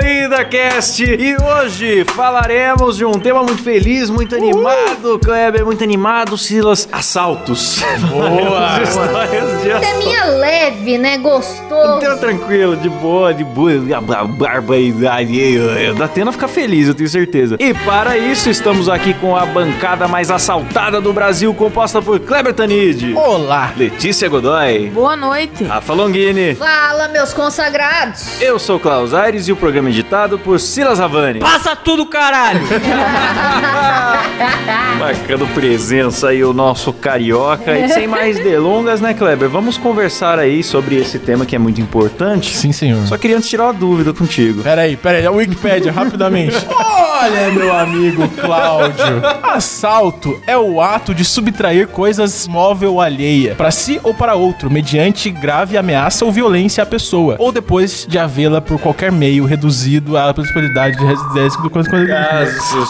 Moída 0.00 0.44
Cast 0.44 1.02
e 1.02 1.36
hoje 1.36 2.04
falaremos 2.04 2.96
de 2.98 3.04
um 3.04 3.14
tema 3.14 3.42
muito 3.42 3.60
feliz, 3.64 4.08
muito 4.08 4.32
animado, 4.36 5.18
Kleber, 5.18 5.66
muito 5.66 5.82
animado, 5.82 6.38
Silas, 6.38 6.88
assaltos. 6.92 7.82
Boa! 8.08 8.78
Histórias 8.80 9.60
de 9.60 9.72
assaltos. 9.72 9.98
Teminha 9.98 10.24
leve, 10.26 10.98
né? 10.98 11.18
Gostoso. 11.18 11.98
Então, 11.98 12.16
tranquilo, 12.16 12.76
de 12.76 12.88
boa, 12.88 13.34
de 13.34 13.42
boa, 13.42 13.72
a 13.96 14.24
barbaridade. 14.24 15.58
Da 15.98 16.04
Atena 16.04 16.30
fica 16.30 16.46
feliz, 16.46 16.86
eu 16.86 16.94
tenho 16.94 17.08
certeza. 17.08 17.56
E 17.58 17.74
para 17.74 18.16
isso, 18.16 18.48
estamos 18.48 18.88
aqui 18.88 19.14
com 19.14 19.34
a 19.34 19.44
bancada 19.46 20.06
mais 20.06 20.30
assaltada 20.30 21.00
do 21.00 21.12
Brasil, 21.12 21.52
composta 21.52 22.00
por 22.00 22.20
Kleber 22.20 22.54
Tanid, 22.54 23.16
Olá! 23.16 23.72
Letícia 23.76 24.28
Godoy, 24.28 24.90
Boa 24.90 25.16
noite. 25.16 25.64
Rafa 25.64 25.92
Longini. 25.92 26.54
Fala, 26.54 27.08
meus 27.08 27.34
consagrados. 27.34 28.40
Eu 28.40 28.60
sou 28.60 28.76
o 28.76 28.80
Klaus 28.80 29.12
Aires 29.12 29.48
e 29.48 29.52
o 29.52 29.56
programa 29.56 29.87
é 29.88 29.90
editado 29.90 30.38
por 30.38 30.60
Silas 30.60 31.00
Havani. 31.00 31.40
Passa 31.40 31.74
tudo, 31.74 32.04
caralho! 32.06 32.60
Marcando 34.98 35.46
presença 35.54 36.28
aí 36.28 36.44
o 36.44 36.52
nosso 36.52 36.92
carioca. 36.92 37.76
E 37.78 37.88
sem 37.88 38.06
mais 38.06 38.36
delongas, 38.36 39.00
né, 39.00 39.14
Kleber? 39.14 39.48
Vamos 39.48 39.78
conversar 39.78 40.38
aí 40.38 40.62
sobre 40.62 40.96
esse 40.96 41.18
tema 41.18 41.46
que 41.46 41.56
é 41.56 41.58
muito 41.58 41.80
importante. 41.80 42.54
Sim, 42.56 42.72
senhor. 42.72 43.06
Só 43.06 43.16
queria 43.16 43.36
antes 43.36 43.48
tirar 43.48 43.64
uma 43.64 43.72
dúvida 43.72 44.12
contigo. 44.12 44.62
Peraí, 44.62 44.96
peraí, 44.96 45.24
é 45.24 45.30
o 45.30 45.36
Wikipedia, 45.36 45.90
rapidamente. 45.90 46.56
Olha, 47.20 47.50
meu 47.50 47.76
amigo 47.76 48.28
Cláudio. 48.28 49.20
Assalto 49.42 50.40
é 50.46 50.56
o 50.56 50.80
ato 50.80 51.12
de 51.12 51.24
subtrair 51.24 51.88
coisas 51.88 52.46
móvel 52.46 53.00
alheia, 53.00 53.56
para 53.56 53.72
si 53.72 54.00
ou 54.04 54.14
para 54.14 54.36
outro, 54.36 54.70
mediante 54.70 55.28
grave 55.28 55.76
ameaça 55.76 56.24
ou 56.24 56.30
violência 56.30 56.80
à 56.84 56.86
pessoa, 56.86 57.34
ou 57.40 57.50
depois 57.50 58.06
de 58.08 58.20
havê-la 58.20 58.60
por 58.60 58.78
qualquer 58.78 59.10
meio 59.10 59.44
reduzido 59.44 60.16
à 60.16 60.32
possibilidade 60.32 60.96
de 60.96 61.04
residência 61.04 61.60
do 61.60 61.68
coisa. 61.68 61.90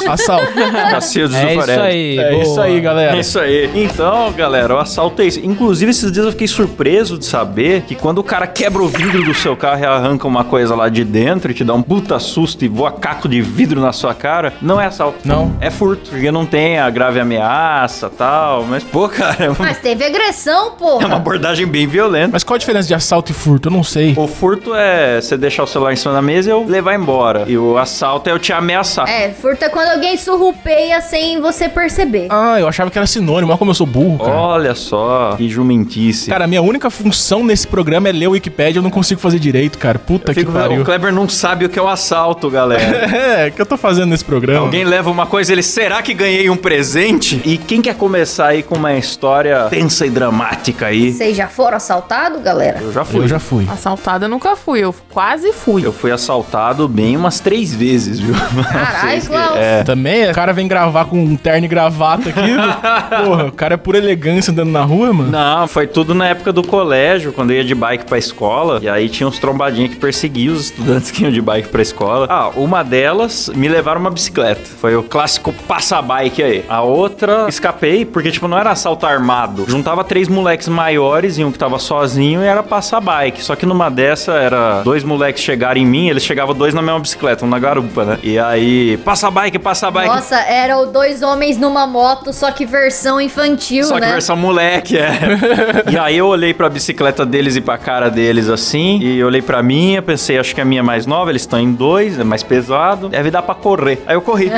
Assalto. 0.07 0.53
Cacildo 0.91 1.35
É 1.35 1.55
isso 1.55 1.71
aí. 1.81 2.19
É 2.19 2.31
boa. 2.31 2.43
isso 2.43 2.61
aí, 2.61 2.81
galera. 2.83 3.17
É 3.17 3.21
isso 3.21 3.39
aí. 3.39 3.71
Então, 3.83 4.31
galera, 4.33 4.75
o 4.75 4.79
assalto 4.79 5.23
é 5.23 5.27
isso. 5.27 5.41
Inclusive, 5.43 5.91
esses 5.91 6.13
dias 6.13 6.27
eu 6.27 6.33
fiquei 6.33 6.47
surpreso 6.47 7.17
de 7.17 7.25
saber 7.25 7.83
que 7.83 7.95
quando 7.95 8.19
o 8.19 8.25
cara 8.25 8.47
quebra 8.47 8.83
o 8.83 8.89
vidro 8.89 9.25
do 9.25 9.33
seu 9.33 9.57
carro 9.57 9.81
e 9.81 9.87
arranca 9.87 10.29
uma 10.29 10.45
coisa 10.45 10.75
lá 10.75 10.91
de 10.91 11.03
dentro 11.03 11.51
e 11.51 11.55
te 11.55 11.65
dá 11.65 11.73
um 11.73 11.83
puta 11.83 12.19
susto 12.19 12.63
e 12.63 12.69
voa 12.69 12.93
caco 12.93 13.27
de 13.27 13.41
vidro 13.41 13.81
na 13.81 13.91
sua 13.91 14.18
cara, 14.19 14.53
não 14.61 14.81
é 14.81 14.87
assalto. 14.87 15.19
Não. 15.25 15.55
É 15.61 15.71
furto, 15.71 16.11
porque 16.11 16.31
não 16.31 16.45
tem 16.45 16.79
a 16.79 16.91
grave 16.91 17.21
ameaça 17.21 18.11
tal. 18.11 18.65
Mas, 18.65 18.83
pô, 18.85 19.09
cara, 19.09 19.45
é 19.45 19.49
uma, 19.49 19.57
Mas 19.59 19.79
teve 19.79 20.05
agressão, 20.05 20.73
é 21.01 21.07
uma 21.07 21.17
abordagem 21.17 21.67
bem 21.67 21.87
violenta. 21.87 22.31
Mas 22.33 22.45
qual 22.45 22.57
a 22.57 22.59
diferença 22.59 22.89
de 22.89 22.95
assalto 22.95 23.31
e 23.31 23.35
furto? 23.35 23.69
Eu 23.69 23.73
não 23.73 23.83
sei. 23.85 24.15
O 24.17 24.27
furto 24.27 24.75
é 24.75 25.21
você 25.21 25.37
deixar 25.37 25.63
o 25.63 25.67
celular 25.67 25.93
em 25.93 25.97
cima 25.97 26.13
da 26.15 26.23
mesa 26.23 26.51
e 26.51 26.53
eu 26.53 26.65
levar 26.67 26.95
embora. 26.95 27.45
E 27.47 27.57
o 27.57 27.79
assalto 27.79 28.29
é 28.29 28.33
eu 28.33 28.39
te 28.39 28.53
ameaçar. 28.53 29.09
É, 29.09 29.31
furto 29.31 29.65
é 29.65 29.69
quando 29.69 29.89
alguém 29.91 30.17
surrupeia 30.17 31.01
sem 31.01 31.41
você 31.41 31.69
perceber. 31.69 32.27
Ah, 32.31 32.59
eu 32.61 32.69
achava 32.69 32.91
que 32.91 32.99
era 32.99 33.07
sinônimo. 33.07 33.51
Olha 33.53 33.59
como 33.59 33.71
eu 33.71 33.75
sou 33.75 33.87
burro, 33.87 34.19
cara. 34.19 34.37
Olha 34.37 34.75
só, 34.75 35.35
que 35.37 35.49
jumentice. 35.49 36.31
Cara, 36.31 36.45
a 36.45 36.49
minha 36.49 36.63
única 36.63 36.91
função 36.91 37.45
nesse 37.45 37.67
programa 37.67 38.09
é 38.09 38.13
ler 38.13 38.27
o 38.29 38.33
Wikipedia, 38.33 38.79
eu 38.79 38.83
não 38.83 38.91
consigo 38.91 39.21
fazer 39.21 39.39
direito, 39.39 39.79
cara. 39.79 39.99
Puta 39.99 40.33
que 40.35 40.41
Fico- 40.41 40.53
pariu. 40.53 40.83
o 40.83 40.85
Kleber 40.85 41.13
não 41.13 41.29
sabe 41.29 41.65
o 41.65 41.69
que 41.69 41.79
é 41.79 41.83
o 41.83 41.89
assalto, 41.89 42.51
galera. 42.51 42.79
É, 43.19 43.49
o 43.49 43.53
que 43.53 43.61
eu 43.61 43.67
tô 43.67 43.77
fazendo 43.77 44.08
nesse 44.09 44.25
programa? 44.25 44.61
Alguém 44.61 44.85
leva 44.85 45.11
uma 45.11 45.27
coisa, 45.27 45.53
ele, 45.53 45.63
será 45.63 46.03
que 46.03 46.15
ganhei 46.15 46.49
um 46.51 46.57
presente? 46.57 47.41
E 47.45 47.57
quem 47.59 47.81
quer 47.81 47.95
começar 47.95 48.49
aí 48.49 48.63
com 48.63 48.77
uma 48.77 48.95
história 48.95 49.65
tensa 49.71 50.07
e 50.07 50.11
dramática 50.11 50.87
aí? 50.87 51.13
Vocês 51.13 51.37
já 51.37 51.49
foram 51.49 51.77
assaltados, 51.77 52.43
galera? 52.43 52.81
Eu 52.81 52.93
já 52.93 53.05
fui. 53.05 53.21
Eu 53.25 53.29
já 53.29 53.39
fui. 53.39 53.67
Assaltada 53.71 54.27
eu 54.27 54.29
nunca 54.29 54.57
fui, 54.57 54.81
eu 54.81 54.95
quase 55.11 55.53
fui. 55.53 55.85
Eu 55.85 55.93
fui 55.93 56.11
assaltado 56.11 56.89
bem 56.89 57.17
umas 57.17 57.41
três 57.41 57.75
vezes, 57.75 58.19
viu? 58.21 58.35
Caralho, 58.65 59.23
Klaus. 59.27 59.57
É. 59.57 59.83
Também, 59.85 60.31
o 60.31 60.35
cara 60.35 60.53
vem 60.53 60.67
gravar 60.69 61.05
com 61.07 61.19
um 61.23 61.37
terno 61.37 61.65
e 61.65 61.69
gravata 61.69 62.29
aqui. 62.31 62.41
Porra, 63.25 63.47
o 63.47 63.53
cara 63.53 63.75
é 63.75 63.77
pura 63.77 63.99
elegância 63.99 64.51
andando 64.51 64.71
na 64.71 64.83
rua, 64.83 65.13
mano. 65.13 65.31
Não, 65.31 65.67
foi 65.69 65.87
tudo 65.87 66.15
na 66.15 66.29
época 66.29 66.53
do 66.53 66.63
colégio, 66.63 67.33
quando 67.33 67.51
eu 67.51 67.59
ia 67.59 67.65
de 67.65 67.75
bike 67.75 68.05
pra 68.05 68.19
escola. 68.19 68.79
E 68.83 68.89
aí 68.89 69.09
tinha 69.09 69.27
uns 69.27 69.39
trombadinhos 69.39 69.91
que 69.93 69.97
perseguiam 69.97 70.55
os 70.55 70.65
estudantes 70.67 71.11
que 71.11 71.23
iam 71.23 71.33
de 71.33 71.41
bike 71.41 71.69
pra 71.69 71.83
escola. 71.83 72.27
Ah, 72.31 72.51
uma 72.57 72.83
delas 72.83 73.51
me 73.55 73.69
levaram 73.69 73.98
uma 73.99 74.11
bicicleta. 74.11 74.63
Foi 74.81 74.97
o 74.97 75.03
clássico 75.03 75.53
passa-bike 75.67 76.43
aí. 76.43 76.65
A 76.69 76.83
outra, 76.83 77.47
escapei, 77.49 78.05
porque, 78.05 78.31
tipo, 78.31 78.49
não 78.49 78.59
era 78.59 78.71
assalto 78.71 79.07
armado. 79.07 79.65
Juntava 79.69 80.05
três 80.05 80.29
moleques 80.29 80.69
maiores 80.69 81.39
e 81.39 81.45
um 81.45 81.53
que 81.53 81.59
tava 81.59 81.79
sozinho 81.79 82.43
e 82.43 82.47
era 82.47 82.63
passa-bike. 82.63 83.43
Só 83.43 83.55
que 83.57 83.67
numa 83.67 83.91
dessa 83.91 84.33
era 84.33 84.83
dois 84.83 85.05
moleques 85.05 85.43
chegarem 85.43 85.83
em 85.83 85.87
mim, 85.87 86.09
eles 86.09 86.23
chegavam 86.23 86.55
dois 86.55 86.75
na 86.75 86.83
mesma 86.83 87.01
bicicleta, 87.01 87.45
um 87.45 87.49
na 87.49 87.59
garupa, 87.59 88.05
né? 88.05 88.19
E 88.23 88.39
aí, 88.39 88.97
passa-bike, 88.99 89.59
passa-bike. 89.59 90.09
Nossa, 90.09 90.37
eram 90.41 90.91
dois 90.91 91.23
homens 91.23 91.57
numa 91.59 91.87
moto, 91.87 92.33
só 92.33 92.51
que 92.51 92.65
versão 92.67 93.21
infantil, 93.21 93.85
Só 93.85 93.95
que 93.95 94.01
né? 94.01 94.13
versão 94.13 94.37
moleque, 94.37 94.97
é. 94.99 95.19
e 95.91 95.99
aí 95.99 96.19
eu 96.19 96.27
olhei 96.27 96.53
pra 96.53 96.69
bicicleta 96.69 97.25
deles 97.25 97.57
e 97.57 97.61
pra 97.61 97.79
cara 97.79 98.11
deles 98.11 98.49
assim, 98.49 98.99
e 99.01 99.23
olhei 99.23 99.43
pra 99.43 99.63
minha, 99.63 100.03
pensei, 100.03 100.39
acho 100.39 100.55
que 100.55 100.61
a 100.61 100.65
minha 100.65 100.81
é 100.81 100.83
mais 100.83 101.07
nova, 101.07 101.31
eles 101.31 101.43
estão 101.43 101.59
em 101.59 101.73
dois, 101.73 102.19
é 102.19 102.25
mais 102.25 102.43
pesado, 102.43 103.09
deve 103.09 103.31
dar 103.31 103.43
pra 103.43 103.55
correr. 103.55 103.88
Aí 104.07 104.15
eu 104.15 104.21
corri. 104.21 104.51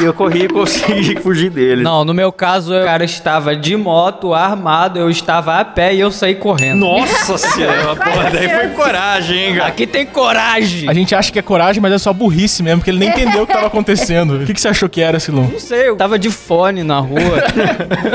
e 0.00 0.04
eu 0.04 0.14
corri 0.14 0.44
e 0.44 0.48
consegui 0.48 1.16
fugir 1.20 1.50
deles. 1.50 1.82
Não, 1.84 2.04
no 2.04 2.14
meu 2.14 2.30
caso, 2.32 2.74
o 2.74 2.84
cara 2.84 3.04
estava 3.04 3.54
de 3.56 3.76
moto, 3.76 4.32
armado, 4.32 4.98
eu 4.98 5.10
estava 5.10 5.58
a 5.58 5.64
pé 5.64 5.94
e 5.94 6.00
eu 6.00 6.10
saí 6.10 6.34
correndo. 6.34 6.78
Nossa 6.80 7.36
senhora, 7.36 7.96
porra, 7.96 8.30
daí 8.30 8.48
foi 8.48 8.68
coragem, 8.68 9.38
hein, 9.38 9.54
cara. 9.56 9.68
Aqui 9.68 9.86
tem 9.86 10.06
coragem! 10.06 10.88
A 10.88 10.94
gente 10.94 11.14
acha 11.14 11.32
que 11.32 11.38
é 11.38 11.42
coragem, 11.42 11.82
mas 11.82 11.92
é 11.92 11.98
só 11.98 12.12
burrice 12.12 12.62
mesmo, 12.62 12.78
porque 12.78 12.90
ele 12.90 12.98
nem 12.98 13.08
entendeu 13.08 13.42
o 13.42 13.46
que 13.46 13.52
tava 13.52 13.66
acontecendo. 13.66 14.36
O 14.42 14.46
que, 14.46 14.54
que 14.54 14.60
você 14.60 14.68
achou 14.68 14.88
que 14.88 15.00
era, 15.00 15.18
Silon? 15.18 15.48
Não 15.50 15.58
sei, 15.58 15.88
eu 15.88 15.96
tava 15.96 16.18
de 16.18 16.30
fone 16.30 16.82
na 16.82 17.00
rua. 17.00 17.20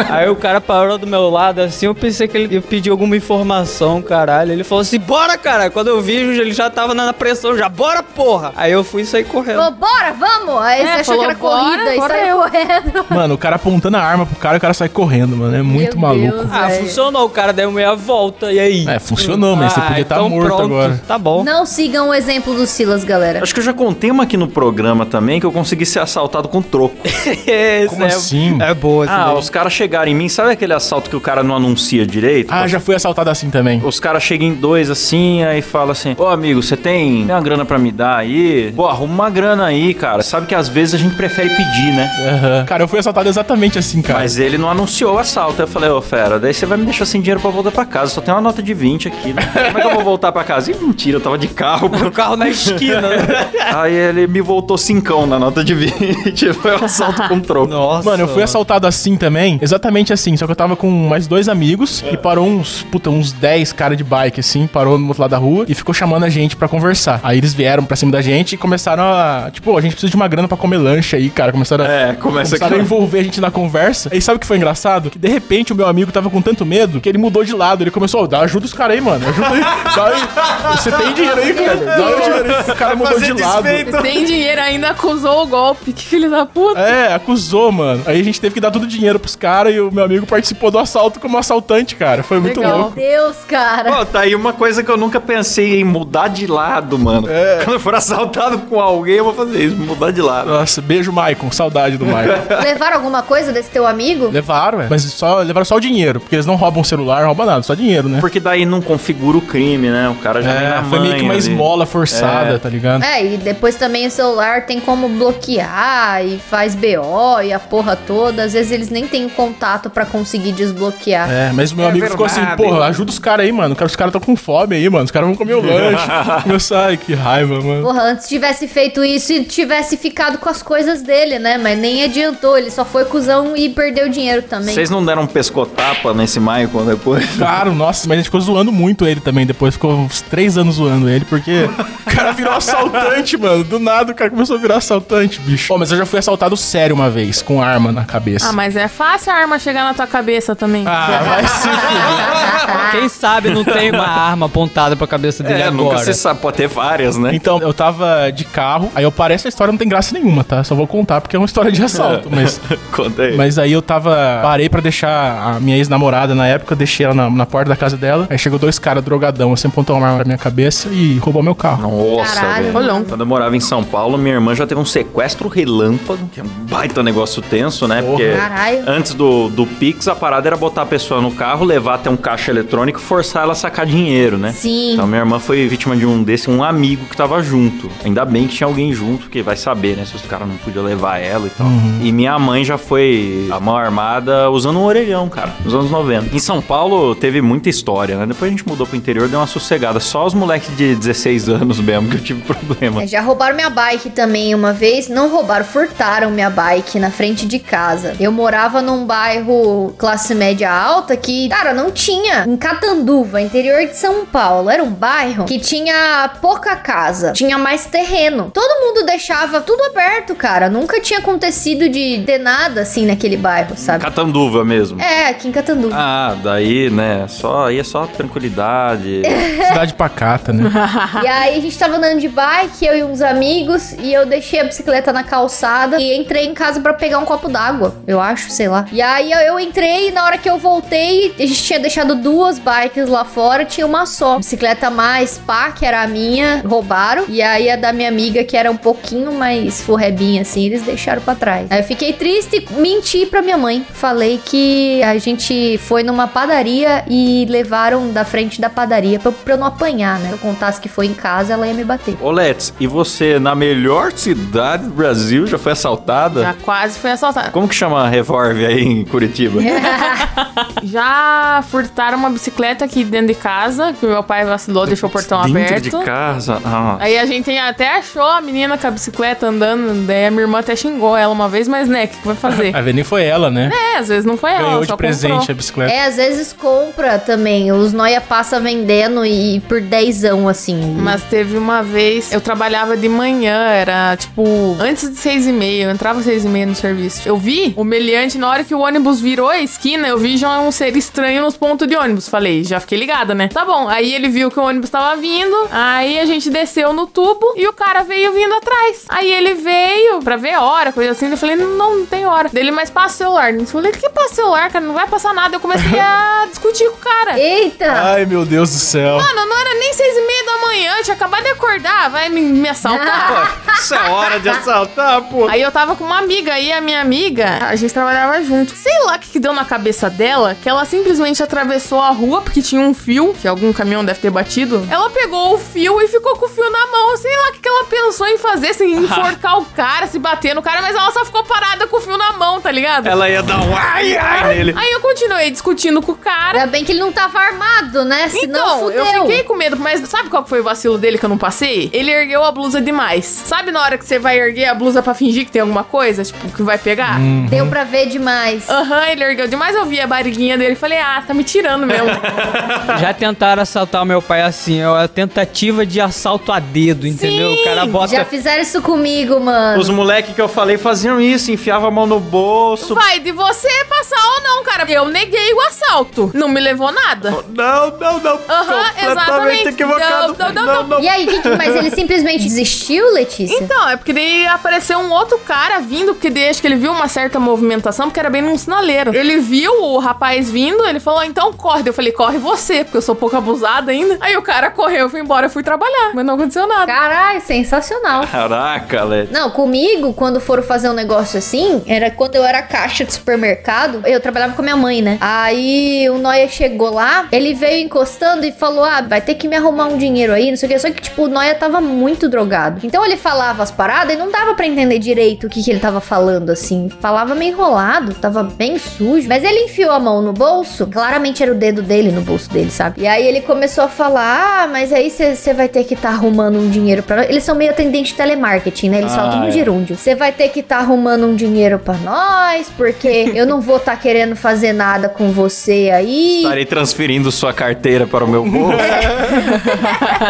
Aí 0.09 0.29
o 0.29 0.35
cara 0.35 0.61
parou 0.61 0.97
do 0.97 1.07
meu 1.07 1.29
lado 1.29 1.61
assim, 1.61 1.85
eu 1.85 1.95
pensei 1.95 2.27
que 2.27 2.37
ele 2.37 2.55
ia 2.55 2.61
pedir 2.61 2.89
alguma 2.89 3.15
informação, 3.15 4.01
caralho. 4.01 4.51
Ele 4.51 4.63
falou 4.63 4.81
assim: 4.81 4.99
bora, 4.99 5.37
cara. 5.37 5.69
Quando 5.69 5.87
eu 5.87 6.01
vi, 6.01 6.15
ele 6.15 6.53
já 6.53 6.69
tava 6.69 6.93
na 6.93 7.11
pressão, 7.13 7.57
já 7.57 7.67
bora, 7.69 8.01
porra. 8.03 8.53
Aí 8.55 8.71
eu 8.71 8.83
fui 8.83 9.01
e 9.01 9.05
saí 9.05 9.23
correndo. 9.23 9.57
Falou, 9.57 9.71
bora, 9.71 10.13
vamos! 10.13 10.54
Aí 10.57 10.81
É, 10.81 10.85
você 10.85 10.91
achou 11.01 11.05
falou, 11.05 11.19
que 11.19 11.29
era 11.29 11.39
bora, 11.39 11.61
corrida 11.63 11.93
e 11.93 11.97
bora 11.97 12.13
saiu 12.13 12.27
eu. 12.27 12.37
correndo. 12.37 13.05
Mano, 13.15 13.33
o 13.33 13.37
cara 13.37 13.55
apontando 13.55 13.97
a 13.97 14.01
arma 14.01 14.25
pro 14.25 14.35
cara 14.35 14.55
e 14.55 14.57
o 14.57 14.61
cara 14.61 14.73
sai 14.73 14.89
correndo, 14.89 15.35
mano. 15.37 15.55
É 15.55 15.61
muito 15.61 15.97
Meu 15.97 16.07
maluco. 16.07 16.37
Deus. 16.37 16.49
Ah, 16.51 16.67
velho. 16.67 16.83
funcionou, 16.83 17.25
o 17.25 17.29
cara 17.29 17.53
deu 17.53 17.71
meia 17.71 17.95
volta, 17.95 18.51
e 18.51 18.59
aí? 18.59 18.85
É, 18.87 18.99
funcionou, 18.99 19.55
mas 19.55 19.73
você 19.73 19.81
podia 19.81 20.01
estar 20.01 20.15
então 20.15 20.29
morto 20.29 20.47
pronto, 20.47 20.63
agora. 20.63 21.01
Tá 21.07 21.17
bom. 21.17 21.43
Não 21.43 21.65
sigam 21.65 22.09
o 22.09 22.13
exemplo 22.13 22.53
do 22.53 22.65
Silas, 22.65 23.03
galera. 23.03 23.41
Acho 23.43 23.53
que 23.53 23.59
eu 23.59 23.63
já 23.63 23.73
contei 23.73 24.11
uma 24.11 24.23
aqui 24.23 24.37
no 24.37 24.47
programa 24.47 25.05
também 25.05 25.39
que 25.39 25.45
eu 25.45 25.51
consegui 25.51 25.85
ser 25.85 25.99
assaltado 25.99 26.47
com 26.47 26.61
troco. 26.61 26.95
Como 27.89 28.03
é, 28.03 28.07
assim? 28.07 28.57
É 28.61 28.73
boa, 28.73 29.05
Ah, 29.09 29.25
daí. 29.27 29.35
os 29.37 29.49
caras 29.49 29.73
chegaram 29.73 30.11
em 30.11 30.15
mim, 30.15 30.29
sabe 30.29 30.51
aquele 30.51 30.73
assalto 30.73 31.09
que 31.09 31.15
o 31.15 31.21
cara 31.21 31.43
não 31.43 31.55
anuncia 31.55 32.05
direito? 32.05 32.51
Ah, 32.53 32.67
já 32.67 32.79
fui 32.79 32.95
assaltado 32.95 33.29
assim 33.29 33.49
também. 33.49 33.81
Os 33.83 33.99
caras 33.99 34.23
chegam 34.23 34.47
em 34.47 34.53
dois 34.53 34.89
assim, 34.89 35.43
aí 35.43 35.61
fala 35.61 35.91
assim: 35.91 36.15
Ô 36.17 36.27
amigo, 36.27 36.61
você 36.61 36.75
tem, 36.75 37.25
tem 37.25 37.35
uma 37.35 37.41
grana 37.41 37.65
pra 37.65 37.77
me 37.77 37.91
dar 37.91 38.17
aí? 38.17 38.71
Pô, 38.75 38.87
arruma 38.87 39.13
uma 39.25 39.29
grana 39.29 39.65
aí, 39.65 39.93
cara. 39.93 40.21
Sabe 40.23 40.44
que 40.45 40.55
às 40.55 40.67
vezes 40.67 40.95
a 40.95 40.97
gente 40.97 41.15
prefere 41.15 41.49
pedir, 41.49 41.93
né? 41.93 42.09
Aham. 42.29 42.65
Cara, 42.65 42.83
eu 42.83 42.87
fui 42.87 42.99
assaltado 42.99 43.27
exatamente 43.27 43.77
assim, 43.79 44.01
cara. 44.01 44.19
Mas 44.19 44.37
ele 44.37 44.57
não 44.57 44.69
anunciou 44.69 45.15
o 45.15 45.19
assalto. 45.19 45.61
Eu 45.61 45.67
falei, 45.67 45.89
ô 45.89 46.01
fera, 46.01 46.39
daí 46.39 46.53
você 46.53 46.65
vai 46.65 46.77
me 46.77 46.85
deixar 46.85 47.05
sem 47.05 47.21
dinheiro 47.21 47.39
pra 47.41 47.49
voltar 47.49 47.71
pra 47.71 47.85
casa. 47.85 48.11
Só 48.11 48.21
tem 48.21 48.33
uma 48.33 48.41
nota 48.41 48.61
de 48.61 48.73
20 48.73 49.07
aqui, 49.07 49.33
né? 49.33 49.41
Como 49.53 49.77
é 49.77 49.81
que 49.81 49.87
eu 49.87 49.93
vou 49.95 50.03
voltar 50.03 50.31
pra 50.31 50.43
casa? 50.43 50.71
Ih, 50.71 50.75
mentira, 50.79 51.17
eu 51.17 51.21
tava 51.21 51.37
de 51.37 51.47
carro. 51.47 51.91
O 52.05 52.11
carro 52.11 52.35
na 52.35 52.47
esquina. 52.47 53.01
né? 53.01 53.17
aí 53.73 53.93
ele 53.93 54.27
me 54.27 54.39
voltou 54.41 54.77
cincão 54.77 55.25
na 55.25 55.39
nota 55.39 55.63
de 55.63 55.73
20. 55.73 56.53
Foi 56.53 56.79
um 56.79 56.85
assalto 56.85 57.27
com 57.27 57.39
troco. 57.39 57.67
Nossa. 57.67 58.07
Mano, 58.07 58.23
eu 58.23 58.27
fui 58.27 58.43
assaltado 58.43 58.85
assim 58.85 59.15
também, 59.15 59.57
exatamente 59.61 60.13
assim, 60.13 60.37
só 60.37 60.45
que 60.45 60.51
eu 60.51 60.55
tava 60.55 60.75
com 60.75 60.89
mais 60.89 61.25
dois 61.25 61.49
amigos 61.49 62.03
e 62.11 62.15
parou 62.15 62.45
uns, 62.47 62.83
puta, 62.91 63.09
uns 63.09 63.31
10 63.31 63.73
cara 63.73 63.95
de 63.95 64.03
bike 64.03 64.39
assim, 64.39 64.67
parou 64.67 64.97
no 64.97 65.07
outro 65.07 65.21
lado 65.21 65.31
da 65.31 65.37
rua 65.37 65.65
e 65.67 65.73
ficou 65.73 65.93
chamando 65.93 66.23
a 66.25 66.29
gente 66.29 66.55
pra 66.55 66.67
conversar. 66.67 67.19
Aí 67.23 67.37
eles 67.37 67.53
vieram 67.53 67.83
pra 67.83 67.95
cima 67.95 68.11
da 68.11 68.21
gente 68.21 68.53
e 68.53 68.57
começaram 68.57 69.03
a, 69.03 69.49
tipo, 69.51 69.75
a 69.75 69.81
gente 69.81 69.91
precisa 69.93 70.09
de 70.11 70.15
uma 70.15 70.27
grana 70.35 70.47
pra 70.47 70.57
comer 70.57 70.77
lanche 70.77 71.15
aí, 71.15 71.29
cara, 71.29 71.51
começaram 71.51 71.85
a 71.85 71.87
É, 71.87 72.13
começa 72.13 72.51
Começaram 72.57 72.77
a 72.77 72.79
envolver 72.79 73.19
a 73.19 73.23
gente 73.23 73.39
na 73.41 73.49
conversa. 73.51 74.09
E 74.13 74.21
sabe 74.21 74.37
o 74.37 74.39
que 74.39 74.45
foi 74.47 74.57
engraçado? 74.57 75.09
Que 75.09 75.17
de 75.17 75.27
repente 75.27 75.71
o 75.73 75.75
meu 75.75 75.87
amigo 75.87 76.11
tava 76.11 76.29
com 76.29 76.41
tanto 76.41 76.65
medo 76.65 76.99
que 77.01 77.07
ele 77.09 77.17
mudou 77.17 77.43
de 77.43 77.53
lado. 77.53 77.83
Ele 77.83 77.91
começou, 77.91 78.23
"Ô, 78.23 78.27
dá 78.27 78.41
ajuda 78.41 78.65
os 78.65 78.73
caras 78.73 78.95
aí, 78.95 79.01
mano. 79.01 79.27
Ajuda 79.27 79.47
aí. 79.47 79.61
Dá 79.95 80.05
aí. 80.07 80.75
Você 80.77 80.91
tem 80.91 81.13
dinheiro 81.13 81.39
aí, 81.41 81.53
cara? 81.53 81.75
Dá 81.75 81.95
aí 81.95 82.13
o 82.13 82.21
dinheiro 82.21 82.55
aí. 82.55 82.71
O 82.71 82.75
cara 82.75 82.95
mudou 82.95 83.19
de 83.19 83.33
lado. 83.33 83.63
Tem 84.01 84.25
dinheiro 84.25 84.61
ainda, 84.61 84.89
acusou 84.89 85.43
o 85.43 85.47
golpe. 85.47 85.93
Que 85.93 86.03
filho 86.05 86.29
da 86.29 86.45
puta. 86.45 86.79
É, 86.79 87.13
acusou, 87.13 87.71
mano. 87.71 88.03
Aí 88.05 88.19
a 88.19 88.23
gente 88.23 88.39
teve 88.41 88.53
que 88.53 88.59
dar 88.61 88.71
todo 88.71 88.83
o 88.83 88.87
dinheiro 88.87 89.19
pros 89.19 89.35
caras 89.35 89.73
e 89.73 89.79
o 89.79 89.91
meu 89.91 90.03
amigo 90.03 90.25
participou 90.25 90.69
do 90.71 90.77
assalto 90.79 91.19
como 91.19 91.37
assaltante, 91.37 91.95
cara. 91.95 92.23
Foi 92.23 92.39
muito 92.39 92.59
legal. 92.59 92.77
louco. 92.77 92.95
Deus, 92.95 93.37
cara. 93.47 93.91
Pô, 93.91 94.05
tá 94.05 94.21
aí 94.21 94.35
uma 94.35 94.53
coisa 94.53 94.83
que 94.83 94.89
eu 94.91 94.97
nunca 94.97 95.19
pensei 95.19 95.79
em 95.79 95.83
mudar 95.83 96.27
de 96.27 96.47
lado, 96.47 96.97
mano. 96.99 97.27
É. 97.29 97.61
Quando 97.63 97.75
eu 97.75 97.79
for 97.79 97.95
assaltado 97.95 98.57
com 98.59 98.79
alguém, 98.79 99.15
eu 99.15 99.23
vou 99.23 99.33
fazer 99.33 99.63
isso, 99.63 99.75
mudar 99.75 100.11
de 100.11 100.14
lado. 100.21 100.49
Nossa, 100.49 100.81
beijo, 100.81 101.11
Maicon. 101.11 101.51
Saudade 101.51 101.97
do 101.97 102.05
Maicon. 102.05 102.33
Levaram 102.63 102.97
alguma 102.97 103.21
coisa 103.23 103.51
desse 103.51 103.69
teu 103.69 103.85
amigo? 103.87 104.27
levaram, 104.29 104.81
é. 104.81 104.87
Mas 104.89 105.03
só, 105.03 105.39
levaram 105.39 105.65
só 105.65 105.75
o 105.75 105.79
dinheiro, 105.79 106.19
porque 106.19 106.35
eles 106.35 106.45
não 106.45 106.55
roubam 106.55 106.83
celular, 106.83 107.19
não 107.21 107.27
roubam 107.27 107.45
nada, 107.45 107.63
só 107.63 107.73
dinheiro, 107.73 108.07
né? 108.09 108.19
Porque 108.19 108.39
daí 108.39 108.65
não 108.65 108.81
configura 108.81 109.37
o 109.37 109.41
crime, 109.41 109.89
né? 109.89 110.09
O 110.09 110.15
cara 110.15 110.41
já 110.41 110.51
vem 110.53 110.65
É, 110.67 110.69
na 110.69 110.83
foi 110.83 110.99
meio 110.99 111.15
que 111.15 111.21
uma 111.21 111.33
ali. 111.33 111.39
esmola 111.39 111.85
forçada, 111.85 112.55
É. 112.55 112.57
tá 112.57 112.69
ligado? 112.69 113.03
É, 113.03 113.23
e 113.25 113.37
depois 113.37 113.75
também 113.75 114.07
o 114.07 114.11
celular 114.11 114.65
tem 114.65 114.79
como 114.79 115.07
bloquear 115.09 116.25
e 116.25 116.37
faz 116.39 116.75
BO 116.75 117.41
e 117.43 117.53
a 117.53 117.59
porra 117.59 117.95
toda. 117.95 118.43
Às 118.43 118.53
vezes 118.53 118.71
eles 118.71 118.89
nem 118.89 119.07
têm 119.07 119.27
contato 119.29 119.89
pra 119.89 120.05
conseguir 120.05 120.51
desbloquear. 120.51 121.29
É, 121.29 121.51
mas 121.53 121.71
o 121.71 121.75
meu 121.75 121.85
É 121.85 121.89
amigo 121.89 122.07
ficou 122.07 122.25
assim, 122.25 122.39
verdade. 122.41 122.61
porra, 122.61 122.85
ajuda 122.85 123.11
os 123.11 123.19
caras 123.19 123.45
aí, 123.45 123.51
mano. 123.51 123.75
Os 123.79 123.95
caras 123.95 124.13
estão 124.13 124.21
com 124.21 124.35
fome 124.35 124.75
aí, 124.75 124.89
mano. 124.89 125.05
Os 125.05 125.11
caras 125.11 125.27
vão 125.27 125.35
comer 125.37 125.53
o 125.55 125.61
lanche. 125.65 126.05
Começar, 126.43 126.85
ai, 126.87 126.97
que 126.97 127.13
raiva, 127.13 127.61
mano. 127.61 127.83
Porra, 127.83 128.01
antes 128.03 128.27
tivesse 128.27 128.67
feito 128.67 129.03
isso 129.03 129.31
e 129.33 129.43
tivesse 129.43 129.97
ficado 130.05 130.37
com 130.37 130.47
as 130.47 130.61
coisas 130.61 131.01
dele, 131.01 131.39
né? 131.39 131.57
Mas 131.57 131.79
nem 131.79 132.03
adiantou, 132.03 132.55
ele 132.55 132.69
só 132.69 132.85
foi 132.85 133.05
cuzão 133.05 133.57
e 133.57 133.69
perdeu 133.69 134.07
dinheiro 134.07 134.43
também. 134.43 134.75
Vocês 134.75 134.87
não 134.91 135.03
deram 135.03 135.23
um 135.23 135.27
pescotapa 135.27 136.13
nesse 136.13 136.39
Maicon 136.39 136.85
depois? 136.85 137.25
Claro, 137.45 137.73
nossa, 137.73 138.07
mas 138.07 138.15
a 138.15 138.17
gente 138.17 138.25
ficou 138.25 138.39
zoando 138.41 138.71
muito 138.71 139.05
ele 139.05 139.19
também. 139.19 139.45
Depois 139.45 139.73
ficou 139.75 139.93
uns 139.93 140.21
três 140.21 140.57
anos 140.57 140.75
zoando 140.75 141.09
ele, 141.09 141.25
porque 141.25 141.67
o 142.07 142.15
cara 142.15 142.31
virou 142.33 142.53
assaltante, 142.55 143.35
mano. 143.37 143.63
Do 143.63 143.79
nada 143.79 144.11
o 144.11 144.15
cara 144.15 144.29
começou 144.29 144.57
a 144.57 144.59
virar 144.59 144.77
assaltante, 144.77 145.39
bicho. 145.41 145.67
Pô, 145.67 145.77
mas 145.77 145.91
eu 145.91 145.97
já 145.97 146.05
fui 146.05 146.19
assaltado 146.19 146.55
sério 146.55 146.95
uma 146.95 147.09
vez, 147.09 147.41
com 147.41 147.61
arma 147.61 147.91
na 147.91 148.03
cabeça. 148.05 148.47
Ah, 148.49 148.53
mas 148.53 148.75
é 148.75 148.87
fácil 148.87 149.31
a 149.31 149.35
arma 149.35 149.57
chegar 149.59 149.83
na 149.85 149.93
tua 149.93 150.07
cabeça 150.07 150.55
também. 150.55 150.85
Ah, 150.87 151.21
vai 151.25 151.47
se 151.47 151.67
fuder. 151.67 152.91
Quem 152.91 153.09
sabe 153.09 153.49
não 153.49 153.63
tem 153.63 153.91
uma 153.91 154.07
arma 154.07 154.45
apontada 154.45 154.95
pra 154.95 155.07
cabeça 155.07 155.41
dele 155.43 155.61
É, 155.61 155.71
nunca 155.71 155.95
agora. 155.95 156.05
se 156.05 156.13
sabe, 156.13 156.39
pode 156.41 156.57
ter 156.57 156.67
várias, 156.67 157.17
né? 157.17 157.31
Então, 157.33 157.59
eu 157.59 157.73
tava 157.73 158.31
de 158.31 158.43
carro, 158.45 158.91
aí 158.95 159.03
eu 159.03 159.11
parei, 159.11 159.35
essa 159.35 159.47
história 159.47 159.71
não 159.71 159.77
tem 159.77 159.87
graça 159.95 160.13
nenhuma, 160.13 160.43
tá? 160.43 160.61
Só 160.63 160.75
vou 160.75 160.85
contar 160.85 161.21
porque 161.21 161.35
é 161.35 161.39
uma 161.39 161.45
história 161.45 161.71
de 161.71 161.81
assalto, 161.81 162.29
mas... 162.29 162.59
Conta 162.91 163.23
aí. 163.23 163.35
Mas 163.35 163.57
aí 163.57 163.71
eu 163.71 163.81
tava. 163.81 164.39
Parei 164.41 164.67
pra 164.67 164.81
deixar 164.81 165.55
a 165.55 165.59
minha 165.59 165.77
ex-namorada 165.77 166.35
na 166.35 166.47
época, 166.47 166.75
deixei 166.75 167.05
ela 167.05 167.15
na, 167.15 167.29
na 167.29 167.45
porta 167.45 167.69
da 167.69 167.75
casa 167.75 167.95
dela. 167.95 168.27
Aí 168.29 168.37
chegou 168.37 168.59
dois 168.59 168.77
caras 168.77 169.03
drogadão, 169.03 169.53
assim, 169.53 169.67
apontou 169.67 169.95
uma 169.95 170.05
arma 170.05 170.19
na 170.19 170.25
minha 170.25 170.37
cabeça 170.37 170.89
e 170.89 171.17
roubou 171.17 171.41
meu 171.41 171.55
carro. 171.55 171.83
Nossa, 171.83 172.35
Caralho. 172.35 172.63
velho. 172.63 172.73
Rolão. 172.73 173.03
Quando 173.03 173.21
eu 173.21 173.25
morava 173.25 173.55
em 173.55 173.59
São 173.59 173.83
Paulo, 173.83 174.17
minha 174.17 174.35
irmã 174.35 174.53
já 174.53 174.67
teve 174.67 174.79
um 174.79 174.85
sequestro 174.85 175.47
relâmpago, 175.47 176.27
que 176.31 176.39
é 176.39 176.43
um 176.43 176.47
baita 176.69 177.01
negócio 177.01 177.41
tenso, 177.41 177.87
né? 177.87 178.01
Porque 178.01 178.33
Caralho. 178.33 178.83
antes 178.87 179.13
do, 179.13 179.49
do 179.49 179.65
Pix, 179.65 180.07
a 180.07 180.15
parada 180.15 180.47
era 180.47 180.57
botar 180.57 180.81
a 180.81 180.85
pessoa 180.85 181.21
no 181.21 181.31
carro, 181.31 181.65
levar 181.65 181.95
até 181.95 182.09
um 182.09 182.17
caixa 182.17 182.51
eletrônico 182.51 182.99
e 182.99 183.01
forçar 183.01 183.43
ela 183.43 183.53
a 183.53 183.55
sacar 183.55 183.85
dinheiro, 183.85 184.37
né? 184.37 184.51
Sim. 184.51 184.93
Então 184.93 185.07
minha 185.07 185.19
irmã 185.19 185.39
foi 185.39 185.67
vítima 185.67 185.95
de 185.95 186.05
um 186.05 186.23
desse, 186.23 186.49
um 186.49 186.63
amigo 186.63 187.05
que 187.05 187.15
tava 187.15 187.41
junto. 187.41 187.89
Ainda 188.03 188.25
bem 188.25 188.47
que 188.47 188.55
tinha 188.55 188.67
alguém 188.67 188.93
junto, 188.93 189.23
porque 189.23 189.41
vai 189.41 189.55
saber, 189.55 189.84
né? 189.93 190.05
Se 190.05 190.15
os 190.15 190.21
caras 190.23 190.47
não 190.47 190.55
podiam 190.57 190.83
levar 190.83 191.19
ela 191.19 191.47
e 191.47 191.49
tal. 191.49 191.67
E 192.01 192.11
minha 192.11 192.37
mãe 192.39 192.63
já 192.63 192.77
foi 192.77 193.47
a 193.51 193.59
mão 193.59 193.75
armada 193.75 194.49
usando 194.49 194.79
um 194.79 194.83
orelhão, 194.83 195.27
cara, 195.29 195.53
nos 195.63 195.73
anos 195.73 195.91
90. 195.91 196.35
Em 196.35 196.39
São 196.39 196.61
Paulo 196.61 197.13
teve 197.15 197.41
muita 197.41 197.69
história, 197.69 198.17
né? 198.17 198.25
Depois 198.25 198.49
a 198.49 198.55
gente 198.55 198.67
mudou 198.67 198.87
pro 198.87 198.95
interior, 198.95 199.27
deu 199.27 199.39
uma 199.39 199.47
sossegada. 199.47 199.99
Só 199.99 200.25
os 200.25 200.33
moleques 200.33 200.75
de 200.75 200.95
16 200.95 201.49
anos 201.49 201.79
mesmo 201.79 202.09
que 202.09 202.15
eu 202.17 202.21
tive 202.23 202.41
problema. 202.53 203.03
É, 203.03 203.07
Já 203.07 203.21
roubaram 203.21 203.55
minha 203.55 203.69
bike 203.69 204.09
também 204.11 204.55
uma 204.55 204.73
vez. 204.73 205.09
Não 205.09 205.29
roubaram, 205.29 205.65
furtaram 205.65 206.31
minha 206.31 206.49
bike 206.49 206.99
na 206.99 207.11
frente 207.11 207.45
de 207.45 207.59
casa. 207.59 208.15
Eu 208.19 208.31
morava 208.31 208.81
num 208.81 209.05
bairro 209.05 209.93
classe 209.97 210.33
média 210.33 210.71
alta 210.71 211.15
que, 211.17 211.49
cara, 211.49 211.73
não 211.73 211.91
tinha. 211.91 212.45
Em 212.47 212.55
Catanduva, 212.57 213.41
interior 213.41 213.85
de 213.87 213.97
São 213.97 214.25
Paulo. 214.25 214.69
Era 214.69 214.83
um 214.83 214.91
bairro 214.91 215.45
que 215.45 215.59
tinha 215.59 216.29
pouca 216.41 216.75
casa, 216.75 217.31
tinha 217.33 217.57
mais 217.57 217.85
terreno. 217.85 218.51
Todo 218.53 218.81
mundo 218.85 219.05
deixava 219.05 219.59
tudo 219.61 219.74
aberto, 219.83 220.35
cara. 220.35 220.69
Nunca 220.69 220.99
tinha 221.01 221.19
acontecido 221.19 221.89
de 221.89 222.23
ter 222.25 222.37
nada 222.37 222.81
assim 222.81 223.05
naquele 223.05 223.37
bairro, 223.37 223.75
sabe? 223.75 224.03
Catanduva 224.03 224.63
mesmo. 224.63 225.01
É, 225.01 225.29
aqui 225.29 225.47
em 225.47 225.51
Catanduva. 225.51 225.95
Ah, 225.97 226.35
daí, 226.43 226.89
né? 226.89 227.25
Só 227.27 227.67
aí 227.67 227.79
é 227.79 227.83
só 227.83 228.05
tranquilidade. 228.05 229.21
Cidade 229.67 229.93
pacata, 229.93 230.53
né? 230.53 230.71
E 231.23 231.27
aí 231.27 231.57
a 231.57 231.61
gente 231.61 231.77
tava 231.77 231.95
andando 231.97 232.19
de 232.19 232.27
bike, 232.27 232.85
eu 232.85 232.97
e 232.97 233.03
uns 233.03 233.21
amigos, 233.21 233.93
e 233.93 234.13
eu 234.13 234.25
deixei 234.25 234.59
a 234.59 234.63
bicicleta 234.63 235.11
na 235.13 235.23
calçada 235.23 235.99
e 235.99 236.17
entrei 236.17 236.45
em 236.45 236.53
casa 236.53 236.79
pra 236.81 236.93
pegar 236.93 237.19
um 237.19 237.25
copo 237.25 237.47
d'água, 237.47 237.95
eu 238.05 238.19
acho, 238.19 238.49
sei 238.51 238.67
lá. 238.67 238.85
E 238.91 239.01
aí 239.01 239.31
eu, 239.31 239.39
eu 239.39 239.59
entrei 239.59 240.09
e 240.09 240.11
na 240.11 240.23
hora 240.25 240.37
que 240.37 240.49
eu 240.49 240.57
voltei, 240.57 241.33
a 241.37 241.45
gente 241.45 241.63
tinha 241.63 241.79
deixado 241.79 242.15
duas 242.15 242.59
bikes 242.59 243.07
lá 243.07 243.23
fora, 243.23 243.65
tinha 243.65 243.85
uma 243.85 244.05
só. 244.05 244.37
Bicicleta 244.37 244.89
mais 244.89 245.37
pá, 245.37 245.71
que 245.71 245.85
era 245.85 246.01
a 246.01 246.07
minha, 246.07 246.61
roubaram. 246.65 247.25
E 247.27 247.41
aí 247.41 247.69
a 247.69 247.75
da 247.75 247.93
minha 247.93 248.09
amiga, 248.09 248.43
que 248.43 248.57
era 248.57 248.69
um 248.69 248.77
pouquinho 248.77 249.31
mais 249.33 249.64
forrebinha 249.71 250.41
assim, 250.41 250.65
eles 250.65 250.81
deixaram 250.83 251.21
pra 251.21 251.35
trás. 251.35 251.67
Aí 251.69 251.79
eu 251.79 251.83
fiquei 251.83 252.13
triste 252.13 252.65
e 252.69 252.73
menti 252.79 253.25
pra 253.25 253.41
minha 253.41 253.57
mãe. 253.57 253.85
Falei 253.93 254.39
que 254.43 255.01
a 255.03 255.17
gente 255.17 255.77
foi 255.79 256.03
numa 256.03 256.27
padaria 256.27 257.03
e 257.07 257.45
levaram 257.49 258.11
da 258.11 258.25
frente 258.25 258.59
da 258.59 258.69
padaria 258.69 259.19
pra, 259.19 259.31
pra 259.31 259.53
eu 259.53 259.57
não 259.57 259.67
apanhar, 259.67 260.19
né? 260.19 260.27
Se 260.29 260.33
eu 260.33 260.37
contasse 260.37 260.79
que 260.81 260.89
foi 260.89 261.07
em 261.07 261.13
casa, 261.13 261.53
ela 261.53 261.67
ia 261.67 261.73
me 261.73 261.83
bater. 261.83 262.17
Ô, 262.21 262.31
Let's, 262.31 262.73
e 262.79 262.87
você, 262.87 263.39
na 263.39 263.55
melhor 263.55 264.11
cidade 264.11 264.85
do 264.85 264.93
Brasil, 264.93 265.47
já 265.47 265.57
foi 265.57 265.71
assaltada? 265.71 266.41
Já 266.41 266.53
quase 266.53 266.99
foi 266.99 267.11
assaltado. 267.11 267.51
Como 267.51 267.67
que 267.67 267.75
chama 267.75 268.03
a 268.03 268.09
Revolve 268.09 268.65
aí 268.65 268.81
em 268.81 269.05
Curitiba? 269.05 269.59
Já 270.83 271.63
furtaram 271.69 272.17
uma 272.17 272.29
bicicleta 272.29 272.85
aqui 272.85 273.03
dentro 273.03 273.27
de 273.27 273.35
casa, 273.35 273.93
que 273.93 274.05
o 274.05 274.09
meu 274.09 274.23
pai 274.23 274.45
vacilou, 274.45 274.85
deixou 274.85 275.09
o 275.09 275.11
portão 275.11 275.41
Dentro 275.43 275.61
aberto. 275.61 275.99
de 275.99 276.05
casa? 276.05 276.61
Ah. 276.63 276.97
Aí 276.99 277.17
a 277.17 277.25
gente 277.25 277.49
até 277.57 277.97
achou 277.97 278.21
a 278.21 278.41
menina 278.41 278.77
com 278.77 278.87
a 278.87 278.91
bicicleta 278.91 279.51
andando, 279.55 280.05
daí 280.05 280.27
a 280.27 280.31
minha 280.31 280.43
irmã 280.43 280.59
até 280.59 280.75
xingou 280.75 281.15
ela 281.15 281.31
uma 281.33 281.47
vez, 281.49 281.67
mas 281.67 281.87
né, 281.87 282.05
o 282.05 282.07
que, 282.07 282.17
que 282.17 282.25
vai 282.27 282.35
fazer? 282.35 282.75
A 282.75 282.81
Vê 282.81 282.93
nem 282.93 283.03
foi 283.03 283.23
ela, 283.23 283.49
né? 283.49 283.69
é, 283.73 283.97
às 283.97 284.07
vezes 284.09 284.25
não 284.25 284.37
foi 284.37 284.51
ela, 284.51 284.63
Ganhou 284.69 284.85
só 284.85 284.93
de 284.93 284.97
presente 284.97 285.31
comprou. 285.31 285.51
a 285.51 285.53
bicicleta. 285.55 285.91
É, 285.93 286.05
às 286.05 286.15
vezes 286.17 286.53
compra 286.53 287.17
também. 287.17 287.71
Os 287.71 287.93
noia 287.93 288.21
passa 288.21 288.59
vendendo 288.59 289.25
e 289.25 289.59
por 289.67 289.81
dezão, 289.81 290.47
assim. 290.47 290.95
Mas 290.99 291.23
teve 291.23 291.57
uma 291.57 291.81
vez, 291.81 292.31
eu 292.31 292.41
trabalhava 292.41 292.95
de 292.97 293.07
manhã, 293.09 293.67
era 293.69 294.15
tipo, 294.17 294.43
antes 294.79 295.09
de 295.09 295.15
seis 295.17 295.47
e 295.47 295.51
meia, 295.51 295.85
eu 295.85 295.91
entrava 295.91 296.19
às 296.19 296.25
seis 296.25 296.45
e 296.45 296.47
meia 296.47 296.65
no 296.65 296.75
serviço. 296.75 297.27
Eu 297.27 297.37
vi 297.37 297.73
o 297.75 297.83
meliante, 297.83 298.37
na 298.37 298.49
hora 298.49 298.63
que 298.63 298.75
o 298.75 298.79
ônibus 298.79 299.19
virou 299.21 299.49
a 299.49 299.59
esquina, 299.59 300.07
eu 300.07 300.17
vi 300.17 300.37
já 300.37 300.59
um 300.59 300.71
ser 300.71 300.95
estranho 300.95 301.41
nos 301.41 301.55
pontos 301.57 301.87
de 301.87 301.95
ônibus. 301.95 302.27
Falei, 302.29 302.63
já 302.63 302.79
fiquei 302.79 302.97
ligada, 302.97 303.33
né? 303.33 303.47
Tá 303.47 303.63
bom. 303.65 303.87
Aí 303.87 304.13
ele 304.13 304.27
viu 304.29 304.51
que 304.51 304.59
o 304.59 304.63
ônibus 304.63 304.89
tava 304.89 305.15
vindo, 305.19 305.55
aí 305.71 306.19
a 306.19 306.25
gente 306.25 306.49
desceu 306.49 306.93
no 306.93 307.07
tubo 307.07 307.53
e 307.55 307.67
o 307.67 307.73
cara 307.73 308.03
veio 308.03 308.33
vindo 308.33 308.53
atrás. 308.55 309.05
Aí 309.09 309.31
ele 309.31 309.44
veio 309.53 310.19
pra 310.21 310.35
ver 310.35 310.53
a 310.53 310.61
hora, 310.61 310.91
coisa 310.91 311.11
assim. 311.11 311.29
Eu 311.29 311.37
falei, 311.37 311.55
não, 311.55 311.97
não 311.97 312.05
tem 312.05 312.25
hora. 312.25 312.49
Dele, 312.49 312.71
mas 312.71 312.89
passa 312.89 313.15
o 313.15 313.17
celular. 313.17 313.53
Eu 313.53 313.65
falei, 313.65 313.91
que 313.91 314.09
passa 314.09 314.33
o 314.33 314.35
celular, 314.35 314.71
cara? 314.71 314.83
Não 314.83 314.93
vai 314.93 315.07
passar 315.07 315.33
nada. 315.33 315.55
Eu 315.55 315.59
comecei 315.59 315.99
a 315.99 316.47
discutir 316.49 316.89
com 316.89 316.95
o 316.95 316.99
cara. 316.99 317.39
Eita! 317.39 317.91
Ai, 317.91 318.25
meu 318.25 318.45
Deus 318.45 318.71
do 318.71 318.77
céu. 318.77 319.17
Mano, 319.17 319.45
não 319.45 319.57
era 319.57 319.79
nem 319.79 319.93
seis 319.93 320.15
e 320.17 320.21
meia 320.21 320.45
da 320.45 320.57
manhã, 320.67 320.97
eu 320.97 321.03
tinha 321.03 321.15
acabado 321.15 321.43
de 321.43 321.49
acordar, 321.49 322.09
vai 322.09 322.29
me, 322.29 322.41
me 322.41 322.67
assaltar. 322.69 323.61
Isso 323.77 323.93
é 323.93 324.09
hora 324.09 324.39
de 324.39 324.49
assaltar, 324.49 325.21
pô. 325.23 325.47
Aí 325.47 325.61
eu 325.61 325.71
tava 325.71 325.95
com 325.95 326.03
uma 326.03 326.19
amiga, 326.19 326.53
aí 326.53 326.71
a 326.71 326.81
minha 326.81 327.01
amiga, 327.01 327.59
a 327.61 327.75
gente 327.75 327.93
trabalhava 327.93 328.41
junto. 328.43 328.73
Sei 328.75 328.93
lá 329.05 329.15
o 329.15 329.19
que, 329.19 329.29
que 329.29 329.39
deu 329.39 329.53
na 329.53 329.65
cabeça 329.65 330.09
dela, 330.09 330.55
que 330.61 330.69
ela 330.69 330.85
simplesmente 330.85 331.41
atravessou 331.41 332.01
a 332.01 332.09
rua, 332.09 332.41
porque 332.41 332.61
tinha 332.61 332.81
um 332.81 332.93
fio, 332.93 333.33
que 333.39 333.47
algum 333.47 333.71
caminhão 333.73 334.03
deve 334.03 334.19
ter 334.19 334.29
batido. 334.29 334.85
Ela 334.89 335.09
pegou 335.09 335.53
o 335.53 335.57
fio 335.57 336.01
e 336.01 336.07
ficou 336.07 336.35
com 336.35 336.45
o 336.45 336.49
fio 336.49 336.69
na 336.69 336.87
mão. 336.87 337.17
Sei 337.17 337.35
lá 337.35 337.49
o 337.49 337.53
que, 337.53 337.59
que 337.59 337.69
ela 337.69 337.83
pensou 337.85 338.27
em 338.27 338.37
fazer, 338.37 338.69
assim, 338.69 339.05
enforcar 339.25 339.57
o 339.59 339.65
cara, 339.65 340.07
se 340.07 340.19
bater 340.19 340.53
no 340.55 340.61
cara, 340.61 340.81
mas 340.81 340.95
ela 340.95 341.11
só 341.11 341.25
ficou 341.25 341.43
parada 341.43 341.87
com 341.87 341.97
o 341.97 342.01
fio 342.01 342.17
na 342.17 342.33
mão, 342.33 342.61
tá 342.61 342.71
ligado? 342.71 343.07
Ela 343.07 343.29
ia 343.29 343.41
dar 343.43 343.59
um 343.61 343.75
ai, 343.75 344.15
ai 344.17 344.55
nele. 344.55 344.73
Aí 344.77 344.91
eu 344.91 344.99
continuei 345.01 345.49
discutindo 345.51 346.01
com 346.01 346.11
o 346.11 346.15
cara. 346.15 346.59
Ainda 346.59 346.67
bem 346.71 346.83
que 346.83 346.91
ele 346.91 346.99
não 346.99 347.11
tava 347.11 347.39
armado, 347.39 348.03
né? 348.05 348.27
Senão 348.29 348.45
Então, 348.45 348.79
fudeu. 348.79 349.05
eu 349.05 349.21
fiquei 349.21 349.43
com 349.43 349.55
medo, 349.55 349.77
mas 349.77 350.01
sabe 350.07 350.29
qual 350.29 350.43
que 350.43 350.49
foi 350.49 350.59
o 350.59 350.63
vacilo 350.63 350.97
dele 350.97 351.17
que 351.17 351.25
eu 351.25 351.29
não 351.29 351.37
passei? 351.37 351.89
Ele 351.93 352.11
ergueu 352.11 352.43
a 352.43 352.51
blusa 352.51 352.81
demais. 352.81 353.25
Sabe 353.25 353.71
na 353.71 353.81
hora 353.81 353.97
que 353.97 354.05
você 354.05 354.19
vai 354.19 354.37
erguer 354.39 354.65
a 354.65 354.73
blusa 354.75 355.01
pra 355.01 355.13
fingir 355.13 355.45
que 355.45 355.51
tem 355.51 355.61
alguma 355.61 355.83
coisa, 355.83 356.23
tipo, 356.23 356.47
que 356.49 356.63
vai 356.63 356.77
pegar? 356.77 357.17
Deu 357.49 357.67
pra 357.67 357.83
ver 357.83 358.07
demais. 358.07 358.69
Aham, 358.69 359.05
ele 359.07 359.23
ergueu 359.23 359.47
demais, 359.47 359.75
eu 359.75 359.85
vi 359.85 359.99
a 359.99 360.07
barriguinha 360.07 360.57
dele 360.57 360.73
e 360.73 360.75
falei, 360.75 360.99
ah, 360.99 361.23
tá 361.25 361.33
me 361.33 361.43
tirando 361.43 361.85
mesmo. 361.85 362.07
Já 362.99 363.13
tentaram 363.13 363.61
assaltar 363.61 364.01
o 364.03 364.05
meu 364.05 364.21
pai 364.21 364.41
assim, 364.41 364.79
é 364.79 364.87
uma 364.89 365.07
tentativa 365.07 365.85
de 365.85 365.99
assalto 366.01 366.51
a 366.51 366.59
dedo, 366.59 367.07
entendeu? 367.07 367.51
O 367.51 367.63
cara 367.63 367.85
bota. 367.85 368.07
Já 368.15 368.25
fizeram 368.25 368.61
isso 368.61 368.81
comigo, 368.81 369.05
mano. 369.39 369.79
Os 369.79 369.89
moleques 369.89 370.35
que 370.35 370.41
eu 370.41 370.47
falei 370.47 370.77
faziam 370.77 371.19
isso, 371.21 371.51
enfiavam 371.51 371.87
a 371.87 371.91
mão 371.91 372.05
no 372.05 372.19
bolso. 372.19 372.93
vai 372.95 373.19
de 373.19 373.31
você 373.31 373.69
passar 373.85 374.21
ou 374.35 374.41
não, 374.41 374.63
cara. 374.63 374.89
Eu 374.91 375.05
neguei 375.05 375.53
o 375.53 375.61
assalto. 375.61 376.31
Não 376.33 376.47
me 376.47 376.59
levou 376.59 376.91
nada. 376.91 377.31
Não, 377.49 377.97
não, 377.97 378.19
não. 378.19 378.39
Aham, 378.49 378.91
exatamente. 379.01 379.67
equivocado. 379.69 380.35
Não, 380.37 380.51
não, 380.51 380.83
não, 380.83 381.01
E 381.01 381.07
aí, 381.07 381.27
mas 381.57 381.75
ele 381.75 381.91
simplesmente 381.91 382.43
desistiu, 382.43 383.11
Letícia? 383.13 383.57
Então, 383.57 383.89
é 383.89 383.95
porque 383.95 384.13
daí 384.13 384.45
apareceu 384.47 384.99
um 384.99 385.11
outro 385.11 385.37
cara 385.39 385.79
vindo, 385.79 386.13
porque 386.13 386.29
daí 386.29 386.49
acho 386.49 386.61
que 386.61 386.67
ele 386.67 386.75
viu 386.75 386.91
uma 386.91 387.07
certa 387.07 387.39
movimentação, 387.39 388.07
porque 388.07 388.19
era 388.19 388.29
bem 388.29 388.41
num 388.41 388.57
sinaleiro. 388.57 389.15
Ele 389.15 389.39
viu 389.39 389.71
o 389.83 389.97
rapaz 389.99 390.49
vindo, 390.49 390.85
ele 390.85 390.99
falou, 390.99 391.23
então 391.23 391.51
corre. 391.53 391.83
Eu 391.85 391.93
falei, 391.93 392.11
corre 392.11 392.37
você, 392.37 392.83
porque 392.83 392.97
eu 392.97 393.01
sou 393.01 393.15
pouco 393.15 393.35
abusada 393.35 393.91
ainda. 393.91 394.17
Aí 394.21 394.35
o 394.37 394.41
cara 394.41 394.71
correu, 394.71 395.01
eu 395.01 395.09
fui 395.09 395.19
embora, 395.19 395.45
eu 395.47 395.49
fui 395.49 395.63
trabalhar. 395.63 396.11
Mas 396.13 396.25
não 396.25 396.35
aconteceu 396.35 396.67
nada. 396.67 396.85
Caralho, 396.85 397.41
sensacional. 397.41 398.25
Caraca, 398.27 399.04
Led. 399.05 399.31
Não, 399.31 399.49
comigo, 399.49 400.13
quando 400.13 400.39
foram 400.39 400.63
fazer 400.63 400.89
um 400.89 400.93
negócio 400.93 401.37
assim, 401.37 401.81
era 401.87 402.11
quando 402.11 402.35
eu 402.35 402.43
era 402.43 402.61
caixa 402.61 403.03
de 403.03 403.13
supermercado, 403.13 404.01
eu 404.05 404.19
trabalhava 404.19 404.53
com 404.53 404.61
a 404.61 404.63
minha 404.63 404.77
mãe, 404.77 405.01
né? 405.01 405.17
Aí 405.19 406.07
o 406.09 406.17
Noia 406.17 406.47
chegou 406.47 406.93
lá, 406.93 407.27
ele 407.31 407.53
veio 407.53 407.85
encostando 407.85 408.45
e 408.45 408.51
falou: 408.51 408.83
Ah, 408.83 409.01
vai 409.01 409.21
ter 409.21 409.35
que 409.35 409.47
me 409.47 409.55
arrumar 409.55 409.87
um 409.87 409.97
dinheiro 409.97 410.33
aí, 410.33 410.49
não 410.49 410.57
sei 410.57 410.69
o 410.69 410.71
que. 410.71 410.79
Só 410.79 410.91
que, 410.91 411.01
tipo, 411.01 411.23
o 411.23 411.27
Noia 411.27 411.55
tava 411.55 411.81
muito 411.81 412.29
drogado. 412.29 412.81
Então 412.83 413.03
ele 413.03 413.17
falava 413.17 413.63
as 413.63 413.71
paradas 413.71 414.13
e 414.13 414.17
não 414.17 414.31
dava 414.31 414.53
pra 414.53 414.67
entender 414.67 414.99
direito 414.99 415.47
o 415.47 415.49
que, 415.49 415.63
que 415.63 415.71
ele 415.71 415.79
tava 415.79 415.99
falando, 415.99 416.51
assim. 416.51 416.89
Falava 416.99 417.35
meio 417.35 417.53
enrolado, 417.53 418.13
tava 418.13 418.43
bem 418.43 418.77
sujo. 418.77 419.27
Mas 419.27 419.43
ele 419.43 419.65
enfiou 419.65 419.91
a 419.91 419.99
mão 419.99 420.21
no 420.21 420.33
bolso, 420.33 420.87
claramente 420.87 421.41
era 421.41 421.51
o 421.51 421.55
dedo 421.55 421.81
dele 421.81 422.11
no 422.11 422.21
bolso 422.21 422.49
dele, 422.49 422.71
sabe? 422.71 423.01
E 423.01 423.07
aí 423.07 423.25
ele 423.25 423.41
começou 423.41 423.83
a 423.83 423.87
falar: 423.87 424.63
Ah, 424.63 424.67
mas 424.67 424.93
aí 424.93 425.09
você 425.09 425.53
vai 425.53 425.67
ter 425.67 425.83
que 425.83 425.95
tá 425.95 426.09
arrumando 426.09 426.57
um 426.57 426.69
dinheiro 426.69 427.03
nós. 427.15 427.29
Eles 427.29 427.43
são 427.43 427.55
meio 427.55 427.71
atendente 427.71 428.11
de 428.11 428.15
telemarketing, 428.15 428.89
né? 428.89 428.94
Eles 428.97 429.11
Ah, 429.11 429.15
falam 429.15 429.31
tudo 429.33 429.47
é. 429.47 429.51
gerúndio. 429.51 429.95
Você 429.97 430.15
vai 430.15 430.31
ter 430.31 430.49
que 430.49 430.61
tá 430.63 430.77
arrumando 430.77 431.25
um 431.25 431.35
dinheiro 431.35 431.77
pra 431.79 431.95
nós, 431.95 432.69
porque 432.77 433.07
eu 433.35 433.45
não 433.45 433.61
vou 433.61 433.79
tá 433.79 433.95
querendo 433.95 434.35
fazer 434.35 434.73
nada 434.73 435.09
com 435.09 435.31
você 435.31 435.91
aí. 435.93 436.37
Estarei 436.43 436.65
transferindo 436.65 437.31
sua 437.31 437.53
carteira 437.53 438.05
para 438.07 438.23
o 438.23 438.27
meu 438.27 438.43
bolso. 438.49 438.77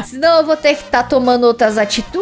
Senão 0.05 0.39
eu 0.39 0.45
vou 0.45 0.55
ter 0.57 0.75
que 0.75 0.83
estar 0.83 1.03
tomando 1.03 1.45
outras 1.45 1.77
atitudes, 1.77 2.15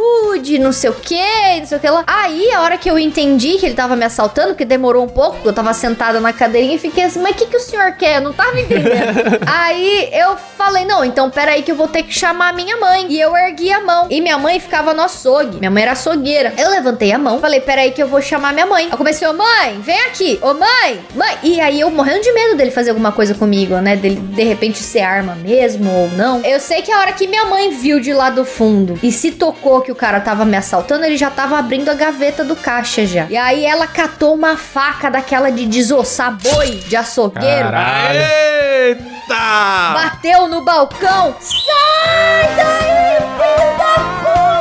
não 0.59 0.71
sei 0.71 0.89
o 0.89 0.93
que, 0.93 1.59
não 1.59 1.65
sei 1.65 1.77
o 1.77 1.81
que 1.81 1.89
lá. 1.89 2.03
Aí, 2.07 2.51
a 2.51 2.61
hora 2.61 2.77
que 2.77 2.89
eu 2.89 2.97
entendi 2.97 3.57
que 3.57 3.65
ele 3.65 3.75
tava 3.75 3.95
me 3.95 4.05
assaltando, 4.05 4.49
porque 4.49 4.65
demorou 4.65 5.03
um 5.03 5.09
pouco, 5.09 5.37
eu 5.43 5.53
tava 5.53 5.73
sentada 5.73 6.19
na 6.19 6.33
cadeirinha 6.33 6.75
e 6.75 6.79
fiquei 6.79 7.03
assim, 7.03 7.21
mas 7.21 7.31
o 7.31 7.35
que, 7.35 7.45
que 7.47 7.57
o 7.57 7.59
senhor 7.59 7.93
quer? 7.93 8.17
Eu 8.17 8.21
não 8.21 8.33
tava 8.33 8.59
entendendo. 8.59 9.39
aí 9.45 10.09
eu 10.11 10.35
falei, 10.57 10.85
não, 10.85 11.03
então 11.03 11.29
peraí 11.29 11.61
que 11.61 11.71
eu 11.71 11.75
vou 11.75 11.87
ter 11.87 12.03
que 12.03 12.13
chamar 12.13 12.49
a 12.49 12.53
minha 12.53 12.77
mãe. 12.77 13.07
E 13.09 13.19
eu 13.19 13.35
ergui 13.35 13.71
a 13.71 13.81
mão. 13.81 14.07
E 14.09 14.21
minha 14.21 14.37
mãe 14.37 14.59
ficava 14.59 14.93
no 14.93 15.01
açougue. 15.01 15.57
Minha 15.57 15.71
mãe 15.71 15.83
era 15.83 15.91
açougueira. 15.93 16.53
Eu 16.57 16.69
levantei 16.69 17.11
a 17.11 17.17
mão, 17.17 17.39
falei, 17.39 17.59
peraí 17.61 17.91
que 17.91 18.01
eu 18.01 18.07
vou 18.07 18.21
chamar 18.21 18.53
minha 18.53 18.65
mãe. 18.65 18.89
Eu 18.91 18.97
comecei, 18.97 19.27
ô 19.27 19.33
mãe, 19.33 19.79
vem 19.81 19.99
aqui. 20.01 20.39
Ô 20.41 20.53
mãe, 20.53 20.99
mãe. 21.15 21.37
E 21.43 21.59
aí 21.59 21.79
eu 21.79 21.89
morrendo 21.89 22.21
de 22.21 22.31
medo 22.31 22.55
dele 22.55 22.71
fazer 22.71 22.91
alguma 22.91 23.11
coisa 23.11 23.33
comigo, 23.33 23.75
né? 23.77 23.95
Dele 23.95 24.15
de 24.15 24.43
repente 24.43 24.79
ser 24.79 25.01
arma 25.01 25.35
mesmo 25.35 25.89
ou 25.91 26.09
não. 26.09 26.41
Eu 26.43 26.59
sei 26.59 26.81
que 26.81 26.91
a 26.91 26.99
hora 26.99 27.11
que 27.11 27.27
minha 27.27 27.45
mãe 27.45 27.71
viu 27.71 27.99
de 27.99 28.13
lá 28.13 28.29
do 28.29 28.45
fundo 28.45 28.99
e 29.01 29.11
se 29.11 29.31
tocou 29.31 29.81
que 29.81 29.91
o 29.91 29.95
cara 29.95 30.12
tava 30.19 30.45
me 30.45 30.55
assaltando, 30.57 31.05
ele 31.05 31.17
já 31.17 31.29
tava 31.29 31.57
abrindo 31.57 31.89
a 31.89 31.93
gaveta 31.93 32.43
do 32.43 32.55
caixa 32.55 33.05
já. 33.05 33.25
E 33.29 33.37
aí 33.37 33.65
ela 33.65 33.87
catou 33.87 34.33
uma 34.33 34.57
faca 34.57 35.09
daquela 35.09 35.51
de 35.51 35.65
desossar 35.65 36.37
boi 36.37 36.71
de 36.87 36.95
açougueiro. 36.95 37.69
Caralho. 37.69 38.19
Eita! 38.19 39.93
Bateu 39.93 40.47
no 40.47 40.63
balcão. 40.63 41.35
Sai 41.39 42.55
daí, 42.55 43.17
filho 43.17 43.77
da 43.77 43.93
puta! 44.23 44.52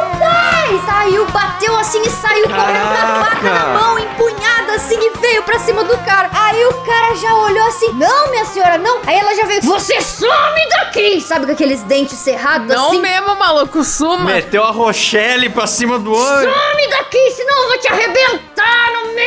E 0.71 0.79
saiu, 0.87 1.27
bateu 1.27 1.77
assim 1.79 2.01
e 2.03 2.11
saiu 2.11 2.45
correndo 2.49 2.89
com 2.89 3.07
a 3.07 3.25
faca 3.25 3.51
na 3.51 3.67
mão, 3.81 3.99
empunhada 3.99 4.73
assim 4.75 4.99
e 4.99 5.11
veio 5.19 5.43
pra 5.43 5.59
cima 5.59 5.85
do 5.85 5.97
cara. 5.99 6.31
Aí 6.33 6.65
o 6.67 6.73
cara 6.85 7.15
já 7.17 7.35
olhou 7.35 7.67
assim: 7.67 7.93
Não, 7.93 8.31
minha 8.31 8.45
senhora, 8.45 8.79
não. 8.79 9.01
Aí 9.07 9.19
ela 9.19 9.35
já 9.35 9.45
veio: 9.45 9.63
Você 9.63 10.01
some 10.01 10.69
daqui! 10.71 11.21
Sabe 11.21 11.47
com 11.47 11.53
aqueles 11.53 11.83
dentes 11.83 12.19
cerrados 12.19 12.69
Não 12.69 12.89
assim? 12.89 13.01
mesmo, 13.01 13.35
maluco, 13.37 13.83
suma. 13.85 14.25
Meteu 14.33 14.65
a 14.65 14.71
Rochelle 14.71 15.49
pra 15.51 15.67
cima 15.67 15.99
do 15.99 16.13
olho. 16.15 16.53
Some 16.53 16.89
daqui, 16.89 17.31
senão 17.33 17.63
eu 17.63 17.69
vou 17.69 17.79
te 17.79 17.89
arrebentar 17.89 18.93
no 18.93 19.15
meio! 19.15 19.22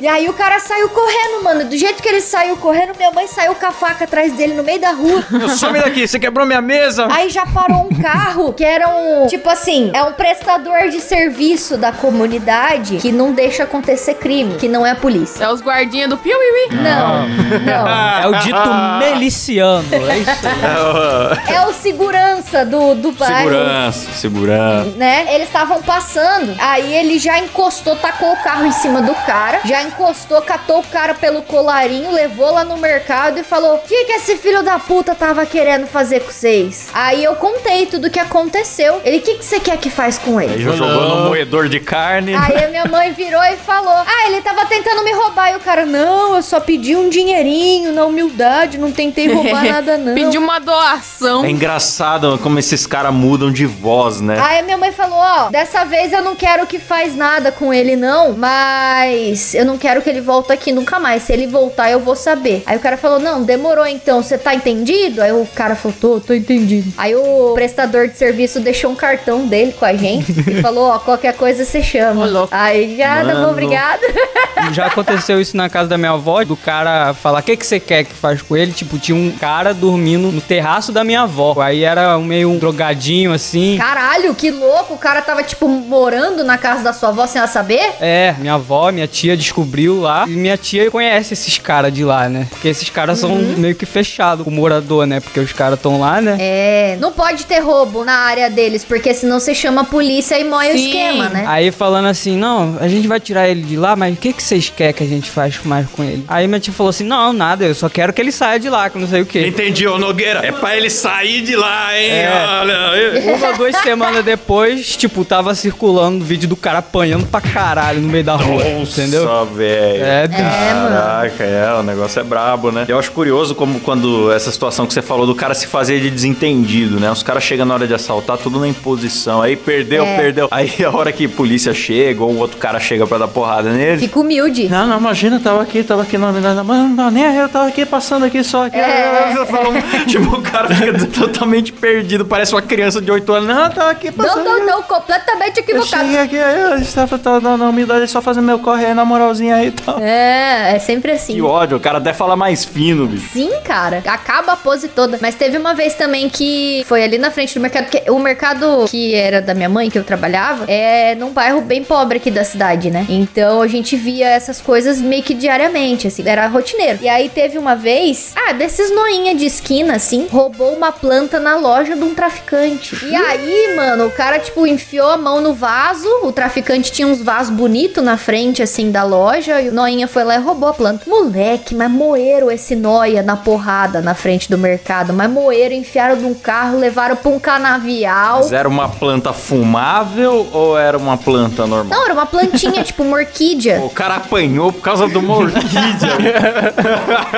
E 0.00 0.08
aí 0.08 0.28
o 0.28 0.32
cara 0.32 0.58
saiu 0.60 0.88
correndo, 0.88 1.44
mano. 1.44 1.64
Do 1.64 1.76
jeito 1.76 2.02
que 2.02 2.08
ele 2.08 2.20
saiu 2.20 2.56
correndo, 2.56 2.96
minha 2.96 3.10
mãe 3.10 3.26
saiu 3.26 3.54
com 3.54 3.66
a 3.66 3.70
faca 3.72 4.04
atrás 4.04 4.32
dele 4.32 4.54
no 4.54 4.62
meio 4.62 4.80
da 4.80 4.92
rua. 4.92 5.22
Some 5.56 5.78
daqui, 5.78 6.06
você 6.08 6.18
quebrou 6.18 6.46
minha 6.46 6.62
mesa. 6.62 7.06
Aí 7.10 7.28
já 7.28 7.44
parou 7.46 7.86
um 7.90 8.02
carro 8.02 8.52
que 8.52 8.64
era 8.64 8.88
um. 8.88 9.26
Tipo 9.26 9.48
assim, 9.50 9.90
é 9.92 10.02
um 10.02 10.12
prestador 10.12 10.88
de 10.88 11.00
serviço 11.00 11.76
da 11.76 11.92
comunidade 11.92 12.96
que 12.96 13.12
não 13.12 13.32
deixa 13.32 13.64
acontecer 13.64 14.14
crime, 14.14 14.54
que 14.56 14.68
não 14.68 14.86
é 14.86 14.92
a 14.92 14.96
polícia. 14.96 15.44
É 15.44 15.52
os 15.52 15.60
guardinhas 15.60 16.08
do 16.08 16.16
Piuiui. 16.16 16.68
Não, 16.70 17.28
não. 17.60 17.88
É 18.22 18.26
o 18.26 18.38
dito 18.40 18.58
meliciano, 18.98 19.84
é 19.92 20.18
isso 20.18 20.30
aí. 20.46 21.54
É 21.54 21.66
o 21.66 21.72
segurança 21.74 22.64
do, 22.64 22.94
do 22.94 23.12
bairro. 23.12 23.36
Segurança, 23.50 24.12
segurança. 24.12 24.90
né? 24.96 25.26
Eles 25.34 25.46
estavam 25.48 25.82
passando, 25.82 26.54
aí 26.58 26.92
ele 26.94 27.18
já 27.18 27.38
encostou, 27.38 27.96
tacou 27.96 28.32
o 28.32 28.36
carro 28.42 28.66
em 28.66 28.72
cima 28.72 29.02
do 29.02 29.14
cara, 29.26 29.60
já 29.64 29.82
encostou, 29.82 29.99
catou 30.46 30.80
o 30.80 30.84
cara 30.84 31.14
pelo 31.14 31.42
colarinho, 31.42 32.10
levou 32.10 32.52
lá 32.52 32.64
no 32.64 32.76
mercado 32.76 33.38
e 33.38 33.44
falou: 33.44 33.76
O 33.76 33.78
que 33.80 34.04
que 34.04 34.12
esse 34.12 34.36
filho 34.36 34.62
da 34.62 34.78
puta 34.78 35.14
tava 35.14 35.44
querendo 35.44 35.86
fazer 35.86 36.20
com 36.20 36.30
vocês? 36.30 36.88
Aí 36.94 37.22
eu 37.22 37.34
contei 37.36 37.86
tudo 37.86 38.06
o 38.06 38.10
que 38.10 38.18
aconteceu. 38.18 39.00
Ele: 39.04 39.18
O 39.18 39.20
que 39.20 39.34
que 39.36 39.44
você 39.44 39.60
quer 39.60 39.76
que 39.78 39.90
faz 39.90 40.18
com 40.18 40.38
Aí 40.38 40.46
ele? 40.46 40.62
já 40.62 40.72
jogou 40.72 41.08
no 41.08 41.28
moedor 41.28 41.68
de 41.68 41.80
carne. 41.80 42.34
Aí 42.34 42.64
a 42.64 42.68
minha 42.68 42.86
mãe 42.86 43.12
virou 43.12 43.42
e 43.42 43.56
falou: 43.56 43.92
Ah, 43.92 44.26
ele 44.26 44.40
tava 44.40 44.64
tentando 44.66 45.04
me 45.04 45.12
roubar. 45.12 45.52
E 45.52 45.56
o 45.56 45.60
cara: 45.60 45.84
Não, 45.84 46.36
eu 46.36 46.42
só 46.42 46.60
pedi 46.60 46.96
um 46.96 47.08
dinheirinho 47.08 47.92
na 47.92 48.04
humildade, 48.04 48.78
não 48.78 48.92
tentei 48.92 49.32
roubar 49.32 49.64
nada, 49.70 49.98
não. 49.98 50.14
Pedi 50.14 50.38
uma 50.38 50.58
doação. 50.58 51.44
É 51.44 51.50
engraçado 51.50 52.38
como 52.42 52.58
esses 52.58 52.86
caras 52.86 53.12
mudam 53.12 53.52
de 53.52 53.66
voz, 53.66 54.20
né? 54.20 54.38
Aí 54.40 54.58
a 54.58 54.62
minha 54.62 54.78
mãe 54.78 54.92
falou, 54.92 55.18
ó, 55.18 55.48
dessa 55.50 55.84
vez 55.84 56.12
eu 56.12 56.22
não 56.22 56.34
quero 56.34 56.66
que 56.66 56.78
faz 56.78 57.14
nada 57.14 57.52
com 57.52 57.72
ele 57.72 57.96
não, 57.96 58.32
mas 58.32 59.54
eu 59.54 59.64
não 59.64 59.76
quero 59.80 60.02
que 60.02 60.10
ele 60.10 60.20
volte 60.20 60.52
aqui 60.52 60.70
nunca 60.72 61.00
mais. 61.00 61.22
Se 61.22 61.32
ele 61.32 61.46
voltar, 61.46 61.90
eu 61.90 61.98
vou 61.98 62.14
saber. 62.14 62.62
Aí 62.66 62.76
o 62.76 62.80
cara 62.80 62.96
falou, 62.96 63.18
não, 63.18 63.42
demorou 63.42 63.86
então, 63.86 64.22
você 64.22 64.36
tá 64.36 64.54
entendido? 64.54 65.22
Aí 65.22 65.32
o 65.32 65.46
cara 65.54 65.74
falou, 65.74 65.96
tô, 65.98 66.20
tô 66.20 66.34
entendido. 66.34 66.92
Aí 66.96 67.16
o 67.16 67.52
prestador 67.54 68.06
de 68.06 68.16
serviço 68.16 68.60
deixou 68.60 68.90
um 68.90 68.94
cartão 68.94 69.46
dele 69.46 69.72
com 69.72 69.84
a 69.84 69.94
gente 69.94 70.30
e 70.32 70.60
falou, 70.60 70.90
ó, 70.90 70.98
qualquer 70.98 71.34
coisa 71.34 71.64
você 71.64 71.82
chama. 71.82 72.26
Ô. 72.26 72.48
Aí 72.50 72.96
já, 72.96 73.16
tá 73.16 73.24
Mano. 73.24 73.46
bom, 73.46 73.50
obrigada. 73.52 74.02
Já 74.72 74.86
aconteceu 74.86 75.40
isso 75.40 75.56
na 75.56 75.70
casa 75.70 75.88
da 75.88 75.96
minha 75.96 76.10
avó, 76.10 76.44
do 76.44 76.54
cara 76.54 77.14
falar, 77.14 77.40
o 77.40 77.42
que, 77.42 77.56
que 77.56 77.66
você 77.66 77.80
quer 77.80 78.04
que 78.04 78.12
faz 78.12 78.42
com 78.42 78.54
ele? 78.54 78.72
Tipo, 78.72 78.98
tinha 78.98 79.16
um 79.16 79.30
cara 79.30 79.72
dormindo 79.72 80.30
no 80.30 80.40
terraço 80.40 80.92
da 80.92 81.02
minha 81.02 81.22
avó. 81.22 81.56
Aí 81.60 81.82
era 81.82 82.18
meio 82.18 82.50
um 82.50 82.58
drogadinho, 82.58 83.32
assim. 83.32 83.78
Caralho, 83.78 84.34
que 84.34 84.50
louco, 84.50 84.92
o 84.94 84.98
cara 84.98 85.22
tava, 85.22 85.42
tipo, 85.42 85.66
morando 85.66 86.44
na 86.44 86.58
casa 86.58 86.84
da 86.84 86.92
sua 86.92 87.08
avó 87.08 87.26
sem 87.26 87.38
ela 87.38 87.48
saber? 87.48 87.94
É, 88.00 88.34
minha 88.38 88.54
avó, 88.54 88.92
minha 88.92 89.08
tia 89.08 89.34
descobriu 89.34 89.69
lá. 90.00 90.24
E 90.26 90.30
minha 90.30 90.56
tia 90.56 90.90
conhece 90.90 91.34
esses 91.34 91.58
caras 91.58 91.92
de 91.92 92.04
lá, 92.04 92.28
né? 92.28 92.46
Porque 92.50 92.68
esses 92.68 92.88
caras 92.88 93.18
são 93.18 93.34
meio 93.36 93.74
que 93.74 93.86
fechados 93.86 94.44
com 94.44 94.50
o 94.50 94.54
morador, 94.54 95.06
né? 95.06 95.20
Porque 95.20 95.40
os 95.40 95.52
caras 95.52 95.78
estão 95.78 96.00
lá, 96.00 96.20
né? 96.20 96.36
É, 96.38 96.96
não 97.00 97.12
pode 97.12 97.46
ter 97.46 97.60
roubo 97.60 98.04
na 98.04 98.18
área 98.20 98.50
deles, 98.50 98.84
porque 98.84 99.12
senão 99.14 99.40
você 99.40 99.54
chama 99.54 99.82
a 99.82 99.84
polícia 99.84 100.38
e 100.38 100.44
moe 100.44 100.68
o 100.70 100.76
esquema, 100.76 101.28
né? 101.28 101.44
Aí 101.46 101.70
falando 101.70 102.06
assim, 102.06 102.36
não, 102.36 102.76
a 102.80 102.88
gente 102.88 103.06
vai 103.06 103.20
tirar 103.20 103.48
ele 103.48 103.62
de 103.62 103.76
lá, 103.76 103.96
mas 103.96 104.14
o 104.14 104.16
que, 104.16 104.32
que 104.32 104.42
vocês 104.42 104.72
querem 104.74 104.94
que 104.94 105.04
a 105.04 105.06
gente 105.06 105.30
faça 105.30 105.60
mais 105.64 105.88
com 105.90 106.02
ele? 106.02 106.24
Aí 106.28 106.46
minha 106.46 106.60
tia 106.60 106.72
falou 106.72 106.90
assim, 106.90 107.04
não, 107.04 107.32
nada, 107.32 107.64
eu 107.64 107.74
só 107.74 107.88
quero 107.88 108.12
que 108.12 108.20
ele 108.20 108.32
saia 108.32 108.58
de 108.58 108.68
lá, 108.68 108.88
que 108.90 108.98
não 108.98 109.08
sei 109.08 109.22
o 109.22 109.26
quê. 109.26 109.46
Entendi, 109.46 109.86
ô 109.86 109.98
Nogueira. 109.98 110.40
É 110.44 110.52
pra 110.52 110.76
ele 110.76 110.90
sair 110.90 111.42
de 111.42 111.56
lá, 111.56 111.98
hein? 111.98 112.10
É. 112.10 112.30
Olha. 112.60 113.34
Uma, 113.34 113.52
duas 113.52 113.76
semanas 113.76 114.24
depois, 114.24 114.96
tipo, 114.96 115.24
tava 115.24 115.54
circulando 115.54 116.18
o 116.18 116.26
vídeo 116.26 116.48
do 116.48 116.56
cara 116.56 116.78
apanhando 116.78 117.26
pra 117.26 117.40
caralho 117.40 118.00
no 118.00 118.08
meio 118.08 118.24
da 118.24 118.36
rua, 118.36 118.62
entendeu? 118.66 119.28
Velho. 119.60 120.04
É, 120.04 120.24
É, 120.24 120.74
mano. 120.74 120.88
Caraca, 120.96 121.44
é, 121.44 121.74
o 121.78 121.82
negócio 121.82 122.18
é 122.20 122.24
brabo, 122.24 122.72
né? 122.72 122.84
Eu 122.88 122.98
acho 122.98 123.12
curioso 123.12 123.54
como 123.54 123.78
quando 123.80 124.32
essa 124.32 124.50
situação 124.50 124.86
que 124.86 124.94
você 124.94 125.02
falou 125.02 125.26
do 125.26 125.34
cara 125.34 125.54
se 125.54 125.66
fazer 125.66 126.00
de 126.00 126.10
desentendido, 126.10 126.98
né? 126.98 127.10
Os 127.10 127.22
caras 127.22 127.42
chegam 127.42 127.66
na 127.66 127.74
hora 127.74 127.86
de 127.86 127.92
assaltar, 127.94 128.38
tudo 128.38 128.58
na 128.58 128.66
imposição. 128.68 129.42
Aí 129.42 129.56
perdeu, 129.56 130.04
É. 130.04 130.16
perdeu. 130.16 130.48
Aí 130.50 130.72
a 130.84 130.90
hora 130.96 131.12
que 131.12 131.26
a 131.26 131.28
polícia 131.28 131.74
chega 131.74 132.22
ou 132.22 132.30
o 132.32 132.38
outro 132.38 132.56
cara 132.56 132.80
chega 132.80 133.06
pra 133.06 133.18
dar 133.18 133.28
porrada 133.28 133.70
nele. 133.70 133.98
Fica 133.98 134.18
humilde. 134.18 134.68
Não, 134.68 134.86
não, 134.86 134.98
imagina, 134.98 135.38
tava 135.40 135.62
aqui, 135.62 135.82
tava 135.82 136.02
aqui, 136.02 136.16
não, 136.16 136.32
não, 136.32 136.40
não, 136.40 136.64
não, 136.64 136.88
não, 136.88 137.10
nem 137.10 137.24
eu 137.36 137.48
tava 137.48 137.68
aqui, 137.68 137.84
passando 137.84 138.24
aqui 138.24 138.42
só. 138.42 138.64
Aqui, 138.66 138.76
É. 138.78 139.34
Eu 139.36 139.46
falo, 139.46 139.72
tipo, 140.06 140.36
o 140.36 140.42
cara 140.42 140.68
fica 140.74 140.92
totalmente 141.06 141.72
perdido, 141.72 142.24
parece 142.24 142.54
uma 142.54 142.62
criança 142.62 143.00
de 143.00 143.10
8 143.10 143.32
anos. 143.32 143.48
Não, 143.48 143.70
tava 143.70 143.90
aqui 143.90 144.06
Não, 144.08 144.24
passando. 144.24 144.44
não, 144.44 144.66
não, 144.66 144.82
completamente 144.82 145.58
Eu 145.58 145.62
equivocado. 145.64 145.86
cheguei 146.04 146.18
aqui, 146.18 146.36
eu 146.36 146.76
estava 146.78 147.18
tava 147.18 147.40
na, 147.40 147.56
na 147.56 147.68
humildade, 147.68 148.06
só 148.08 148.20
fazendo 148.22 148.44
meu 148.44 148.58
corre 148.58 148.86
aí 148.86 148.94
na 148.94 149.04
moralzinha 149.04 149.49
aí 149.52 149.68
e 149.68 149.70
tal. 149.72 149.98
É, 150.00 150.76
é 150.76 150.78
sempre 150.78 151.12
assim. 151.12 151.34
Que 151.34 151.42
ódio, 151.42 151.76
o 151.76 151.80
cara 151.80 151.98
até 151.98 152.12
fala 152.12 152.36
mais 152.36 152.64
fino, 152.64 153.06
bicho. 153.06 153.30
Sim, 153.32 153.50
cara. 153.64 154.02
Acaba 154.06 154.52
a 154.52 154.56
pose 154.56 154.88
toda. 154.88 155.18
Mas 155.20 155.34
teve 155.34 155.56
uma 155.56 155.74
vez 155.74 155.94
também 155.94 156.28
que 156.28 156.84
foi 156.86 157.02
ali 157.02 157.18
na 157.18 157.30
frente 157.30 157.54
do 157.54 157.60
mercado. 157.60 157.84
Porque 157.84 158.10
o 158.10 158.18
mercado 158.18 158.84
que 158.88 159.14
era 159.14 159.40
da 159.42 159.54
minha 159.54 159.68
mãe, 159.68 159.90
que 159.90 159.98
eu 159.98 160.04
trabalhava, 160.04 160.64
é 160.68 161.14
num 161.14 161.30
bairro 161.32 161.60
bem 161.60 161.82
pobre 161.82 162.18
aqui 162.18 162.30
da 162.30 162.44
cidade, 162.44 162.90
né? 162.90 163.06
Então 163.08 163.62
a 163.62 163.66
gente 163.66 163.96
via 163.96 164.28
essas 164.28 164.60
coisas 164.60 165.00
meio 165.00 165.22
que 165.22 165.34
diariamente, 165.34 166.06
assim. 166.06 166.22
Era 166.26 166.46
rotineiro. 166.46 166.98
E 167.02 167.08
aí 167.08 167.28
teve 167.28 167.58
uma 167.58 167.74
vez, 167.74 168.32
ah, 168.36 168.52
desses 168.52 168.94
noinha 168.94 169.34
de 169.34 169.46
esquina, 169.46 169.96
assim, 169.96 170.26
roubou 170.30 170.72
uma 170.72 170.92
planta 170.92 171.40
na 171.40 171.56
loja 171.56 171.96
de 171.96 172.02
um 172.02 172.14
traficante. 172.14 173.04
E 173.04 173.14
aí, 173.14 173.74
mano, 173.74 174.06
o 174.06 174.10
cara, 174.10 174.38
tipo, 174.38 174.66
enfiou 174.66 175.10
a 175.10 175.16
mão 175.16 175.40
no 175.40 175.54
vaso. 175.54 176.08
O 176.22 176.32
traficante 176.32 176.92
tinha 176.92 177.08
uns 177.08 177.22
vasos 177.22 177.54
bonitos 177.54 178.02
na, 178.02 178.16
frente, 178.16 178.62
assim, 178.62 178.90
da 178.90 179.02
loja, 179.02 179.39
e 179.46 179.68
o 179.68 179.72
Noinha 179.72 180.08
foi 180.08 180.24
lá 180.24 180.36
e 180.36 180.38
roubou 180.38 180.68
a 180.68 180.74
planta. 180.74 181.08
Moleque, 181.08 181.74
mas 181.74 181.90
moeram 181.90 182.50
esse 182.50 182.76
Noia 182.76 183.22
na 183.22 183.36
porrada 183.36 184.00
na 184.00 184.14
frente 184.14 184.50
do 184.50 184.58
mercado. 184.58 185.12
Mas 185.12 185.30
moeram, 185.30 185.74
enfiaram 185.74 186.16
num 186.16 186.34
carro, 186.34 186.78
levaram 186.78 187.16
pra 187.16 187.30
um 187.30 187.38
canavial. 187.38 188.38
Mas 188.38 188.52
era 188.52 188.68
uma 188.68 188.88
planta 188.88 189.32
fumável 189.32 190.48
ou 190.52 190.78
era 190.78 190.96
uma 190.96 191.16
planta 191.16 191.66
normal? 191.66 191.98
Não, 191.98 192.04
era 192.04 192.14
uma 192.14 192.26
plantinha, 192.26 192.82
tipo 192.84 193.02
uma 193.02 193.16
orquídea. 193.16 193.80
O 193.80 193.90
cara 193.90 194.16
apanhou 194.16 194.72
por 194.72 194.82
causa 194.82 195.08
de 195.08 195.16
uma 195.16 195.36
orquídea. 195.36 195.70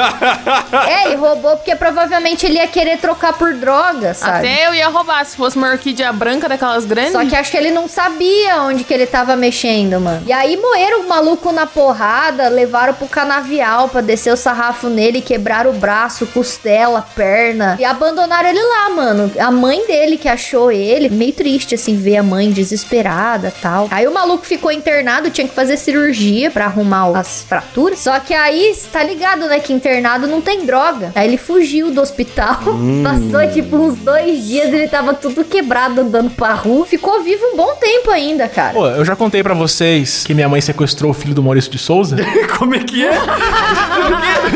É, 0.88 1.06
ele 1.06 1.16
roubou 1.16 1.56
porque 1.56 1.75
provavelmente 1.76 2.47
ele 2.47 2.54
ia 2.54 2.66
querer 2.66 2.99
trocar 2.99 3.32
por 3.35 3.54
droga, 3.54 4.14
sabe? 4.14 4.38
Até 4.49 4.66
eu 4.66 4.75
ia 4.75 4.88
roubar 4.88 5.25
se 5.25 5.37
fosse 5.37 5.56
uma 5.56 5.71
orquídea 5.71 6.12
branca 6.12 6.49
daquelas 6.49 6.85
grandes. 6.85 7.12
Só 7.12 7.25
que 7.25 7.37
acho 7.37 7.50
que 7.50 7.56
ele 7.56 7.71
não 7.71 7.88
sabia 7.88 8.62
onde 8.62 8.85
que 8.85 8.92
ele 8.92 9.06
tava 9.06 9.37
mexendo, 9.37 10.00
mano. 10.00 10.23
E 10.26 10.32
aí 10.32 10.56
moeram 10.56 11.02
o 11.02 11.09
maluco 11.09 11.52
na 11.52 11.66
porrada, 11.92 12.49
levaram 12.49 12.94
pro 12.94 13.06
canavial 13.06 13.88
pra 13.88 14.00
descer 14.00 14.32
o 14.32 14.37
sarrafo 14.37 14.88
nele, 14.88 15.20
quebraram 15.20 15.70
o 15.70 15.75
braço, 15.75 16.26
costela, 16.26 17.06
perna. 17.14 17.76
E 17.78 17.84
abandonaram 17.84 18.49
ele 18.49 18.62
lá, 18.62 18.88
mano. 18.90 19.30
A 19.38 19.50
mãe 19.50 19.87
dele 19.87 20.16
que 20.16 20.28
achou 20.28 20.72
ele, 20.72 21.11
meio 21.11 21.34
triste, 21.34 21.75
assim, 21.75 21.96
ver 21.96 22.16
a 22.16 22.22
mãe 22.22 22.50
desesperada 22.50 23.52
tal. 23.61 23.88
Aí 23.90 24.06
o 24.06 24.14
maluco 24.14 24.46
ficou 24.46 24.72
internado, 24.72 25.28
tinha 25.28 25.46
que 25.46 25.54
fazer 25.54 25.76
cirurgia 25.76 26.50
pra 26.50 26.64
arrumar 26.64 27.18
as 27.18 27.42
fraturas. 27.42 27.99
Só 27.99 28.18
que 28.20 28.32
aí, 28.32 28.75
tá 28.90 29.02
ligado, 29.02 29.46
né, 29.46 29.61
que 29.61 29.72
internado 29.72 30.26
não 30.26 30.40
tem 30.40 30.64
droga. 30.64 31.12
Aí 31.14 31.28
ele 31.28 31.37
fugiu 31.37 31.90
do 31.90 32.00
hospital. 32.00 32.58
Passou, 33.04 33.52
tipo, 33.52 33.76
uns 33.76 33.99
dois 33.99 34.42
dias, 34.46 34.72
ele 34.72 34.88
tava 34.88 35.12
tudo 35.12 35.44
quebrado, 35.44 36.00
andando 36.00 36.30
pra 36.30 36.54
rua. 36.54 36.87
Ficou 36.87 37.22
vivo 37.22 37.44
um 37.52 37.56
bom 37.56 37.75
tempo 37.75 38.11
ainda, 38.11 38.49
cara. 38.49 38.72
Pô, 38.72 38.87
eu 38.87 39.04
já 39.04 39.14
contei 39.14 39.42
pra 39.42 39.52
vocês 39.52 40.25
que 40.25 40.32
minha 40.32 40.49
mãe 40.49 40.61
sequestrou 40.62 41.11
o 41.11 41.14
filho 41.14 41.34
do 41.34 41.42
Maurício 41.42 41.70
de 41.70 41.82
Souza. 41.83 42.17
Como 42.59 42.75
é 42.75 42.79
que 42.81 43.05
é? 43.05 43.12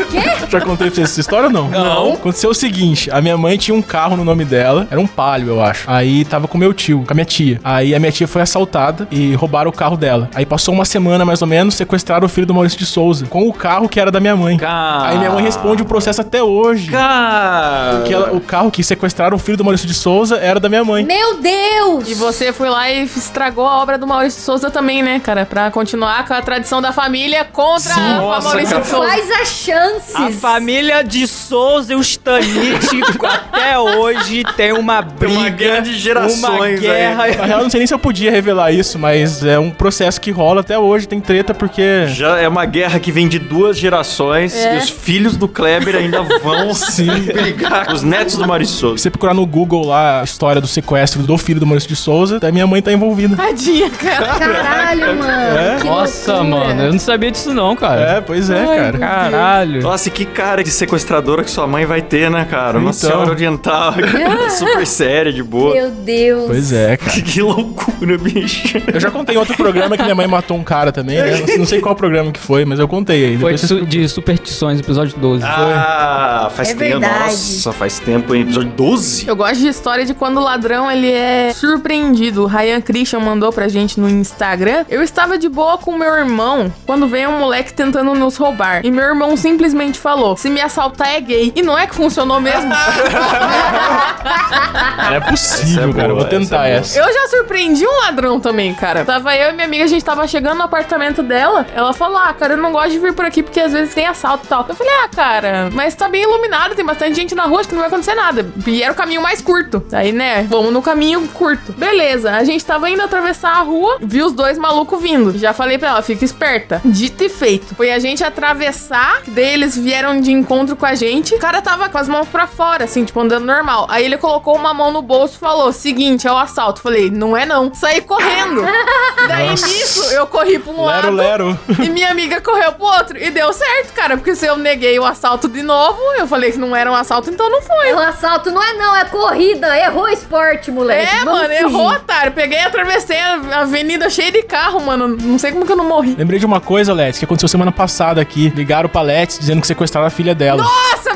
Quê? 0.09 0.47
Já 0.49 0.61
contei 0.61 0.87
pra 0.87 0.95
vocês 0.95 1.09
essa 1.11 1.19
história 1.19 1.47
ou 1.47 1.51
não? 1.51 1.67
Não. 1.69 2.13
Aconteceu 2.13 2.49
o 2.49 2.53
seguinte: 2.53 3.09
a 3.11 3.21
minha 3.21 3.37
mãe 3.37 3.57
tinha 3.57 3.75
um 3.75 3.81
carro 3.81 4.15
no 4.15 4.23
nome 4.23 4.45
dela, 4.45 4.87
era 4.89 4.99
um 4.99 5.07
palio, 5.07 5.49
eu 5.49 5.61
acho. 5.63 5.89
Aí 5.89 6.23
tava 6.25 6.47
com 6.47 6.57
meu 6.57 6.73
tio, 6.73 7.03
com 7.05 7.13
a 7.13 7.15
minha 7.15 7.25
tia. 7.25 7.59
Aí 7.63 7.93
a 7.93 7.99
minha 7.99 8.11
tia 8.11 8.27
foi 8.27 8.41
assaltada 8.41 9.07
e 9.11 9.33
roubaram 9.35 9.69
o 9.69 9.73
carro 9.73 9.97
dela. 9.97 10.29
Aí 10.33 10.45
passou 10.45 10.73
uma 10.73 10.85
semana 10.85 11.25
mais 11.25 11.41
ou 11.41 11.47
menos, 11.47 11.75
sequestraram 11.75 12.25
o 12.25 12.29
filho 12.29 12.47
do 12.47 12.53
Maurício 12.53 12.77
de 12.77 12.85
Souza 12.85 13.25
com 13.27 13.47
o 13.47 13.53
carro 13.53 13.89
que 13.89 13.99
era 13.99 14.11
da 14.11 14.19
minha 14.19 14.35
mãe. 14.35 14.57
Cara. 14.57 15.09
Aí 15.09 15.17
minha 15.17 15.31
mãe 15.31 15.43
responde 15.43 15.81
o 15.81 15.85
processo 15.85 16.21
até 16.21 16.41
hoje. 16.41 16.89
Cara. 16.91 18.01
Que 18.05 18.13
ela- 18.13 18.31
o 18.33 18.39
carro 18.41 18.71
que 18.71 18.83
sequestraram 18.83 19.35
o 19.35 19.39
filho 19.39 19.57
do 19.57 19.63
Maurício 19.63 19.87
de 19.87 19.93
Souza 19.93 20.37
era 20.37 20.59
da 20.59 20.69
minha 20.69 20.83
mãe. 20.83 21.03
Meu 21.05 21.39
Deus! 21.41 22.07
E 22.09 22.13
você 22.13 22.53
foi 22.53 22.69
lá 22.69 22.89
e 22.89 23.03
estragou 23.03 23.65
a 23.67 23.81
obra 23.81 23.97
do 23.97 24.07
Maurício 24.07 24.39
de 24.39 24.45
Souza 24.45 24.69
também, 24.71 25.03
né, 25.03 25.19
cara? 25.19 25.45
Pra 25.45 25.69
continuar 25.71 26.25
com 26.25 26.33
a 26.33 26.41
tradição 26.41 26.81
da 26.81 26.91
família 26.91 27.16
contra 27.51 27.93
Sim, 27.93 27.99
a 28.01 28.17
nossa, 28.17 28.47
Maurício 28.49 28.69
cara. 28.71 28.81
de 28.83 28.87
Souza. 28.89 29.05
Quais 29.07 29.31
as 29.31 29.47
chances? 29.47 30.15
A 30.15 30.31
família 30.31 31.03
de 31.03 31.27
Souza 31.27 31.93
e 31.93 31.95
os 31.95 32.07
Stanite 32.07 33.01
até 33.25 33.77
hoje 33.79 34.43
tem 34.55 34.71
uma 34.73 35.01
briga. 35.01 35.33
uma 35.39 35.49
guerra 35.49 35.79
de 35.81 35.97
gerações 35.97 36.43
Uma 36.43 36.65
aí. 36.65 36.77
guerra. 36.77 37.27
Na 37.27 37.45
real, 37.45 37.59
eu 37.59 37.63
não 37.63 37.69
sei 37.69 37.79
nem 37.79 37.87
se 37.87 37.93
eu 37.93 37.99
podia 37.99 38.31
revelar 38.31 38.71
isso, 38.71 38.97
mas 38.99 39.43
é 39.43 39.57
um 39.59 39.71
processo 39.71 40.19
que 40.21 40.31
rola 40.31 40.61
até 40.61 40.77
hoje. 40.77 41.07
Tem 41.07 41.19
treta 41.19 41.53
porque. 41.53 42.07
Já 42.07 42.37
é 42.39 42.47
uma 42.47 42.65
guerra 42.65 42.99
que 42.99 43.11
vem 43.11 43.27
de 43.27 43.39
duas 43.39 43.77
gerações 43.77 44.55
É. 44.55 44.75
e 44.75 44.77
os 44.77 44.89
filhos 44.89 45.35
do 45.37 45.47
Kleber 45.47 45.95
ainda 45.95 46.21
vão 46.41 46.73
Sim. 46.75 47.07
brigar 47.33 47.85
com 47.87 47.93
os 47.93 48.03
netos 48.03 48.35
do 48.35 48.47
Maurício 48.47 48.75
Se 48.75 48.79
Souza. 48.81 48.97
você 49.03 49.09
procurar 49.09 49.33
no 49.33 49.45
Google 49.45 49.85
lá 49.85 50.21
a 50.21 50.23
história 50.23 50.61
do 50.61 50.67
sequestro 50.67 51.21
do 51.23 51.37
filho 51.37 51.59
do 51.59 51.65
Maurício 51.65 51.89
de 51.89 51.95
Souza, 51.95 52.39
a 52.41 52.51
minha 52.51 52.67
mãe 52.67 52.81
tá 52.81 52.91
envolvida. 52.91 53.35
Tadinha, 53.35 53.89
cara. 53.89 54.27
Caralho, 54.39 55.15
mano. 55.17 55.79
que 55.81 55.87
Nossa, 55.87 56.33
loucura. 56.41 56.57
mano, 56.67 56.81
eu 56.83 56.93
não 56.97 57.05
sabia 57.05 57.31
disso 57.31 57.53
não, 57.53 57.75
cara. 57.75 58.01
É, 58.17 58.21
pois 58.21 58.49
é, 58.49 58.65
cara. 58.65 58.97
Caralho. 58.99 59.81
Nossa, 59.81 60.07
e 60.07 60.11
que 60.11 60.25
cara 60.25 60.63
de 60.63 60.71
sequestradora 60.71 61.43
que 61.43 61.51
sua 61.51 61.67
mãe 61.67 61.85
vai 61.85 62.01
ter, 62.01 62.29
né, 62.29 62.45
cara? 62.49 62.77
Uma 62.79 62.89
Então. 62.89 62.93
senhora 63.09 63.29
oriental, 63.31 63.93
super 64.57 64.85
séria, 64.87 65.31
de 65.31 65.43
boa. 65.43 65.73
Meu 65.73 65.91
Deus. 65.91 66.45
Pois 66.47 66.71
é, 66.73 66.97
cara. 66.97 67.11
Que 67.27 67.41
loucura, 67.41 68.17
bicho. 68.17 68.77
Eu 68.91 68.99
já 68.99 69.11
contei 69.11 69.35
em 69.35 69.37
outro 69.37 69.55
programa 69.55 69.95
que 69.97 70.03
minha 70.03 70.15
mãe 70.15 70.27
matou 70.27 70.57
um 70.57 70.63
cara 70.63 70.91
também, 70.91 71.17
né? 71.17 71.43
Não 71.57 71.65
sei- 71.65 71.81
qual 71.81 71.95
programa 71.95 72.31
que 72.31 72.39
foi, 72.39 72.65
mas 72.65 72.79
eu 72.79 72.87
contei 72.87 73.25
aí. 73.25 73.37
Foi 73.37 73.57
su- 73.57 73.85
de 73.85 74.07
Superstições, 74.09 74.79
episódio 74.79 75.15
12. 75.19 75.43
Ah, 75.45 76.49
faz 76.53 76.69
É 76.69 76.73
tempo. 76.73 76.99
verdade. 76.99 77.23
Nossa, 77.25 77.71
faz 77.71 77.99
tempo, 77.99 78.33
hein? 78.33 78.41
Episódio 78.41 78.71
12? 78.71 79.27
Eu 79.27 79.35
gosto 79.35 79.57
de 79.59 79.67
história 79.67 80.05
de 80.05 80.13
quando 80.13 80.37
o 80.37 80.43
ladrão 80.43 80.89
ele 80.89 81.11
é 81.11 81.51
surpreendido. 81.53 82.43
O 82.43 82.45
Ryan 82.47 82.81
Christian 82.81 83.19
mandou 83.19 83.51
pra 83.51 83.67
gente 83.67 83.99
no 83.99 84.09
Instagram. 84.09 84.85
Eu 84.89 85.03
estava 85.03 85.37
de 85.37 85.47
boa 85.49 85.77
com 85.77 85.97
meu 85.97 86.13
irmão 86.15 86.71
quando 86.87 87.07
veio 87.07 87.29
um 87.29 87.37
moleque 87.37 87.73
tentando 87.73 88.15
nos 88.15 88.37
roubar. 88.37 88.83
E 88.83 88.89
meu 88.89 89.03
irmão 89.03 89.35
simplesmente 89.35 89.99
falou: 89.99 90.37
se 90.37 90.49
me 90.49 90.61
assaltar 90.61 91.09
é 91.09 91.19
gay. 91.19 91.51
E 91.55 91.61
não 91.61 91.77
é 91.77 91.85
que 91.85 91.93
funcionou 91.93 92.39
mesmo? 92.39 92.69
Não 92.69 95.15
é 95.15 95.19
possível, 95.19 95.89
é 95.89 95.93
cara. 95.93 96.07
Eu 96.07 96.15
boa, 96.15 96.21
vou 96.21 96.29
tentar 96.29 96.67
essa 96.67 96.67
é 96.67 96.77
essa. 96.77 96.99
Eu 96.99 97.13
já 97.13 97.27
surpreendi 97.29 97.85
um 97.85 97.99
ladrão 98.05 98.39
também, 98.39 98.73
cara. 98.73 99.03
Tava 99.03 99.35
eu 99.35 99.49
e 99.49 99.53
minha 99.53 99.65
amiga, 99.65 99.83
a 99.83 99.87
gente 99.87 100.03
tava 100.03 100.25
chegando 100.27 100.57
no 100.57 100.63
apartamento 100.63 101.21
dela. 101.21 101.65
Ela 101.75 101.93
falou: 101.93 102.17
Ah, 102.17 102.33
cara, 102.33 102.53
eu 102.53 102.57
não 102.57 102.71
gosto 102.71 102.91
de 102.91 102.99
vir 102.99 103.13
por 103.13 103.25
aqui 103.25 103.43
porque 103.43 103.59
às 103.59 103.73
vezes 103.73 103.93
tem 103.93 104.07
assalto 104.07 104.45
e 104.45 104.47
tal. 104.47 104.65
Eu 104.67 104.75
falei: 104.75 104.93
Ah, 105.03 105.09
cara, 105.13 105.69
mas 105.73 105.93
tá 105.93 106.07
bem 106.07 106.23
iluminado, 106.23 106.75
tem 106.75 106.85
bastante 106.85 107.15
gente 107.15 107.35
na 107.35 107.43
rua, 107.43 107.59
acho 107.59 107.69
que 107.69 107.75
não 107.75 107.81
vai 107.81 107.89
acontecer 107.89 108.15
nada. 108.15 108.45
E 108.65 108.81
era 108.81 108.93
o 108.93 108.95
caminho 108.95 109.21
mais 109.21 109.41
curto. 109.41 109.83
Daí, 109.89 110.11
né, 110.11 110.43
vamos 110.43 110.71
no 110.71 110.81
caminho 110.81 111.27
curto. 111.29 111.73
Beleza, 111.73 112.31
a 112.31 112.43
gente 112.43 112.65
tava 112.65 112.89
indo 112.89 113.01
atravessar 113.01 113.57
a 113.57 113.61
rua, 113.61 113.97
vi 114.01 114.21
os 114.21 114.31
dois 114.31 114.57
malucos 114.57 115.01
vindo. 115.01 115.37
Já 115.37 115.53
falei 115.53 115.77
pra 115.77 115.89
ela: 115.89 116.01
fica 116.01 116.23
esperta. 116.23 116.76
Dito 116.83 117.23
e 117.23 117.29
feito. 117.29 117.75
Foi 117.75 117.91
a 117.91 117.99
gente 117.99 118.23
atravessar, 118.23 119.21
daí 119.27 119.53
eles 119.53 119.77
vieram 119.77 120.19
de 120.19 120.31
encontro 120.31 120.75
com 120.75 120.85
a 120.85 120.95
gente. 120.95 121.33
O 121.35 121.39
cara 121.39 121.61
tava 121.61 121.89
com 121.89 121.97
as 121.97 122.07
mãos 122.07 122.27
pra 122.27 122.47
fora, 122.47 122.85
assim, 122.85 123.03
tipo, 123.05 123.19
andando 123.19 123.45
normal. 123.45 123.85
Aí 123.89 124.03
ele 124.05 124.17
colocou 124.17 124.55
uma 124.55 124.73
mão 124.73 124.91
no 124.91 125.01
bolso 125.01 125.35
e 125.35 125.39
falou: 125.39 125.71
seguinte, 125.71 126.27
é 126.27 126.31
o 126.31 126.37
assalto. 126.37 126.81
Falei, 126.81 127.09
não 127.09 127.35
é 127.35 127.45
não. 127.45 127.73
Saí 127.73 128.01
correndo. 128.01 128.63
Daí 129.27 129.49
Nossa. 129.49 129.67
nisso, 129.67 130.03
eu 130.11 130.27
corri 130.27 130.59
pra 130.59 130.71
um 130.71 130.85
Lero, 130.85 131.11
lado. 131.11 131.15
lero. 131.15 131.59
E 131.83 131.89
minha 131.89 132.09
amiga 132.11 132.39
correu 132.41 132.71
pro 132.73 132.85
outro. 132.85 133.17
E 133.17 133.29
deu 133.29 133.51
certo, 133.53 133.93
cara. 133.93 134.15
Porque 134.17 134.35
se 134.35 134.45
eu 134.45 134.57
neguei 134.57 134.97
o 134.99 135.05
assalto 135.05 135.47
de 135.47 135.61
novo, 135.63 135.99
eu 136.17 136.27
falei 136.27 136.51
que 136.51 136.57
não 136.57 136.75
era 136.75 136.91
um 136.91 136.95
assalto, 136.95 137.29
então 137.29 137.49
não 137.49 137.61
foi. 137.61 137.93
O 137.93 137.99
assalto 137.99 138.51
não 138.51 138.61
é 138.63 138.73
não, 138.73 138.95
é 138.95 139.05
corrida. 139.05 139.77
Errou 139.77 140.03
o 140.03 140.07
esporte, 140.09 140.71
moleque. 140.71 141.15
É, 141.15 141.19
Vamos 141.25 141.33
mano, 141.41 141.43
fugir. 141.49 141.59
errou, 141.61 141.87
otário. 141.89 142.31
Peguei 142.31 142.59
e 142.59 142.61
atravessei 142.63 143.19
a 143.19 143.61
avenida 143.61 144.09
cheia 144.09 144.31
de 144.31 144.43
carro, 144.43 144.79
mano. 144.81 145.07
Não 145.07 145.37
sei 145.37 145.51
como 145.51 145.65
que 145.65 145.71
eu 145.71 145.75
não 145.77 145.85
morri. 145.85 146.15
Lembrei 146.17 146.39
de 146.39 146.45
uma 146.45 146.59
coisa, 146.67 146.93
Let's, 146.93 147.17
que 147.17 147.23
aconteceu 147.23 147.47
semana 147.47 147.71
passada 147.71 148.19
aqui. 148.19 148.49
Ligaram 148.49 148.89
pra 148.89 149.01
Let's 149.01 149.39
dizendo 149.39 149.61
que 149.61 149.67
sequestraram 149.67 150.05
a 150.05 150.09
filha 150.09 150.35
dela. 150.35 150.61
Nossa! 150.61 151.06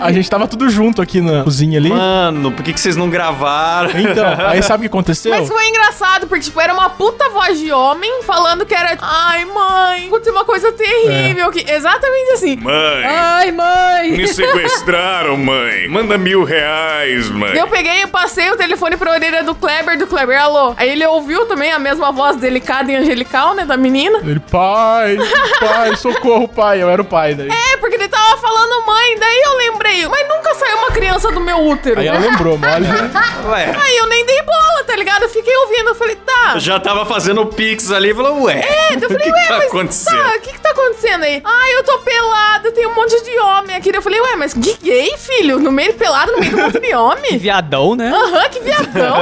A 0.00 0.12
gente 0.12 0.28
tava 0.28 0.46
tudo 0.48 0.68
junto 0.68 1.02
aqui 1.02 1.20
na 1.20 1.42
cozinha 1.42 1.78
ali. 1.78 1.88
Mano, 1.88 2.52
por 2.52 2.62
que, 2.62 2.72
que 2.72 2.80
vocês 2.80 2.96
não 2.96 3.10
gravaram? 3.10 3.90
Então, 3.98 4.24
aí 4.46 4.62
sabe 4.64 4.78
o 4.78 4.80
que 4.82 4.86
aconteceu? 4.94 5.32
Mas 5.32 5.48
foi 5.48 5.68
engraçado, 5.68 6.26
porque, 6.26 6.44
tipo, 6.44 6.60
era 6.60 6.72
uma 6.72 6.90
puta 6.90 7.28
voz 7.28 7.58
de 7.58 7.70
homem 7.72 8.22
falando 8.22 8.64
que 8.64 8.74
era. 8.74 8.96
Ai, 9.00 9.44
mãe, 9.44 10.06
aconteceu 10.06 10.32
uma 10.32 10.44
coisa 10.44 10.72
terrível. 10.72 11.50
Que... 11.50 11.70
Exatamente 11.70 12.32
assim. 12.32 12.56
Mãe, 12.56 13.04
Ai, 13.04 13.52
mãe. 13.52 14.12
me 14.12 14.26
sequestraram, 14.28 15.36
mãe. 15.36 15.88
Manda 15.88 16.16
mil 16.18 16.44
reais, 16.44 17.28
mãe. 17.30 17.56
Eu 17.56 17.68
peguei 17.68 18.02
e 18.02 18.06
passei 18.06 18.50
o 18.50 18.56
telefone 18.56 18.96
pra 18.96 19.12
orelha 19.12 19.42
do 19.42 19.54
Kleber, 19.54 19.98
do 19.98 20.06
Kleber, 20.06 20.40
alô. 20.40 20.74
Aí 20.76 20.90
ele 20.90 21.06
ouviu 21.06 21.46
também 21.46 21.72
a 21.72 21.78
mesma 21.78 22.10
voz 22.12 22.36
delicada 22.36 22.90
e 22.90 22.96
angelical, 22.96 23.54
né, 23.54 23.64
da 23.64 23.76
menina. 23.76 24.18
Ele, 24.18 24.40
pai, 24.40 25.18
pai, 25.60 25.96
socorro, 25.96 26.48
pai. 26.48 26.82
Eu 26.82 26.88
era 26.88 27.02
o 27.02 27.04
pai 27.04 27.34
daí. 27.34 27.48
É, 27.48 27.76
porque 27.76 27.96
ele 27.96 28.08
tava 28.08 28.36
falando 28.38 28.86
mãe, 28.86 29.18
daí 29.18 29.42
eu 29.44 29.56
lembrei, 29.56 29.89
mas 30.08 30.28
nunca 30.28 30.54
saiu 30.54 30.78
uma 30.78 30.90
criança 30.90 31.30
do 31.32 31.40
meu 31.40 31.58
útero. 31.58 32.00
Aí 32.00 32.06
ela 32.06 32.18
lembrou, 32.18 32.56
mole. 32.58 32.86
Ué, 33.50 33.76
Aí 33.80 33.96
eu 33.96 34.06
nem 34.08 34.24
dei 34.26 34.42
bola, 34.42 34.84
tá 34.86 34.94
ligado? 34.96 35.22
Eu 35.22 35.28
fiquei 35.28 35.54
ouvindo, 35.56 35.88
eu 35.90 35.94
falei, 35.94 36.16
tá. 36.16 36.58
já 36.58 36.78
tava 36.78 37.04
fazendo 37.06 37.40
o 37.42 37.46
pix 37.46 37.90
ali 37.90 38.10
e 38.10 38.14
falou, 38.14 38.42
ué. 38.44 38.60
É, 38.60 38.94
eu 38.94 38.98
o 39.08 39.12
falei, 39.12 39.18
que 39.18 39.30
ué, 39.30 39.46
tá 39.46 39.56
mas 39.56 39.66
acontecendo? 39.66 40.22
tá, 40.22 40.36
o 40.36 40.40
que 40.40 40.52
que 40.52 40.60
tá 40.60 40.70
acontecendo 40.70 41.24
aí? 41.24 41.42
Ai, 41.44 41.76
eu 41.76 41.84
tô 41.84 41.98
pelada, 41.98 42.72
tem 42.72 42.86
um 42.86 42.94
monte 42.94 43.22
de 43.24 43.38
homem 43.38 43.76
aqui. 43.76 43.90
Eu 43.94 44.02
falei, 44.02 44.20
ué, 44.20 44.36
mas 44.36 44.52
que 44.54 44.76
gay, 44.82 45.16
filho? 45.16 45.58
No 45.58 45.72
meio 45.72 45.94
pelado, 45.94 46.32
no 46.32 46.38
meio 46.38 46.50
de 46.54 46.60
um 46.60 46.64
monte 46.64 46.80
de 46.80 46.94
homem? 46.94 47.38
Viadão, 47.38 47.94
né? 47.96 48.10
Aham, 48.14 48.48
que 48.48 48.60
viadão. 48.60 49.16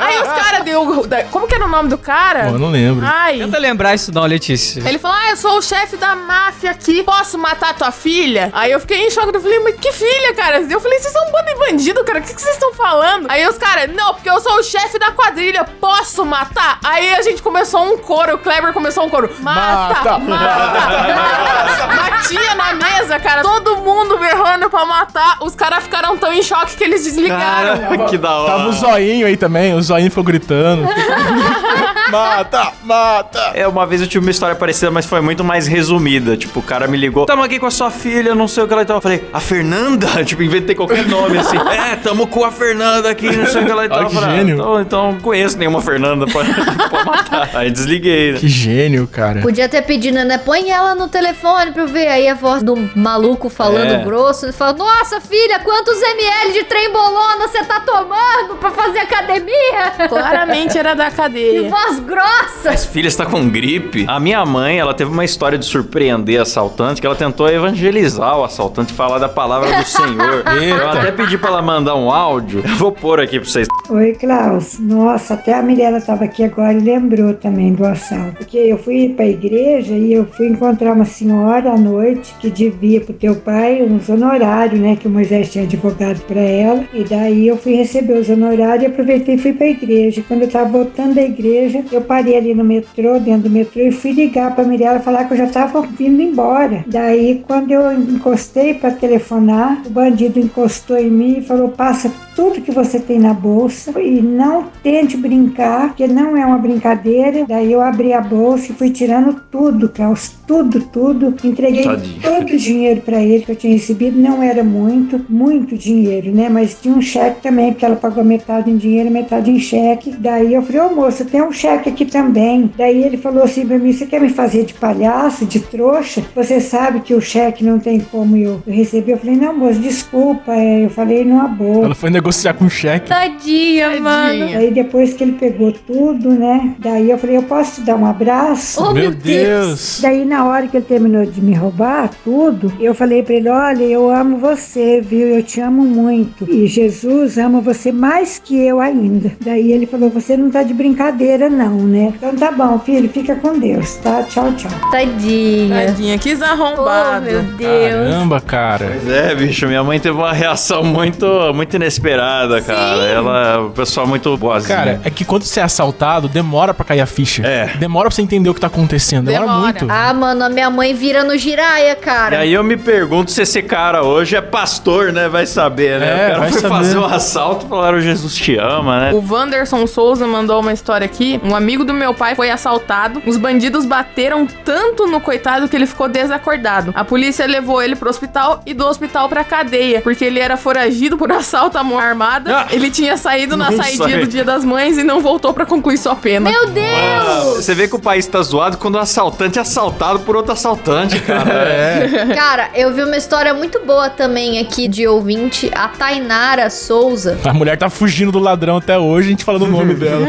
Aí 0.00 0.20
os 0.20 0.28
caras 0.28 0.64
deu. 0.64 0.84
Como 1.30 1.46
que 1.46 1.54
era 1.54 1.64
o 1.64 1.68
nome 1.68 1.88
do 1.88 1.98
cara? 1.98 2.48
Eu 2.48 2.58
não 2.58 2.70
lembro. 2.70 3.04
Ai. 3.06 3.38
Tenta 3.38 3.58
lembrar 3.58 3.94
isso 3.94 4.12
não, 4.12 4.24
Letícia. 4.24 4.82
Ele 4.86 4.98
falou: 4.98 5.16
Ah, 5.16 5.30
eu 5.30 5.36
sou 5.36 5.58
o 5.58 5.62
chefe 5.62 5.96
da 5.96 6.14
máfia 6.14 6.70
aqui. 6.70 7.02
Posso 7.02 7.38
matar 7.38 7.74
tua 7.74 7.90
filha? 7.90 8.50
Aí 8.52 8.67
eu 8.70 8.80
fiquei 8.80 9.06
em 9.06 9.10
choque. 9.10 9.34
Eu 9.34 9.40
falei, 9.40 9.58
mas 9.60 9.76
que 9.76 9.92
filha, 9.92 10.34
cara? 10.34 10.60
Eu 10.60 10.80
falei, 10.80 10.98
vocês 10.98 11.12
são 11.12 11.26
um 11.28 11.32
bando 11.32 11.46
de 11.46 11.54
bandido, 11.56 12.04
cara. 12.04 12.18
O 12.18 12.22
que, 12.22 12.34
que 12.34 12.40
vocês 12.40 12.54
estão 12.54 12.72
falando? 12.74 13.26
Aí 13.30 13.46
os 13.46 13.58
caras, 13.58 13.94
não, 13.94 14.14
porque 14.14 14.28
eu 14.30 14.40
sou 14.40 14.54
o 14.58 14.62
chefe 14.62 14.98
da 14.98 15.10
quadrilha. 15.12 15.64
Posso 15.80 16.24
matar? 16.24 16.78
Aí 16.84 17.14
a 17.14 17.22
gente 17.22 17.42
começou 17.42 17.82
um 17.84 17.98
coro. 17.98 18.34
O 18.34 18.38
Kleber 18.38 18.72
começou 18.72 19.04
um 19.04 19.10
coro. 19.10 19.30
Mata, 19.40 19.94
Mata. 19.94 20.18
mata, 20.18 20.18
mata. 21.14 22.10
Batia 22.10 22.54
na 22.54 22.74
mesa, 22.74 23.18
cara. 23.20 23.42
Todo 23.42 23.76
mundo 23.78 24.18
berrando 24.18 24.68
pra 24.70 24.84
matar. 24.84 25.38
Os 25.42 25.54
caras 25.54 25.84
ficaram 25.84 26.16
tão 26.16 26.32
em 26.32 26.42
choque 26.42 26.76
que 26.76 26.84
eles 26.84 27.04
desligaram. 27.04 27.78
Cara, 27.78 28.04
que 28.08 28.18
da 28.18 28.36
hora. 28.36 28.52
Tava 28.52 28.68
o 28.68 28.72
zoinho 28.72 29.26
aí 29.26 29.36
também, 29.36 29.74
o 29.74 29.82
zoinho 29.82 30.10
ficou 30.10 30.24
gritando. 30.24 30.82
mata, 32.10 32.72
mata. 32.82 33.50
É, 33.54 33.66
uma 33.66 33.86
vez 33.86 34.00
eu 34.00 34.06
tive 34.08 34.24
uma 34.24 34.30
história 34.30 34.54
parecida, 34.56 34.90
mas 34.90 35.06
foi 35.06 35.20
muito 35.20 35.44
mais 35.44 35.66
resumida. 35.66 36.36
Tipo, 36.36 36.60
o 36.60 36.62
cara 36.62 36.86
me 36.86 36.96
ligou, 36.96 37.26
tamo 37.26 37.42
aqui 37.42 37.58
com 37.58 37.66
a 37.66 37.70
sua 37.70 37.90
filha, 37.90 38.34
não 38.34 38.48
sei 38.48 38.57
o 38.64 38.68
que 38.68 38.72
ela 38.74 38.82
e. 38.82 38.88
Eu 38.88 39.00
falei, 39.00 39.24
a 39.32 39.40
Fernanda? 39.40 40.06
Tipo, 40.24 40.42
inventei 40.42 40.74
qualquer 40.74 41.06
nome 41.06 41.38
assim. 41.38 41.56
é, 41.70 41.96
tamo 41.96 42.26
com 42.26 42.44
a 42.44 42.50
Fernanda 42.50 43.10
aqui, 43.10 43.34
não 43.34 43.46
sei 43.46 43.62
o 43.62 43.64
que 43.66 43.70
ela 43.70 43.84
e 43.84 43.88
tal. 43.88 44.06
Que 44.06 44.14
falei, 44.14 44.36
gênio. 44.36 44.54
então, 44.56 44.80
então 44.80 45.12
não 45.12 45.20
conheço 45.20 45.56
nenhuma 45.58 45.80
Fernanda 45.80 46.26
pra, 46.26 46.42
pra 46.88 47.04
matar. 47.04 47.50
Aí 47.54 47.70
desliguei, 47.70 48.32
né? 48.32 48.38
Que 48.38 48.48
gênio, 48.48 49.06
cara. 49.06 49.40
Podia 49.40 49.68
ter 49.68 49.82
pedido, 49.82 50.16
né? 50.24 50.38
Põe 50.38 50.70
ela 50.70 50.94
no 50.94 51.08
telefone 51.08 51.72
pra 51.72 51.82
eu 51.82 51.88
ver. 51.88 52.08
Aí 52.08 52.28
a 52.28 52.34
voz 52.34 52.62
do 52.62 52.76
maluco 52.94 53.48
falando 53.48 53.92
É. 53.92 54.04
grosso. 54.04 54.46
Ele 54.46 54.52
fala: 54.52 54.72
Nossa, 54.74 55.20
filha, 55.20 55.58
quantos 55.60 56.00
ml 56.02 56.52
de 56.52 56.64
trembolona 56.64 57.48
você 57.48 57.62
tá 57.64 57.80
tomando 57.80 58.56
pra 58.60 58.70
fazer 58.70 58.98
academia? 59.00 60.08
Claramente 60.08 60.76
era 60.78 60.94
da 60.94 61.10
Que 61.10 61.16
cadeia. 61.16 61.68
voz 61.68 62.00
grossa! 62.00 62.70
As 62.70 62.84
filhas 62.84 63.12
está 63.12 63.24
com 63.26 63.48
gripe. 63.48 64.04
A 64.08 64.18
minha 64.20 64.44
mãe, 64.44 64.78
ela 64.78 64.94
teve 64.94 65.10
uma 65.10 65.24
história 65.24 65.56
de 65.58 65.64
surpreender 65.66 66.40
assaltante, 66.40 67.00
que 67.00 67.06
ela 67.06 67.16
tentou 67.16 67.48
evangelizar 67.48 68.36
o 68.38 68.44
assaltante, 68.48 68.92
falar 68.92 69.18
da 69.18 69.28
palavra 69.28 69.78
do 69.78 69.84
Senhor. 69.84 70.44
Eu 70.60 70.88
até 70.88 71.12
pedi 71.12 71.38
pra 71.38 71.50
ela 71.50 71.62
mandar 71.62 71.94
um 71.94 72.10
áudio. 72.10 72.62
Eu 72.66 72.76
vou 72.76 72.90
pôr 72.90 73.20
aqui 73.20 73.38
pra 73.38 73.48
vocês. 73.48 73.68
Oi, 73.88 74.12
Klaus. 74.14 74.78
Nossa, 74.78 75.34
até 75.34 75.54
a 75.54 75.62
Mirella 75.62 75.98
estava 75.98 76.24
aqui 76.24 76.44
agora 76.44 76.74
e 76.74 76.80
lembrou 76.80 77.32
também 77.34 77.72
do 77.72 77.86
assalto. 77.86 78.36
Porque 78.36 78.58
eu 78.58 78.76
fui 78.76 79.10
para 79.10 79.24
a 79.24 79.28
igreja 79.28 79.94
e 79.94 80.12
eu 80.12 80.26
fui 80.26 80.48
encontrar 80.48 80.92
uma 80.92 81.04
senhora 81.04 81.72
à 81.72 81.78
noite 81.78 82.34
que 82.40 82.50
devia 82.50 83.00
pro 83.00 83.14
teu 83.14 83.36
pai 83.36 83.82
uns 83.82 84.08
honorários, 84.08 84.80
né? 84.80 84.96
Que 84.96 85.06
o 85.06 85.10
Moisés 85.10 85.50
tinha 85.50 85.64
advogado 85.64 86.20
para 86.26 86.40
ela. 86.40 86.84
E 86.92 87.04
daí 87.04 87.48
eu 87.48 87.56
fui 87.56 87.74
receber 87.74 88.14
os 88.14 88.28
honorários 88.28 88.82
e 88.82 88.86
aproveitei 88.86 89.36
e 89.36 89.38
fui 89.38 89.52
para 89.52 89.66
a 89.66 89.70
igreja. 89.70 90.22
Quando 90.26 90.42
eu 90.42 90.48
estava 90.48 90.68
voltando 90.68 91.14
da 91.14 91.22
igreja, 91.22 91.82
eu 91.90 92.00
parei 92.02 92.36
ali 92.36 92.54
no 92.54 92.64
metrô, 92.64 93.18
dentro 93.18 93.48
do 93.48 93.50
metrô, 93.50 93.82
e 93.82 93.92
fui 93.92 94.12
ligar 94.12 94.54
para 94.54 94.64
a 94.64 94.66
Mirella 94.66 95.00
falar 95.00 95.24
que 95.24 95.34
eu 95.34 95.38
já 95.38 95.44
estava 95.44 95.80
vindo 95.82 96.20
embora. 96.20 96.84
Daí, 96.86 97.42
quando 97.46 97.70
eu 97.70 97.90
encostei 98.28 98.74
para 98.74 98.90
telefonar, 98.90 99.82
o 99.86 99.90
bandido 99.90 100.38
encostou 100.38 100.98
em 100.98 101.10
mim 101.10 101.38
e 101.38 101.42
falou: 101.42 101.70
passa 101.70 102.12
tudo 102.36 102.60
que 102.60 102.70
você 102.70 103.00
tem 103.00 103.18
na 103.18 103.34
bolsa 103.34 104.00
e 104.00 104.22
não 104.22 104.66
tente 104.80 105.16
brincar, 105.16 105.88
porque 105.88 106.06
não 106.06 106.36
é 106.36 106.46
uma 106.46 106.58
brincadeira. 106.58 107.44
Daí 107.48 107.72
eu 107.72 107.80
abri 107.80 108.12
a 108.12 108.20
bolsa 108.20 108.70
e 108.70 108.74
fui 108.76 108.90
tirando 108.90 109.40
tudo, 109.50 109.88
Klaus, 109.88 110.36
tudo, 110.46 110.80
tudo. 110.80 111.34
Entreguei 111.42 111.82
Tadinho. 111.82 112.22
todo 112.22 112.52
o 112.52 112.56
dinheiro 112.56 113.00
para 113.00 113.20
ele 113.20 113.44
que 113.44 113.50
eu 113.50 113.56
tinha 113.56 113.72
recebido, 113.72 114.16
não 114.16 114.40
era 114.40 114.62
muito, 114.62 115.20
muito 115.28 115.76
dinheiro, 115.76 116.30
né? 116.30 116.48
Mas 116.48 116.78
tinha 116.80 116.94
um 116.94 117.02
cheque 117.02 117.42
também, 117.42 117.72
porque 117.72 117.84
ela 117.84 117.96
pagou 117.96 118.22
metade 118.22 118.70
em 118.70 118.76
dinheiro, 118.76 119.10
metade 119.10 119.50
em 119.50 119.58
cheque. 119.58 120.12
Daí 120.12 120.54
eu 120.54 120.62
falei, 120.62 120.80
ô 120.80 120.94
moço, 120.94 121.24
tem 121.24 121.42
um 121.42 121.50
cheque 121.50 121.88
aqui 121.88 122.04
também. 122.04 122.70
Daí 122.76 123.02
ele 123.02 123.16
falou 123.16 123.42
assim 123.42 123.66
pra 123.66 123.78
mim, 123.78 123.92
você 123.92 124.06
quer 124.06 124.20
me 124.20 124.28
fazer 124.28 124.64
de 124.64 124.74
palhaço, 124.74 125.44
de 125.44 125.58
trouxa? 125.58 126.22
Você 126.36 126.60
sabe 126.60 127.00
que 127.00 127.14
o 127.14 127.20
cheque 127.20 127.64
não 127.64 127.80
tem 127.80 127.98
como 128.18 128.36
eu 128.36 128.60
receber? 128.66 129.12
Eu 129.12 129.18
falei, 129.18 129.36
não, 129.36 129.56
moço, 129.56 129.78
desculpa. 129.78 130.52
é, 130.52 130.84
Eu 130.86 130.90
falei 130.90 131.24
numa 131.24 131.46
boa. 131.46 131.84
Ela 131.84 131.94
foi 131.94 132.10
negociar 132.10 132.52
com 132.54 132.68
cheque. 132.68 133.08
Tadinha, 133.08 133.90
mano. 134.00 134.38
Tadinha. 134.40 134.58
Aí 134.58 134.70
depois 134.72 135.14
que 135.14 135.22
ele 135.22 135.32
pegou 135.32 135.70
tudo, 135.72 136.30
né? 136.30 136.74
Daí 136.80 137.08
eu 137.10 137.16
falei, 137.18 137.36
eu 137.36 137.42
posso 137.44 137.76
te 137.76 137.86
dar 137.86 137.94
um 137.96 138.04
abraço? 138.04 138.82
Oh, 138.82 138.92
Meu 138.92 139.12
Deus. 139.12 140.00
Daí 140.02 140.24
na 140.24 140.44
hora 140.46 140.66
que 140.66 140.76
ele 140.76 140.84
terminou 140.86 141.24
de 141.24 141.40
me 141.40 141.54
roubar 141.54 142.10
tudo, 142.24 142.72
eu 142.80 142.92
falei 142.92 143.22
pra 143.22 143.34
ele, 143.34 143.48
olha, 143.48 143.84
eu 143.84 144.10
amo 144.10 144.38
você, 144.38 145.00
viu? 145.00 145.28
Eu 145.28 145.42
te 145.44 145.60
amo 145.60 145.82
muito. 145.84 146.44
E 146.50 146.66
Jesus 146.66 147.38
ama 147.38 147.60
você 147.60 147.92
mais 147.92 148.40
que 148.44 148.58
eu 148.58 148.80
ainda. 148.80 149.30
Daí 149.40 149.70
ele 149.70 149.86
falou, 149.86 150.10
você 150.10 150.36
não 150.36 150.50
tá 150.50 150.64
de 150.64 150.74
brincadeira 150.74 151.48
não, 151.48 151.76
né? 151.82 152.12
Então 152.16 152.34
tá 152.34 152.50
bom, 152.50 152.78
filho, 152.80 153.08
fica 153.08 153.36
com 153.36 153.56
Deus, 153.58 153.94
tá? 153.96 154.24
Tchau, 154.24 154.52
tchau. 154.54 154.70
Tadinha. 154.90 155.86
Tadinha, 155.86 156.18
quis 156.18 156.40
Oh, 156.40 156.44
arrombado. 156.44 157.26
meu 157.26 157.42
Deus. 157.42 158.07
Caramba, 158.10 158.40
cara. 158.40 158.86
Pois 158.92 159.08
é, 159.08 159.34
bicho, 159.34 159.66
minha 159.66 159.82
mãe 159.82 159.98
teve 160.00 160.16
uma 160.16 160.32
reação 160.32 160.82
muito, 160.84 161.26
muito 161.54 161.74
inesperada, 161.76 162.60
cara. 162.60 163.02
Ela 163.04 163.08
é 163.08 163.20
uma 163.58 163.70
pessoa 163.70 164.06
muito 164.06 164.36
boazinha. 164.36 164.76
Cara, 164.76 165.00
é 165.04 165.10
que 165.10 165.24
quando 165.24 165.42
você 165.42 165.60
é 165.60 165.62
assaltado, 165.62 166.28
demora 166.28 166.72
pra 166.72 166.84
cair 166.84 167.00
a 167.00 167.06
ficha. 167.06 167.46
É. 167.46 167.66
Demora 167.78 168.08
pra 168.08 168.14
você 168.16 168.22
entender 168.22 168.48
o 168.48 168.54
que 168.54 168.60
tá 168.60 168.66
acontecendo. 168.68 169.26
Demora, 169.26 169.46
Demora. 169.46 169.62
muito. 169.62 169.86
Ah, 169.90 170.12
mano, 170.14 170.44
a 170.44 170.48
minha 170.48 170.70
mãe 170.70 170.94
vira 170.94 171.22
no 171.24 171.36
giraia, 171.36 171.92
E 171.92 171.96
cara. 171.96 172.38
aí 172.38 172.52
eu 172.52 172.64
me 172.64 172.76
pergunto 172.76 173.30
se 173.30 173.42
esse 173.42 173.62
cara 173.62 174.02
hoje 174.02 174.36
é 174.36 174.40
pastor, 174.40 175.12
né? 175.12 175.28
Vai 175.28 175.46
saber, 175.46 175.98
né? 176.00 176.08
É, 176.08 176.26
o 176.26 176.28
cara 176.28 176.38
vai 176.40 176.50
foi 176.52 176.60
saber. 176.60 176.74
fazer 176.74 176.98
um 176.98 177.04
assalto 177.04 177.66
e 177.66 177.68
falaram 177.68 178.00
Jesus 178.00 178.34
te 178.34 178.56
ama, 178.56 179.00
né? 179.00 179.12
O 179.12 179.24
Wanderson 179.32 179.86
Souza 179.86 180.26
mandou 180.26 180.60
uma 180.60 180.72
história 180.72 181.04
aqui. 181.04 181.40
Um 181.44 181.54
amigo 181.54 181.84
do 181.84 181.92
meu 181.94 182.14
pai 182.14 182.34
foi 182.34 182.50
assaltado. 182.50 183.22
Os 183.26 183.36
bandidos 183.36 183.84
bateram 183.84 184.46
tanto 184.46 185.06
no 185.06 185.20
coitado 185.20 185.68
que 185.68 185.76
ele 185.76 185.86
ficou 185.86 186.08
desacordado. 186.08 186.92
A 186.94 187.04
polícia 187.04 187.46
levou 187.46 187.82
ele 187.82 187.96
pro 187.98 188.08
hospital 188.08 188.62
e 188.64 188.72
do 188.72 188.86
hospital 188.86 189.28
pra 189.28 189.44
cadeia, 189.44 190.00
porque 190.00 190.24
ele 190.24 190.38
era 190.38 190.56
foragido 190.56 191.16
por 191.16 191.30
assalto 191.32 191.76
à 191.76 191.84
mão 191.84 191.98
armada. 191.98 192.58
Ah! 192.60 192.66
ele 192.70 192.90
tinha 192.90 193.16
saído 193.16 193.56
na 193.56 193.70
sei. 193.72 194.18
do 194.20 194.26
Dia 194.26 194.44
das 194.44 194.64
Mães 194.64 194.96
e 194.98 195.04
não 195.04 195.20
voltou 195.20 195.52
pra 195.52 195.66
concluir 195.66 195.98
sua 195.98 196.14
pena. 196.14 196.50
Meu 196.50 196.68
Deus! 196.70 197.56
Você 197.56 197.74
vê 197.74 197.88
que 197.88 197.96
o 197.96 197.98
país 197.98 198.26
tá 198.26 198.40
zoado 198.42 198.76
quando 198.78 198.94
o 198.96 198.98
assaltante 198.98 199.58
é 199.58 199.62
assaltado 199.62 200.20
por 200.20 200.36
outro 200.36 200.52
assaltante, 200.52 201.20
cara. 201.20 201.48
É. 201.68 202.08
Cara, 202.34 202.70
eu 202.74 202.92
vi 202.92 203.02
uma 203.02 203.16
história 203.16 203.52
muito 203.52 203.80
boa 203.84 204.08
também 204.10 204.58
aqui 204.58 204.86
de 204.88 205.06
ouvinte, 205.06 205.70
a 205.74 205.88
Tainara 205.88 206.70
Souza. 206.70 207.38
A 207.44 207.52
mulher 207.52 207.76
tá 207.76 207.90
fugindo 207.90 208.30
do 208.32 208.38
ladrão 208.38 208.76
até 208.76 208.98
hoje, 208.98 209.28
a 209.28 209.30
gente 209.30 209.44
falando 209.44 209.62
o 209.62 209.68
nome 209.68 209.94
dela. 209.94 210.26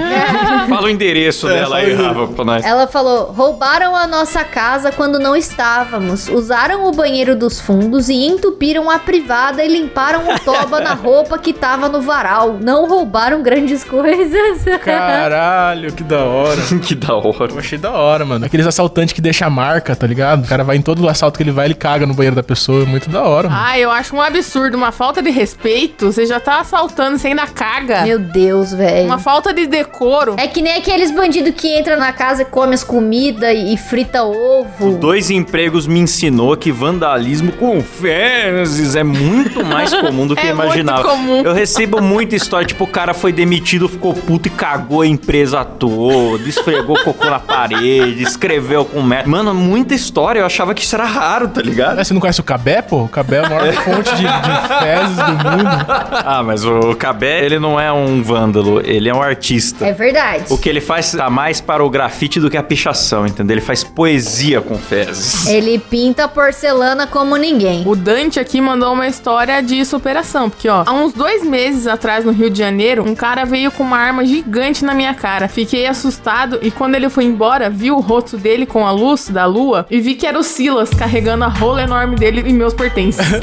Fala 0.67 0.83
o 0.83 0.89
endereço 0.89 1.47
É, 1.47 1.53
dela 1.61 1.77
aí, 1.77 1.93
Rafa, 1.93 2.27
pra 2.27 2.45
nós. 2.45 2.65
Ela 2.65 2.87
falou: 2.87 3.31
roubaram 3.31 3.95
a 3.95 4.07
nossa 4.07 4.43
casa 4.43 4.91
quando 4.91 5.19
não 5.19 5.35
estávamos, 5.35 6.27
usaram 6.27 6.87
o 6.87 6.91
banheiro 6.91 7.35
dos 7.35 7.58
fundos 7.59 8.09
e 8.09 8.13
entupiram 8.13 8.89
a 8.89 8.99
privada 8.99 9.63
e 9.63 9.67
limparam 9.67 10.21
o 10.33 10.39
toba 10.39 10.79
na 10.79 10.93
roupa 10.93 11.37
que 11.37 11.53
tava 11.53 11.89
no 11.89 12.01
varal. 12.01 12.57
Não 12.61 12.87
roubaram 12.87 13.41
grandes 13.41 13.83
coisas. 13.83 14.63
Caralho, 14.83 15.91
que 15.93 16.03
da 16.03 16.23
hora. 16.23 16.61
que 16.81 16.95
da 16.95 17.15
hora. 17.15 17.51
Eu 17.51 17.59
achei 17.59 17.77
da 17.77 17.91
hora, 17.91 18.25
mano. 18.25 18.45
Aqueles 18.45 18.65
assaltantes 18.65 19.13
que 19.13 19.21
deixam 19.21 19.47
a 19.47 19.51
marca, 19.51 19.95
tá 19.95 20.07
ligado? 20.07 20.43
O 20.43 20.47
cara 20.47 20.63
vai 20.63 20.77
em 20.77 20.81
todo 20.81 21.07
assalto 21.07 21.37
que 21.37 21.43
ele 21.43 21.51
vai, 21.51 21.65
ele 21.65 21.75
caga 21.75 22.05
no 22.05 22.13
banheiro 22.13 22.35
da 22.35 22.43
pessoa. 22.43 22.83
É 22.83 22.85
muito 22.85 23.09
da 23.09 23.23
hora, 23.23 23.49
mano. 23.49 23.61
Ah, 23.63 23.77
eu 23.77 23.91
acho 23.91 24.15
um 24.15 24.21
absurdo, 24.21 24.75
uma 24.75 24.91
falta 24.91 25.21
de 25.21 25.29
respeito. 25.29 26.11
Você 26.11 26.25
já 26.25 26.39
tá 26.39 26.59
assaltando, 26.59 27.17
você 27.17 27.29
ainda 27.29 27.47
caga. 27.47 28.03
Meu 28.03 28.19
Deus, 28.19 28.73
velho. 28.73 29.05
Uma 29.05 29.17
falta 29.17 29.53
de 29.53 29.65
decoro. 29.67 30.35
É 30.37 30.47
que 30.47 30.61
nem 30.61 30.73
aqueles 30.77 31.11
bandidos 31.11 31.53
que 31.55 31.79
entram 31.79 31.97
na 31.97 32.13
casa 32.13 32.43
e 32.43 32.45
come 32.45 32.73
as 32.73 32.83
comidas 32.83 33.55
e 33.55 33.77
frita 33.77 34.23
ovo. 34.23 34.97
Dois 34.97 35.29
empregos 35.29 35.87
me 35.87 35.99
ensinou 35.99 36.55
que 36.55 36.71
vandalismo 36.71 37.48
com 37.51 37.81
fezes 37.81 38.95
é 38.95 39.03
muito 39.03 39.63
mais 39.65 39.93
comum 39.93 40.25
do 40.27 40.35
que 40.35 40.41
É 40.49 40.51
eu 40.51 40.55
muito 40.55 40.65
imaginava. 40.67 41.03
comum. 41.03 41.41
Eu 41.43 41.53
recebo 41.53 42.01
muita 42.01 42.35
história, 42.35 42.65
tipo, 42.65 42.83
o 42.83 42.87
cara 42.87 43.13
foi 43.13 43.31
demitido, 43.31 43.87
ficou 43.87 44.13
puto 44.13 44.47
e 44.47 44.51
cagou 44.51 45.01
a 45.01 45.07
empresa 45.07 45.63
toda, 45.63 46.47
esfregou 46.47 46.97
cocô 47.03 47.29
na 47.29 47.39
parede, 47.39 48.23
escreveu 48.23 48.83
com 48.85 49.01
merda. 49.01 49.29
Mano, 49.29 49.53
muita 49.53 49.93
história, 49.93 50.39
eu 50.39 50.45
achava 50.45 50.73
que 50.73 50.81
isso 50.83 50.95
era 50.95 51.05
raro, 51.05 51.47
tá 51.47 51.61
ligado? 51.61 51.99
Ah, 51.99 52.03
Você 52.03 52.13
não 52.13 52.21
conhece 52.21 52.39
o 52.39 52.43
Cabé, 52.43 52.81
pô? 52.81 53.03
O 53.03 53.07
Cabé 53.09 53.37
é 53.37 53.45
a 53.45 53.49
maior 53.49 53.73
fonte 53.73 54.09
de, 54.15 54.23
de 54.23 54.79
fezes 54.79 55.15
do 55.17 55.31
mundo. 55.31 55.85
Ah, 56.25 56.41
mas 56.43 56.65
o 56.65 56.95
Cabé, 56.95 57.45
ele 57.45 57.59
não 57.59 57.79
é 57.79 57.91
um 57.91 58.21
vândalo, 58.23 58.81
ele 58.83 59.09
é 59.09 59.13
um 59.13 59.21
artista. 59.21 59.85
É 59.85 59.93
verdade. 59.93 60.45
O 60.49 60.57
que 60.57 60.67
ele 60.69 60.81
faz 60.81 61.11
tá 61.11 61.29
mais 61.29 61.61
para 61.61 61.83
o 61.83 61.89
grafite 61.89 62.39
do 62.39 62.49
que 62.49 62.57
a 62.57 62.63
pichação, 62.63 63.25
entendeu? 63.27 63.55
Ele 63.55 63.61
faz 63.65 63.83
poesia 63.83 64.61
com 64.61 64.77
fezes. 64.77 65.45
Ele 65.47 65.77
pinta 65.79 66.27
porcelana 66.27 67.05
como 67.07 67.35
ninguém. 67.39 67.83
O 67.85 67.95
Dante 67.95 68.39
aqui 68.39 68.61
mandou 68.61 68.93
uma 68.93 69.07
história 69.07 69.61
de 69.61 69.83
superação, 69.85 70.49
porque 70.49 70.67
ó, 70.69 70.83
há 70.85 70.93
uns 70.93 71.13
dois 71.13 71.43
meses 71.43 71.87
atrás 71.87 72.25
no 72.25 72.31
Rio 72.31 72.49
de 72.49 72.59
Janeiro, 72.59 73.03
um 73.03 73.15
cara 73.15 73.45
veio 73.45 73.71
com 73.71 73.83
uma 73.83 73.97
arma 73.97 74.25
gigante 74.25 74.83
na 74.85 74.93
minha 74.93 75.13
cara. 75.13 75.47
Fiquei 75.47 75.87
assustado 75.87 76.59
e 76.61 76.69
quando 76.69 76.95
ele 76.95 77.09
foi 77.09 77.23
embora, 77.23 77.69
vi 77.69 77.91
o 77.91 77.99
rosto 77.99 78.37
dele 78.37 78.65
com 78.65 78.85
a 78.85 78.91
luz 78.91 79.29
da 79.29 79.45
lua 79.45 79.85
e 79.89 79.99
vi 79.99 80.15
que 80.15 80.27
era 80.27 80.37
o 80.37 80.43
Silas 80.43 80.89
carregando 80.89 81.43
a 81.43 81.47
rola 81.47 81.81
enorme 81.81 82.15
dele 82.15 82.43
e 82.45 82.53
meus 82.53 82.73
pertences. 82.73 83.25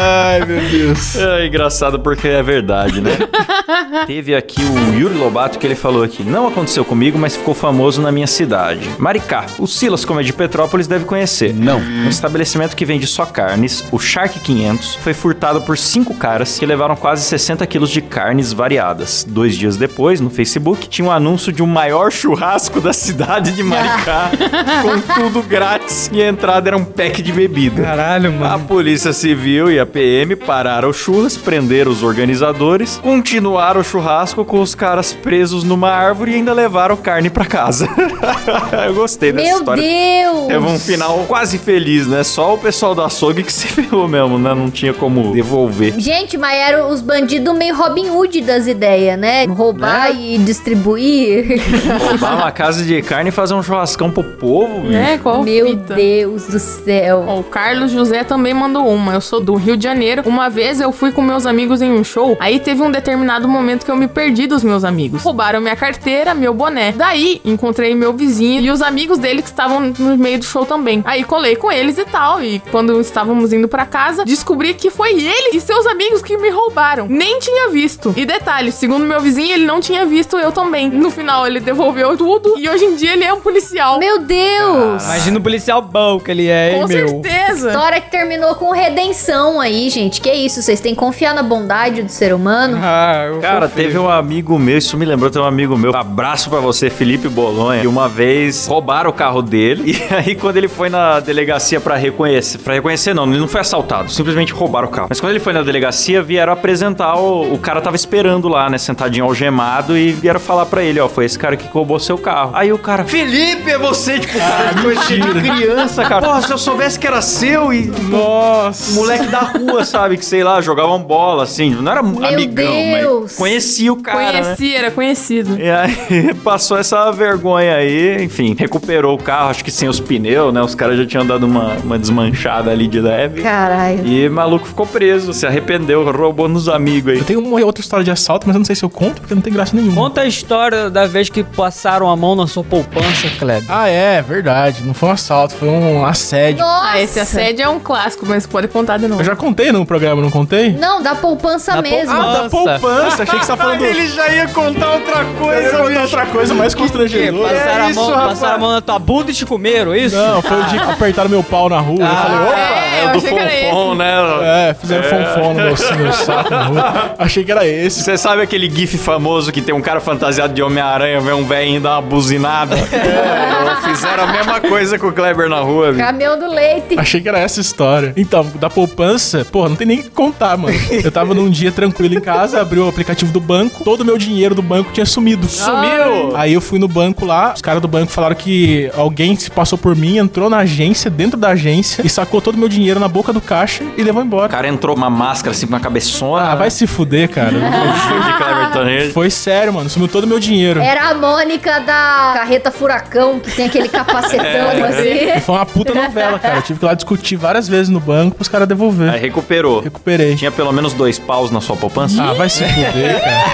Ai, 0.00 0.44
meu 0.46 0.60
Deus. 0.70 1.16
É 1.16 1.46
engraçado 1.46 2.00
porque 2.00 2.28
é 2.28 2.42
verdade, 2.42 3.00
né? 3.00 3.12
Teve 4.06 4.34
aqui 4.34 4.60
o 4.62 4.98
Yuri 4.98 5.14
Lobato 5.14 5.58
que 5.58 5.66
ele 5.66 5.74
falou 5.74 6.02
aqui: 6.02 6.22
não 6.22 6.46
aconteceu 6.48 6.84
comigo, 6.84 7.18
mas 7.18 7.36
ficou 7.36 7.54
famoso 7.54 8.00
na 8.00 8.10
minha 8.12 8.26
cidade. 8.26 8.88
Maricá. 8.98 9.46
O 9.58 9.66
Silas, 9.66 10.04
como 10.04 10.20
é 10.20 10.22
de 10.22 10.32
Petrópolis, 10.32 10.86
deve 10.86 11.04
conhecer. 11.04 11.54
Não. 11.54 11.73
Um 11.78 12.08
estabelecimento 12.08 12.76
que 12.76 12.84
vende 12.84 13.06
só 13.06 13.24
carnes, 13.26 13.84
o 13.90 13.98
Shark 13.98 14.38
500, 14.40 14.94
foi 14.96 15.12
furtado 15.14 15.60
por 15.62 15.76
cinco 15.78 16.14
caras 16.14 16.58
que 16.58 16.66
levaram 16.66 16.96
quase 16.96 17.24
60 17.24 17.66
quilos 17.66 17.90
de 17.90 18.00
carnes 18.00 18.52
variadas. 18.52 19.24
Dois 19.28 19.56
dias 19.56 19.76
depois, 19.76 20.20
no 20.20 20.30
Facebook, 20.30 20.88
tinha 20.88 21.06
um 21.08 21.10
anúncio 21.10 21.52
de 21.52 21.62
um 21.62 21.66
maior 21.66 22.10
churrasco 22.12 22.80
da 22.80 22.92
cidade 22.92 23.52
de 23.52 23.62
Maricá, 23.62 24.30
com 24.82 25.00
tudo 25.14 25.42
grátis. 25.42 26.10
E 26.12 26.22
a 26.22 26.28
entrada 26.28 26.68
era 26.70 26.76
um 26.76 26.84
pack 26.84 27.22
de 27.22 27.32
bebida. 27.32 27.82
Caralho, 27.82 28.30
A 28.30 28.32
mano. 28.32 28.64
Polícia 28.66 29.12
Civil 29.12 29.70
e 29.70 29.78
a 29.78 29.86
PM 29.86 30.36
pararam 30.36 30.90
os 30.90 30.96
churras, 30.96 31.36
prenderam 31.36 31.90
os 31.90 32.02
organizadores, 32.02 32.98
continuaram 33.02 33.80
o 33.80 33.84
churrasco 33.84 34.44
com 34.44 34.60
os 34.60 34.74
caras 34.74 35.12
presos 35.12 35.64
numa 35.64 35.90
árvore 35.90 36.32
e 36.32 36.34
ainda 36.36 36.52
levaram 36.52 36.96
carne 36.96 37.30
pra 37.30 37.44
casa. 37.44 37.88
Eu 38.86 38.94
gostei 38.94 39.32
dessa 39.32 39.48
Meu 39.48 39.58
história. 39.58 39.82
Deus! 39.82 40.46
Teve 40.48 40.66
um 40.66 40.78
final 40.78 41.24
quase 41.26 41.53
feliz, 41.58 42.06
né? 42.06 42.22
Só 42.22 42.54
o 42.54 42.58
pessoal 42.58 42.94
do 42.94 43.02
açougue 43.02 43.42
que 43.42 43.52
se 43.52 43.66
ferrou 43.66 44.08
mesmo, 44.08 44.38
né? 44.38 44.54
Não 44.54 44.70
tinha 44.70 44.92
como 44.92 45.32
devolver. 45.32 45.94
Gente, 45.98 46.36
mas 46.36 46.54
eram 46.56 46.90
os 46.90 47.00
bandidos 47.00 47.56
meio 47.56 47.74
Robin 47.74 48.10
Hood 48.10 48.40
das 48.42 48.66
ideias, 48.66 49.18
né? 49.18 49.44
Roubar 49.46 50.14
e 50.14 50.38
distribuir. 50.38 51.60
Roubar 52.08 52.36
uma 52.36 52.52
casa 52.52 52.84
de 52.84 53.00
carne 53.02 53.28
e 53.28 53.32
fazer 53.32 53.54
um 53.54 53.62
churrascão 53.62 54.10
pro 54.10 54.24
povo, 54.24 54.80
bicho. 54.80 54.94
É, 54.94 55.18
qual 55.18 55.42
Meu 55.42 55.68
fita? 55.68 55.94
Deus 55.94 56.46
do 56.46 56.58
céu. 56.58 57.24
Ó, 57.26 57.40
o 57.40 57.44
Carlos 57.44 57.90
José 57.90 58.24
também 58.24 58.54
mandou 58.54 58.86
uma. 58.88 59.14
Eu 59.14 59.20
sou 59.20 59.40
do 59.40 59.54
Rio 59.54 59.76
de 59.76 59.84
Janeiro. 59.84 60.22
Uma 60.26 60.48
vez 60.48 60.80
eu 60.80 60.92
fui 60.92 61.12
com 61.12 61.22
meus 61.22 61.46
amigos 61.46 61.82
em 61.82 61.90
um 61.90 62.04
show. 62.04 62.36
Aí 62.40 62.58
teve 62.58 62.82
um 62.82 62.90
determinado 62.90 63.48
momento 63.48 63.84
que 63.84 63.90
eu 63.90 63.96
me 63.96 64.08
perdi 64.08 64.46
dos 64.46 64.62
meus 64.62 64.84
amigos. 64.84 65.22
Roubaram 65.22 65.60
minha 65.60 65.76
carteira, 65.76 66.34
meu 66.34 66.54
boné. 66.54 66.92
Daí 66.92 67.40
encontrei 67.44 67.94
meu 67.94 68.12
vizinho 68.12 68.60
e 68.60 68.70
os 68.70 68.82
amigos 68.82 69.18
dele 69.18 69.42
que 69.42 69.48
estavam 69.48 69.92
no 69.98 70.16
meio 70.16 70.38
do 70.38 70.44
show 70.44 70.64
também. 70.64 71.02
Aí 71.04 71.24
colei 71.44 71.56
com 71.56 71.70
eles 71.70 71.98
e 71.98 72.04
tal. 72.06 72.42
E 72.42 72.58
quando 72.70 72.98
estávamos 73.00 73.52
indo 73.52 73.68
pra 73.68 73.84
casa, 73.84 74.24
descobri 74.24 74.72
que 74.72 74.90
foi 74.90 75.12
ele 75.12 75.50
e 75.56 75.60
seus 75.60 75.86
amigos 75.86 76.22
que 76.22 76.38
me 76.38 76.48
roubaram. 76.48 77.06
Nem 77.06 77.38
tinha 77.38 77.68
visto. 77.68 78.14
E 78.16 78.24
detalhe, 78.24 78.72
segundo 78.72 79.04
meu 79.04 79.20
vizinho, 79.20 79.52
ele 79.52 79.66
não 79.66 79.78
tinha 79.78 80.06
visto 80.06 80.38
eu 80.38 80.50
também. 80.50 80.88
No 80.88 81.10
final, 81.10 81.46
ele 81.46 81.60
devolveu 81.60 82.16
tudo 82.16 82.54
e 82.58 82.66
hoje 82.66 82.86
em 82.86 82.96
dia 82.96 83.12
ele 83.12 83.24
é 83.24 83.32
um 83.32 83.40
policial. 83.40 83.98
Meu 83.98 84.20
Deus! 84.20 85.04
Imagina 85.04 85.38
o 85.38 85.42
policial 85.42 85.82
bom 85.82 86.18
que 86.18 86.30
ele 86.30 86.48
é, 86.48 86.72
hein, 86.72 86.80
com 86.80 86.88
meu? 86.88 87.08
certeza. 87.08 87.68
História 87.68 88.00
que 88.00 88.10
terminou 88.10 88.54
com 88.54 88.70
redenção 88.70 89.60
aí, 89.60 89.90
gente. 89.90 90.22
Que 90.22 90.32
isso? 90.32 90.62
Vocês 90.62 90.80
têm 90.80 90.94
que 90.94 91.00
confiar 91.00 91.34
na 91.34 91.42
bondade 91.42 92.02
do 92.02 92.10
ser 92.10 92.32
humano? 92.32 92.78
Ah, 92.82 93.26
eu 93.26 93.40
Cara, 93.40 93.68
confio. 93.68 93.84
teve 93.84 93.98
um 93.98 94.08
amigo 94.08 94.58
meu, 94.58 94.78
isso 94.78 94.96
me 94.96 95.04
lembrou, 95.04 95.30
tem 95.30 95.42
um 95.42 95.44
amigo 95.44 95.76
meu, 95.76 95.94
abraço 95.94 96.48
pra 96.48 96.60
você, 96.60 96.88
Felipe 96.88 97.28
Bolonha, 97.28 97.82
que 97.82 97.86
uma 97.86 98.08
vez 98.08 98.66
roubaram 98.66 99.10
o 99.10 99.12
carro 99.12 99.42
dele, 99.42 99.92
e 100.10 100.14
aí 100.14 100.34
quando 100.34 100.56
ele 100.56 100.68
foi 100.68 100.88
na 100.88 101.20
delegacia 101.34 101.80
pra 101.80 101.96
reconhecer, 101.96 102.58
pra 102.58 102.74
reconhecer 102.74 103.12
não, 103.12 103.24
ele 103.26 103.38
não 103.38 103.48
foi 103.48 103.60
assaltado, 103.60 104.10
simplesmente 104.10 104.52
roubaram 104.52 104.88
o 104.88 104.90
carro. 104.90 105.08
Mas 105.10 105.20
quando 105.20 105.30
ele 105.30 105.40
foi 105.40 105.52
na 105.52 105.62
delegacia, 105.62 106.22
vieram 106.22 106.52
apresentar, 106.52 107.16
o, 107.16 107.52
o 107.54 107.58
cara 107.58 107.80
tava 107.80 107.96
esperando 107.96 108.48
lá, 108.48 108.70
né, 108.70 108.78
sentadinho 108.78 109.24
algemado, 109.24 109.96
e 109.96 110.12
vieram 110.12 110.40
falar 110.40 110.66
pra 110.66 110.82
ele, 110.82 111.00
ó, 111.00 111.08
foi 111.08 111.24
esse 111.24 111.38
cara 111.38 111.56
que 111.56 111.66
roubou 111.68 111.98
seu 111.98 112.16
carro. 112.16 112.52
Aí 112.54 112.72
o 112.72 112.78
cara, 112.78 113.04
Felipe, 113.04 113.70
é 113.70 113.78
você, 113.78 114.18
tipo, 114.18 114.38
cara, 114.38 114.74
coisa 114.80 115.00
de 115.06 115.40
criança, 115.40 116.04
cara. 116.04 116.34
Pô, 116.34 116.42
se 116.42 116.52
eu 116.52 116.58
soubesse 116.58 116.98
que 116.98 117.06
era 117.06 117.20
seu 117.20 117.72
e... 117.72 117.86
Nossa. 118.08 118.94
Moleque 118.94 119.26
da 119.26 119.40
rua, 119.40 119.84
sabe? 119.84 120.16
Que 120.16 120.24
sei 120.24 120.44
lá, 120.44 120.60
jogavam 120.60 121.02
bola, 121.02 121.42
assim. 121.42 121.70
Não 121.70 121.90
era 121.90 122.00
amigão, 122.00 122.72
Deus. 122.72 123.22
mas 123.22 123.36
conhecia 123.36 123.92
o 123.92 123.96
cara. 123.96 124.32
né? 124.32 124.42
Conheci, 124.42 124.74
era 124.74 124.90
conhecido. 124.90 125.58
E 125.58 125.70
aí 125.70 126.34
passou 126.44 126.78
essa 126.78 127.10
vergonha 127.10 127.74
aí, 127.74 128.22
enfim, 128.22 128.54
recuperou 128.58 129.14
o 129.14 129.18
carro, 129.22 129.50
acho 129.50 129.64
que 129.64 129.70
sem 129.70 129.88
os 129.88 129.98
pneus, 130.00 130.52
né? 130.52 130.62
Os 130.62 130.74
caras 130.74 130.96
já 130.98 131.06
tinham 131.06 131.23
dado 131.26 131.46
uma, 131.46 131.74
uma 131.84 131.98
desmanchada 131.98 132.70
ali 132.70 132.86
de 132.86 133.00
leve. 133.00 133.42
Caralho. 133.42 134.06
E 134.06 134.28
maluco 134.28 134.66
ficou 134.66 134.86
preso, 134.86 135.32
se 135.32 135.46
arrependeu, 135.46 136.04
roubou 136.10 136.48
nos 136.48 136.68
amigos 136.68 137.12
aí. 137.12 137.18
Eu 137.18 137.24
tenho 137.24 137.40
uma 137.40 137.60
outra 137.64 137.80
história 137.82 138.04
de 138.04 138.10
assalto, 138.10 138.46
mas 138.46 138.54
eu 138.54 138.58
não 138.60 138.64
sei 138.64 138.74
se 138.76 138.84
eu 138.84 138.90
conto, 138.90 139.20
porque 139.20 139.34
não 139.34 139.42
tem 139.42 139.52
graça 139.52 139.74
nenhuma. 139.76 139.94
Conta 139.94 140.22
a 140.22 140.26
história 140.26 140.90
da 140.90 141.06
vez 141.06 141.28
que 141.28 141.42
passaram 141.42 142.08
a 142.08 142.16
mão 142.16 142.34
na 142.34 142.46
sua 142.46 142.64
poupança, 142.64 143.28
Kleber. 143.38 143.64
Ah, 143.68 143.88
é, 143.88 144.22
verdade. 144.22 144.82
Não 144.84 144.94
foi 144.94 145.08
um 145.08 145.12
assalto, 145.12 145.54
foi 145.54 145.68
um 145.68 146.04
assédio. 146.04 146.60
Nossa! 146.60 146.84
Ah, 146.84 147.00
esse 147.00 147.18
assédio 147.18 147.62
é 147.64 147.68
um 147.68 147.80
clássico, 147.80 148.26
mas 148.26 148.46
pode 148.46 148.68
contar 148.68 148.98
de 148.98 149.08
novo. 149.08 149.20
Eu 149.20 149.24
já 149.24 149.34
contei 149.36 149.72
no 149.72 149.84
programa, 149.86 150.20
não 150.22 150.30
contei? 150.30 150.72
Não, 150.72 151.02
da 151.02 151.14
poupança 151.14 151.72
Da 151.72 151.82
mesmo. 151.82 152.12
Ah, 152.12 152.42
da 152.42 152.50
poupança. 152.50 153.22
Achei 153.22 153.38
que 153.38 153.44
você 153.44 153.52
tava 153.56 153.62
falando... 153.62 153.84
Ele 153.84 154.06
já 154.08 154.28
ia 154.28 154.48
contar 154.48 154.92
outra 154.92 155.22
Eu 155.22 155.62
ia 155.62 155.70
contar 155.70 156.02
outra 156.02 156.26
coisa 156.26 156.54
mais 156.54 156.74
Que? 156.74 156.82
constrangedora. 156.82 157.54
Passaram, 157.54 157.70
É 157.84 157.86
a 157.86 157.90
isso, 157.90 158.00
mão, 158.00 158.12
passaram 158.12 158.54
a 158.54 158.58
mão 158.58 158.72
na 158.72 158.80
tua 158.80 158.98
bunda 158.98 159.30
e 159.30 159.34
te 159.34 159.46
comeram, 159.46 159.94
isso? 159.94 160.16
Não, 160.16 160.42
foi 160.42 160.60
o 160.60 160.64
dia 160.64 160.80
que 160.80 160.86
apertaram 161.14 161.30
meu 161.30 161.42
pau 161.42 161.68
na 161.68 161.78
rua. 161.78 162.00
eu 162.00 162.16
falei, 162.16 162.38
opa! 162.38 162.58
É, 162.58 162.98
É 162.98 163.04
eu 163.04 163.08
o 163.08 163.12
do 163.12 163.20
Fonfon, 163.20 163.94
né? 163.94 164.14
É, 164.42 164.74
fizeram 164.74 165.04
fonfon 165.04 165.48
no 165.48 165.54
meu, 165.54 165.74
no 165.74 165.98
meu 165.98 166.12
saco 166.12 166.50
na 166.50 166.62
rua. 166.64 167.14
Achei 167.18 167.44
que 167.44 167.52
era 167.52 167.66
esse. 167.66 168.02
Você 168.02 168.18
sabe 168.18 168.42
aquele 168.42 168.68
gif 168.68 168.98
famoso 168.98 169.52
que 169.52 169.62
tem 169.62 169.74
um 169.74 169.80
cara 169.80 170.00
fantasiado 170.00 170.52
de 170.52 170.62
Homem-Aranha, 170.62 171.20
vê 171.20 171.32
um 171.32 171.44
velhinho 171.44 171.80
dar 171.80 171.92
uma 171.92 172.02
buzinada? 172.02 172.74
É, 173.04 173.88
fizeram 173.88 174.24
a 174.24 174.26
mesma 174.26 174.60
coisa 174.60 174.98
com 174.98 175.08
o 175.08 175.12
Kleber 175.12 175.48
na 175.48 175.60
rua, 175.60 175.92
viu? 175.92 176.04
Caminhão 176.04 176.38
do 176.38 176.48
leite. 176.48 176.98
Achei 176.98 177.20
que 177.20 177.28
era 177.28 177.38
essa 177.38 177.60
história. 177.60 178.12
Então, 178.16 178.46
da 178.56 178.68
poupança, 178.68 179.44
pô, 179.50 179.68
não 179.68 179.76
tem 179.76 179.86
nem 179.86 180.00
o 180.00 180.02
que 180.04 180.10
contar, 180.10 180.56
mano. 180.56 180.74
Eu 180.90 181.10
tava 181.10 181.34
num 181.34 181.48
dia 181.50 181.70
tranquilo 181.70 182.14
em 182.14 182.20
casa, 182.20 182.60
abri 182.60 182.78
o 182.78 182.88
aplicativo 182.88 183.32
do 183.32 183.40
banco, 183.40 183.84
todo 183.84 184.00
o 184.00 184.04
meu 184.04 184.16
dinheiro 184.18 184.54
do 184.54 184.62
banco 184.62 184.92
tinha 184.92 185.06
sumido. 185.06 185.46
Sumiu! 185.48 186.36
Aí 186.36 186.52
eu 186.52 186.60
fui 186.60 186.78
no 186.78 186.88
banco 186.88 187.24
lá, 187.24 187.52
os 187.54 187.62
caras 187.62 187.80
do 187.82 187.88
banco 187.88 188.10
falaram 188.12 188.34
que 188.34 188.90
alguém 188.96 189.36
se 189.36 189.50
passou 189.50 189.78
por 189.78 189.94
mim, 189.96 190.18
entrou 190.18 190.48
na 190.50 190.58
agência, 190.58 191.03
dentro 191.10 191.38
da 191.38 191.50
agência, 191.50 192.02
e 192.04 192.08
sacou 192.08 192.40
todo 192.40 192.54
o 192.54 192.58
meu 192.58 192.68
dinheiro 192.68 192.98
na 193.00 193.08
boca 193.08 193.32
do 193.32 193.40
caixa 193.40 193.84
e 193.96 194.02
levou 194.02 194.22
O 194.22 194.24
embora. 194.24 194.48
cara 194.48 194.68
entrou 194.68 194.96
uma 194.96 195.08
máscara 195.10 195.50
assim, 195.54 195.66
com 195.66 195.72
uma 195.72 195.80
cabeçona. 195.80 196.42
Ah, 196.50 196.54
vai 196.54 196.70
se 196.70 196.86
fuder, 196.86 197.28
cara. 197.28 197.52
Foi 199.12 199.30
sério, 199.30 199.72
mano. 199.72 199.88
Sumiu 199.88 200.08
todo 200.08 200.24
o 200.24 200.26
meu 200.26 200.38
dinheiro. 200.38 200.80
Era 200.80 201.10
a 201.10 201.14
Mônica 201.14 201.80
da 201.80 202.32
carreta 202.34 202.70
furacão, 202.70 203.38
que 203.40 203.50
tem 203.50 203.66
aquele 203.66 203.88
capacetão 203.88 204.44
E 204.74 204.82
assim. 204.82 205.40
foi 205.40 205.54
uma 205.54 205.66
puta 205.66 205.94
novela, 205.94 206.38
cara. 206.38 206.56
Eu 206.56 206.62
tive 206.62 206.78
que 206.78 206.84
ir 206.84 206.88
lá 206.88 206.94
discutir 206.94 207.36
várias 207.36 207.68
vezes 207.68 207.88
no 207.88 208.00
banco 208.00 208.36
pros 208.36 208.48
caras 208.48 208.66
devolver. 208.68 209.10
Aí 209.10 209.20
recuperou. 209.20 209.80
Recuperei. 209.80 210.34
Tinha 210.36 210.50
pelo 210.50 210.72
menos 210.72 210.92
dois 210.92 211.18
paus 211.18 211.50
na 211.50 211.60
sua 211.60 211.76
poupança? 211.76 212.22
Ah, 212.22 212.32
vai 212.34 212.48
se 212.48 212.64
fuder, 212.64 213.20
cara. 213.22 213.44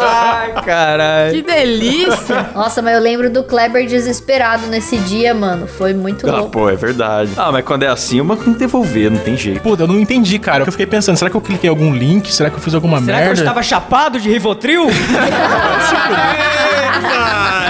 Ai, 0.00 0.52
caralho. 0.64 1.32
Que 1.34 1.42
delícia. 1.42 2.50
Nossa, 2.54 2.80
mas 2.82 2.94
eu 2.94 3.00
lembro 3.00 3.30
do 3.30 3.42
Kleber 3.42 3.86
desesperado 3.86 4.66
nesse 4.68 4.96
dia, 4.98 5.34
mano. 5.34 5.66
Foi 5.66 5.92
muito 5.94 6.28
Ah, 6.28 6.36
louco. 6.36 6.50
pô, 6.50 6.68
é 6.70 6.76
verdade. 6.76 6.97
Ah, 7.36 7.50
mas 7.52 7.64
quando 7.64 7.82
é 7.82 7.88
assim, 7.88 8.20
uma 8.20 8.36
tem 8.36 8.52
que 8.52 8.58
devolver, 8.58 9.10
não 9.10 9.18
tem 9.18 9.36
jeito. 9.36 9.60
Puta, 9.60 9.82
eu 9.84 9.86
não 9.86 9.98
entendi, 9.98 10.38
cara. 10.38 10.64
Eu 10.64 10.72
fiquei 10.72 10.86
pensando, 10.86 11.16
será 11.16 11.30
que 11.30 11.36
eu 11.36 11.40
cliquei 11.40 11.68
em 11.68 11.70
algum 11.70 11.92
link? 11.94 12.32
Será 12.32 12.50
que 12.50 12.56
eu 12.56 12.60
fiz 12.60 12.74
alguma 12.74 13.00
Será 13.00 13.18
que 13.18 13.22
eu 13.22 13.26
merda? 13.26 13.40
estava 13.42 13.62
chapado 13.62 14.20
de 14.20 14.28
Rivotril? 14.30 14.86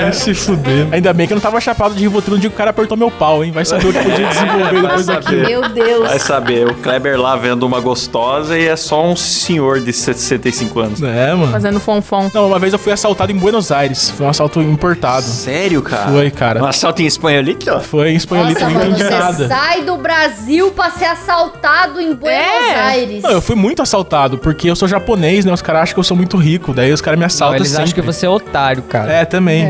Vai 0.01 0.13
se 0.13 0.33
fuder. 0.33 0.87
Ainda 0.93 1.13
bem 1.13 1.27
que 1.27 1.33
eu 1.33 1.37
não 1.37 1.43
tava 1.43 1.61
chapado 1.61 1.95
de 1.95 2.01
Rivotril 2.01 2.35
no 2.37 2.41
dia 2.41 2.49
que 2.49 2.55
o 2.55 2.57
cara 2.59 2.71
apertou 2.71 2.97
meu 2.97 3.11
pau, 3.11 3.45
hein? 3.45 3.51
Vai 3.51 3.65
saber 3.65 3.89
o 3.89 3.93
que 3.93 3.99
podia 3.99 4.27
desenvolver 4.29 4.81
depois 4.83 5.07
daquilo. 5.07 5.43
Meu 5.43 5.69
Deus. 5.69 6.09
Vai 6.09 6.19
saber, 6.19 6.69
o 6.69 6.75
Kleber 6.75 7.21
lá 7.21 7.35
vendo 7.37 7.65
uma 7.65 7.81
gostosa 7.81 8.57
e 8.57 8.67
é 8.67 8.77
só 8.77 9.05
um 9.05 9.17
senhor 9.17 9.81
de 9.81 9.93
65 9.93 10.81
anos. 10.81 11.03
É, 11.03 11.35
mano. 11.35 11.51
Fazendo 11.51 11.81
fonfon. 11.81 12.31
Não, 12.33 12.47
uma 12.47 12.59
vez 12.59 12.73
eu 12.73 12.79
fui 12.79 12.93
assaltado 12.93 13.33
em 13.33 13.37
Buenos 13.37 13.73
Aires. 13.73 14.11
Foi 14.11 14.25
um 14.25 14.29
assalto 14.29 14.61
importado. 14.63 15.23
Sério, 15.25 15.83
cara? 15.83 16.11
Foi, 16.11 16.31
cara. 16.31 16.63
Um 16.63 16.67
assalto 16.67 17.03
em 17.03 17.07
espanholito? 17.07 17.81
Foi 17.81 18.11
em 18.11 18.17
espanholito, 18.17 18.61
Nossa, 18.61 18.73
eu 18.73 18.79
não 18.79 18.87
entendi 18.87 19.03
nada. 19.19 19.49
sai 19.49 19.83
do 19.83 19.97
Brasil 19.97 20.71
pra 20.73 20.91
ser 20.91 21.07
assaltado 21.07 22.01
em 22.01 22.15
Buenos 22.15 22.39
É. 22.71 22.75
Aires. 22.81 23.23
Não, 23.23 23.31
eu 23.31 23.41
fui 23.41 23.55
muito 23.57 23.83
assaltado, 23.83 24.39
porque 24.39 24.71
eu 24.71 24.77
sou 24.77 24.89
japonês, 24.89 25.45
né? 25.45 25.53
Os 25.53 25.63
caras 25.63 25.83
acham 25.83 25.95
que 25.95 26.01
eu 26.01 26.05
sou 26.05 26.17
muito 26.17 26.37
rico, 26.37 26.73
daí 26.73 26.93
os 26.93 27.01
caras 27.01 27.19
me 27.19 27.23
Não, 27.23 27.27
assaltam 27.27 27.57
eles 27.57 27.69
sempre. 27.69 27.83
acham 27.85 27.95
que 27.95 28.01
você 28.03 28.27
é 28.27 28.29
otário, 28.29 28.83
cara. 28.83 29.13
É, 29.13 29.25
também. 29.25 29.69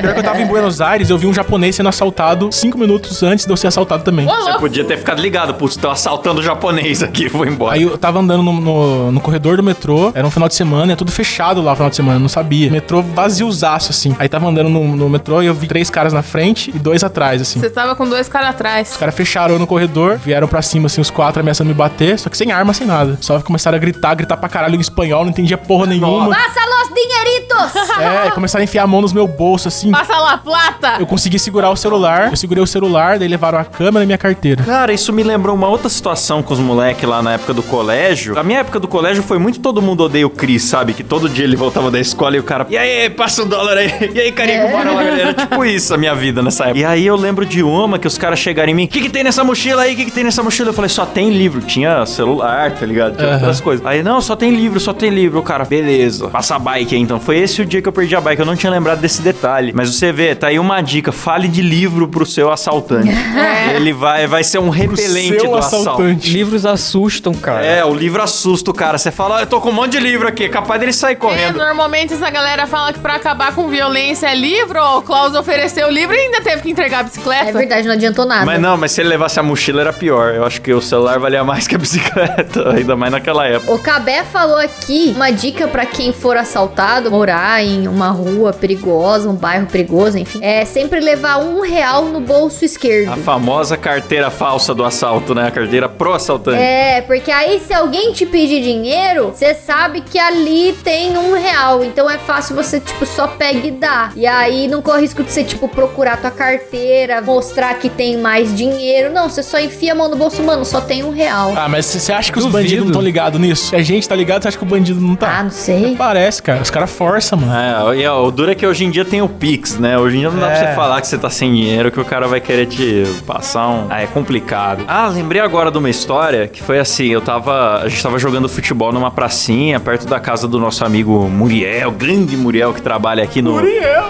Pior 0.00 0.12
que 0.14 0.20
eu 0.20 0.24
tava 0.24 0.40
em 0.40 0.46
Buenos 0.46 0.80
Aires, 0.80 1.10
eu 1.10 1.18
vi 1.18 1.26
um 1.26 1.34
japonês 1.34 1.76
sendo 1.76 1.88
assaltado 1.88 2.50
cinco 2.52 2.78
minutos 2.78 3.22
antes 3.22 3.44
de 3.46 3.52
eu 3.52 3.56
ser 3.56 3.66
assaltado 3.68 4.02
também. 4.02 4.26
Você 4.26 4.52
podia 4.58 4.84
ter 4.84 4.96
ficado 4.98 5.20
ligado, 5.20 5.54
putz, 5.54 5.74
estão 5.76 5.90
assaltando 5.90 6.40
o 6.40 6.42
japonês 6.42 7.02
aqui, 7.02 7.28
vou 7.28 7.46
embora. 7.46 7.74
Aí 7.76 7.82
eu 7.82 7.96
tava 7.98 8.18
andando 8.18 8.42
no, 8.42 8.52
no, 8.60 9.12
no 9.12 9.20
corredor 9.20 9.56
do 9.56 9.62
metrô, 9.62 10.12
era 10.14 10.26
um 10.26 10.30
final 10.30 10.48
de 10.48 10.54
semana, 10.54 10.92
é 10.92 10.96
tudo 10.96 11.10
fechado 11.12 11.60
lá 11.62 11.70
no 11.70 11.76
final 11.76 11.90
de 11.90 11.96
semana, 11.96 12.16
eu 12.16 12.20
não 12.20 12.28
sabia. 12.28 12.70
Metrô 12.70 13.02
vaziozaço, 13.02 13.90
assim. 13.90 14.14
Aí 14.18 14.28
tava 14.28 14.46
andando 14.48 14.68
no, 14.70 14.96
no 14.96 15.08
metrô 15.08 15.42
e 15.42 15.46
eu 15.46 15.54
vi 15.54 15.66
três 15.66 15.90
caras 15.90 16.12
na 16.12 16.22
frente 16.22 16.70
e 16.74 16.78
dois 16.78 17.02
atrás, 17.04 17.40
assim. 17.42 17.60
Você 17.60 17.70
tava 17.70 17.94
com 17.94 18.08
dois 18.08 18.28
caras 18.28 18.50
atrás. 18.50 18.75
Os 18.82 18.96
caras 18.96 19.14
fecharam 19.14 19.58
no 19.58 19.66
corredor, 19.66 20.18
vieram 20.18 20.48
pra 20.48 20.62
cima, 20.62 20.86
assim, 20.86 21.00
os 21.00 21.10
quatro 21.10 21.40
ameaçando 21.40 21.68
me 21.68 21.74
bater, 21.74 22.18
só 22.18 22.28
que 22.28 22.36
sem 22.36 22.52
arma, 22.52 22.72
sem 22.72 22.86
nada. 22.86 23.18
Só 23.20 23.40
começaram 23.40 23.76
a 23.76 23.80
gritar, 23.80 24.14
gritar 24.14 24.36
pra 24.36 24.48
caralho 24.48 24.76
em 24.76 24.80
espanhol, 24.80 25.22
não 25.24 25.30
entendia 25.30 25.56
porra 25.58 25.86
nenhuma. 25.86 26.34
Passa 26.34 26.60
los 26.60 26.88
dinheiritos! 26.94 27.56
É, 27.96 28.30
começaram 28.30 28.60
a 28.60 28.64
enfiar 28.64 28.82
a 28.82 28.86
mão 28.86 29.00
nos 29.00 29.12
meus 29.12 29.28
bolsos, 29.30 29.74
assim. 29.74 29.90
Passa 29.90 30.18
lá, 30.18 30.36
plata! 30.36 30.96
Eu 30.98 31.06
consegui 31.06 31.38
segurar 31.38 31.70
o 31.70 31.76
celular, 31.76 32.28
eu 32.30 32.36
segurei 32.36 32.62
o 32.62 32.66
celular, 32.66 33.18
daí 33.18 33.26
levaram 33.26 33.58
a 33.58 33.64
câmera 33.64 34.04
e 34.04 34.06
minha 34.06 34.18
carteira. 34.18 34.62
Cara, 34.62 34.92
isso 34.92 35.12
me 35.12 35.22
lembrou 35.22 35.54
uma 35.54 35.66
outra 35.66 35.88
situação 35.88 36.42
com 36.42 36.52
os 36.52 36.60
moleques 36.60 37.08
lá 37.08 37.22
na 37.22 37.32
época 37.34 37.54
do 37.54 37.62
colégio. 37.62 38.38
A 38.38 38.42
minha 38.42 38.60
época 38.60 38.78
do 38.78 38.86
colégio 38.86 39.22
foi 39.22 39.38
muito 39.38 39.60
todo 39.60 39.80
mundo 39.80 40.02
odeia 40.04 40.26
o 40.26 40.30
Cris, 40.30 40.64
sabe? 40.64 40.92
Que 40.92 41.02
todo 41.02 41.28
dia 41.28 41.44
ele 41.44 41.56
voltava 41.56 41.90
da 41.90 41.98
escola 41.98 42.36
e 42.36 42.38
o 42.38 42.42
cara, 42.42 42.66
e 42.68 42.76
aí, 42.76 43.08
passa 43.08 43.42
um 43.42 43.46
dólar 43.48 43.78
aí. 43.78 44.10
E 44.16 44.20
aí, 44.20 44.32
carinha, 44.32 44.68
bora 44.68 44.90
lá. 44.92 45.02
Era 45.02 45.34
tipo 45.34 45.64
isso 45.64 45.92
a 45.94 45.98
minha 45.98 46.14
vida 46.14 46.42
nessa 46.42 46.64
época. 46.64 46.78
E 46.78 46.84
aí 46.84 47.06
eu 47.06 47.16
lembro 47.16 47.44
de 47.44 47.62
uma 47.62 47.98
que 47.98 48.06
os 48.06 48.16
caras 48.16 48.38
chegaram 48.38 48.65
em 48.70 48.74
mim, 48.74 48.84
o 48.84 48.88
que 48.88 49.00
que 49.00 49.08
tem 49.08 49.22
nessa 49.24 49.42
mochila 49.44 49.82
aí? 49.82 49.94
O 49.94 49.96
que 49.96 50.04
que 50.06 50.10
tem 50.10 50.24
nessa 50.24 50.42
mochila? 50.42 50.70
Eu 50.70 50.74
falei, 50.74 50.88
só 50.88 51.04
tem 51.06 51.30
livro. 51.30 51.60
Tinha 51.60 52.04
celular, 52.06 52.72
tá 52.72 52.84
ligado? 52.86 53.16
Tinha 53.16 53.28
Aham. 53.28 53.36
outras 53.36 53.60
coisas. 53.60 53.84
Aí, 53.86 54.02
não, 54.02 54.20
só 54.20 54.34
tem 54.36 54.50
livro, 54.54 54.78
só 54.80 54.92
tem 54.92 55.10
livro. 55.10 55.38
O 55.38 55.42
cara, 55.42 55.64
beleza, 55.64 56.28
passa 56.28 56.56
a 56.56 56.58
bike 56.58 56.94
aí 56.94 57.00
então. 57.00 57.18
Foi 57.20 57.38
esse 57.38 57.60
o 57.62 57.64
dia 57.66 57.80
que 57.82 57.88
eu 57.88 57.92
perdi 57.92 58.14
a 58.16 58.20
bike. 58.20 58.40
Eu 58.40 58.46
não 58.46 58.56
tinha 58.56 58.70
lembrado 58.70 59.00
desse 59.00 59.22
detalhe. 59.22 59.72
Mas 59.74 59.94
você 59.94 60.12
vê, 60.12 60.34
tá 60.34 60.48
aí 60.48 60.58
uma 60.58 60.80
dica. 60.80 61.12
Fale 61.12 61.48
de 61.48 61.62
livro 61.62 62.08
pro 62.08 62.24
seu 62.26 62.50
assaltante. 62.50 63.10
Ele 63.74 63.92
vai, 63.92 64.26
vai 64.26 64.42
ser 64.44 64.58
um 64.58 64.68
repelente 64.68 65.40
Seu 65.40 65.50
do 65.50 65.56
assalto. 65.56 65.76
assaltante. 65.90 66.30
Livros 66.30 66.64
assustam, 66.66 67.32
cara. 67.34 67.64
É, 67.64 67.84
o 67.84 67.94
livro 67.94 68.22
assusta 68.22 68.70
o 68.70 68.74
cara. 68.74 68.98
Você 68.98 69.10
fala, 69.10 69.38
"Ah, 69.38 69.42
eu 69.42 69.46
tô 69.46 69.60
com 69.60 69.70
um 69.70 69.72
monte 69.72 69.92
de 69.92 70.00
livro 70.00 70.26
aqui. 70.28 70.44
É 70.44 70.48
capaz 70.48 70.78
dele 70.80 70.92
sair 70.92 71.12
É, 71.12 71.16
correndo. 71.16 71.56
normalmente 71.58 72.12
essa 72.14 72.28
galera 72.30 72.66
fala 72.66 72.92
que 72.92 72.98
pra 72.98 73.14
acabar 73.14 73.54
com 73.54 73.68
violência 73.68 74.26
é 74.28 74.34
livro. 74.34 74.80
O 74.98 75.02
Klaus 75.02 75.34
ofereceu 75.34 75.86
o 75.88 75.90
livro 75.90 76.14
e 76.14 76.18
ainda 76.18 76.40
teve 76.40 76.62
que 76.62 76.70
entregar 76.70 77.00
a 77.00 77.02
bicicleta. 77.04 77.50
É 77.50 77.52
verdade, 77.52 77.86
não 77.86 77.94
adiantou 77.94 78.24
nada. 78.26 78.44
Mas 78.46 78.55
não, 78.58 78.76
mas 78.76 78.92
se 78.92 79.00
ele 79.00 79.08
levasse 79.08 79.38
a 79.40 79.42
mochila 79.42 79.80
era 79.80 79.92
pior. 79.92 80.34
Eu 80.34 80.44
acho 80.44 80.60
que 80.60 80.72
o 80.72 80.80
celular 80.80 81.18
valia 81.18 81.42
mais 81.42 81.66
que 81.66 81.74
a 81.74 81.78
bicicleta, 81.78 82.70
ainda 82.74 82.96
mais 82.96 83.12
naquela 83.12 83.46
época. 83.46 83.72
O 83.72 83.78
Cabé 83.78 84.24
falou 84.24 84.58
aqui 84.58 85.12
uma 85.14 85.30
dica 85.30 85.66
pra 85.66 85.86
quem 85.86 86.12
for 86.12 86.36
assaltado, 86.36 87.10
morar 87.10 87.64
em 87.64 87.88
uma 87.88 88.10
rua 88.10 88.52
perigosa, 88.52 89.28
um 89.28 89.34
bairro 89.34 89.66
perigoso, 89.66 90.18
enfim. 90.18 90.38
É 90.42 90.64
sempre 90.64 91.00
levar 91.00 91.38
um 91.38 91.60
real 91.60 92.06
no 92.06 92.20
bolso 92.20 92.64
esquerdo. 92.64 93.12
A 93.12 93.16
famosa 93.16 93.76
carteira 93.76 94.30
falsa 94.30 94.74
do 94.74 94.84
assalto, 94.84 95.34
né? 95.34 95.48
A 95.48 95.50
carteira 95.50 95.88
pro 95.88 96.12
assaltante. 96.12 96.58
É, 96.58 97.00
porque 97.02 97.30
aí 97.30 97.60
se 97.60 97.72
alguém 97.72 98.12
te 98.12 98.26
pedir 98.26 98.62
dinheiro, 98.62 99.32
você 99.34 99.54
sabe 99.54 100.00
que 100.00 100.18
ali 100.18 100.72
tem 100.84 101.16
um 101.16 101.34
real. 101.34 101.84
Então 101.84 102.10
é 102.10 102.18
fácil 102.18 102.54
você, 102.54 102.80
tipo, 102.80 103.06
só 103.06 103.26
pega 103.26 103.66
e 103.66 103.70
dá. 103.70 104.10
E 104.14 104.26
aí 104.26 104.68
não 104.68 104.82
corre 104.82 105.02
risco 105.02 105.22
de 105.22 105.30
você, 105.32 105.44
tipo, 105.44 105.68
procurar 105.68 106.16
tua 106.20 106.30
carteira, 106.30 107.20
mostrar 107.20 107.74
que 107.74 107.88
tem 107.88 108.16
mais 108.16 108.45
dinheiro. 108.54 109.12
Não, 109.12 109.28
você 109.28 109.42
só 109.42 109.58
enfia 109.58 109.92
a 109.92 109.94
mão 109.94 110.08
no 110.08 110.16
bolso, 110.16 110.42
mano, 110.42 110.64
só 110.64 110.80
tem 110.80 111.02
um 111.04 111.10
real. 111.10 111.52
Ah, 111.56 111.68
mas 111.68 111.86
você 111.86 112.12
acha 112.12 112.32
que 112.32 112.38
os 112.38 112.44
Duvido. 112.44 112.62
bandidos 112.62 112.80
não 112.84 112.90
estão 112.90 113.02
ligados 113.02 113.40
nisso? 113.40 113.68
Se 113.70 113.76
a 113.76 113.82
gente 113.82 114.08
tá 114.08 114.14
ligado, 114.14 114.42
você 114.42 114.48
acha 114.48 114.58
que 114.58 114.64
o 114.64 114.66
bandido 114.66 115.00
não 115.00 115.14
Ah, 115.14 115.16
tá? 115.16 115.42
não 115.42 115.50
sei. 115.50 115.94
Parece, 115.96 116.42
cara. 116.42 116.60
Os 116.62 116.70
caras 116.70 116.90
forçam, 116.90 117.38
mano. 117.38 117.92
É, 117.92 117.98
e 117.98 118.06
ó, 118.06 118.24
o 118.26 118.30
duro 118.30 118.50
é 118.50 118.54
que 118.54 118.66
hoje 118.66 118.84
em 118.84 118.90
dia 118.90 119.04
tem 119.04 119.22
o 119.22 119.28
Pix, 119.28 119.78
né? 119.78 119.98
Hoje 119.98 120.16
em 120.16 120.20
dia 120.20 120.30
não 120.30 120.38
dá 120.38 120.46
pra 120.48 120.56
É. 120.56 120.68
você 120.70 120.74
falar 120.74 121.00
que 121.00 121.06
você 121.08 121.18
tá 121.18 121.30
sem 121.30 121.52
dinheiro, 121.54 121.90
que 121.90 122.00
o 122.00 122.04
cara 122.04 122.26
vai 122.28 122.40
querer 122.40 122.66
te 122.66 123.04
passar 123.26 123.68
um. 123.68 123.86
Ah, 123.90 124.02
é 124.02 124.06
complicado. 124.06 124.84
Ah, 124.88 125.08
lembrei 125.08 125.40
agora 125.40 125.70
de 125.70 125.78
uma 125.78 125.90
história 125.90 126.46
que 126.48 126.62
foi 126.62 126.78
assim: 126.78 127.06
eu 127.06 127.20
tava. 127.20 127.80
A 127.82 127.88
gente 127.88 128.02
tava 128.02 128.18
jogando 128.18 128.48
futebol 128.48 128.92
numa 128.92 129.10
pracinha, 129.10 129.78
perto 129.80 130.06
da 130.06 130.20
casa 130.20 130.46
do 130.48 130.58
nosso 130.58 130.84
amigo 130.84 131.28
Muriel, 131.28 131.90
grande 131.92 132.36
Muriel, 132.36 132.72
que 132.74 132.82
trabalha 132.82 133.22
aqui 133.24 133.40
no. 133.42 133.56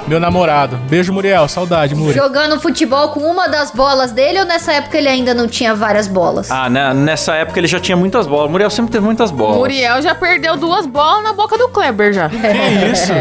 Meu 0.06 0.20
namorado. 0.20 0.76
Beijo, 0.88 1.12
Muriel. 1.12 1.48
Saudade, 1.48 1.94
Muri. 1.94 2.14
Jogando 2.14 2.60
futebol 2.60 3.08
com 3.10 3.20
uma 3.20 3.46
das 3.48 3.70
bolas 3.70 4.12
dele 4.12 4.25
ou 4.40 4.44
nessa 4.44 4.72
época 4.72 4.96
ele 4.96 5.08
ainda 5.08 5.34
não 5.34 5.46
tinha 5.46 5.74
várias 5.74 6.08
bolas? 6.08 6.50
Ah, 6.50 6.68
né? 6.68 6.92
nessa 6.94 7.34
época 7.34 7.60
ele 7.60 7.66
já 7.66 7.78
tinha 7.78 7.96
muitas 7.96 8.26
bolas. 8.26 8.48
O 8.48 8.50
Muriel 8.50 8.70
sempre 8.70 8.92
teve 8.92 9.04
muitas 9.04 9.30
bolas. 9.30 9.58
Muriel 9.58 10.02
já 10.02 10.14
perdeu 10.14 10.56
duas 10.56 10.86
bolas 10.86 11.22
na 11.22 11.32
boca 11.32 11.56
do 11.58 11.68
Kleber 11.68 12.12
já. 12.12 12.28
Que 12.28 12.36
isso? 12.92 13.12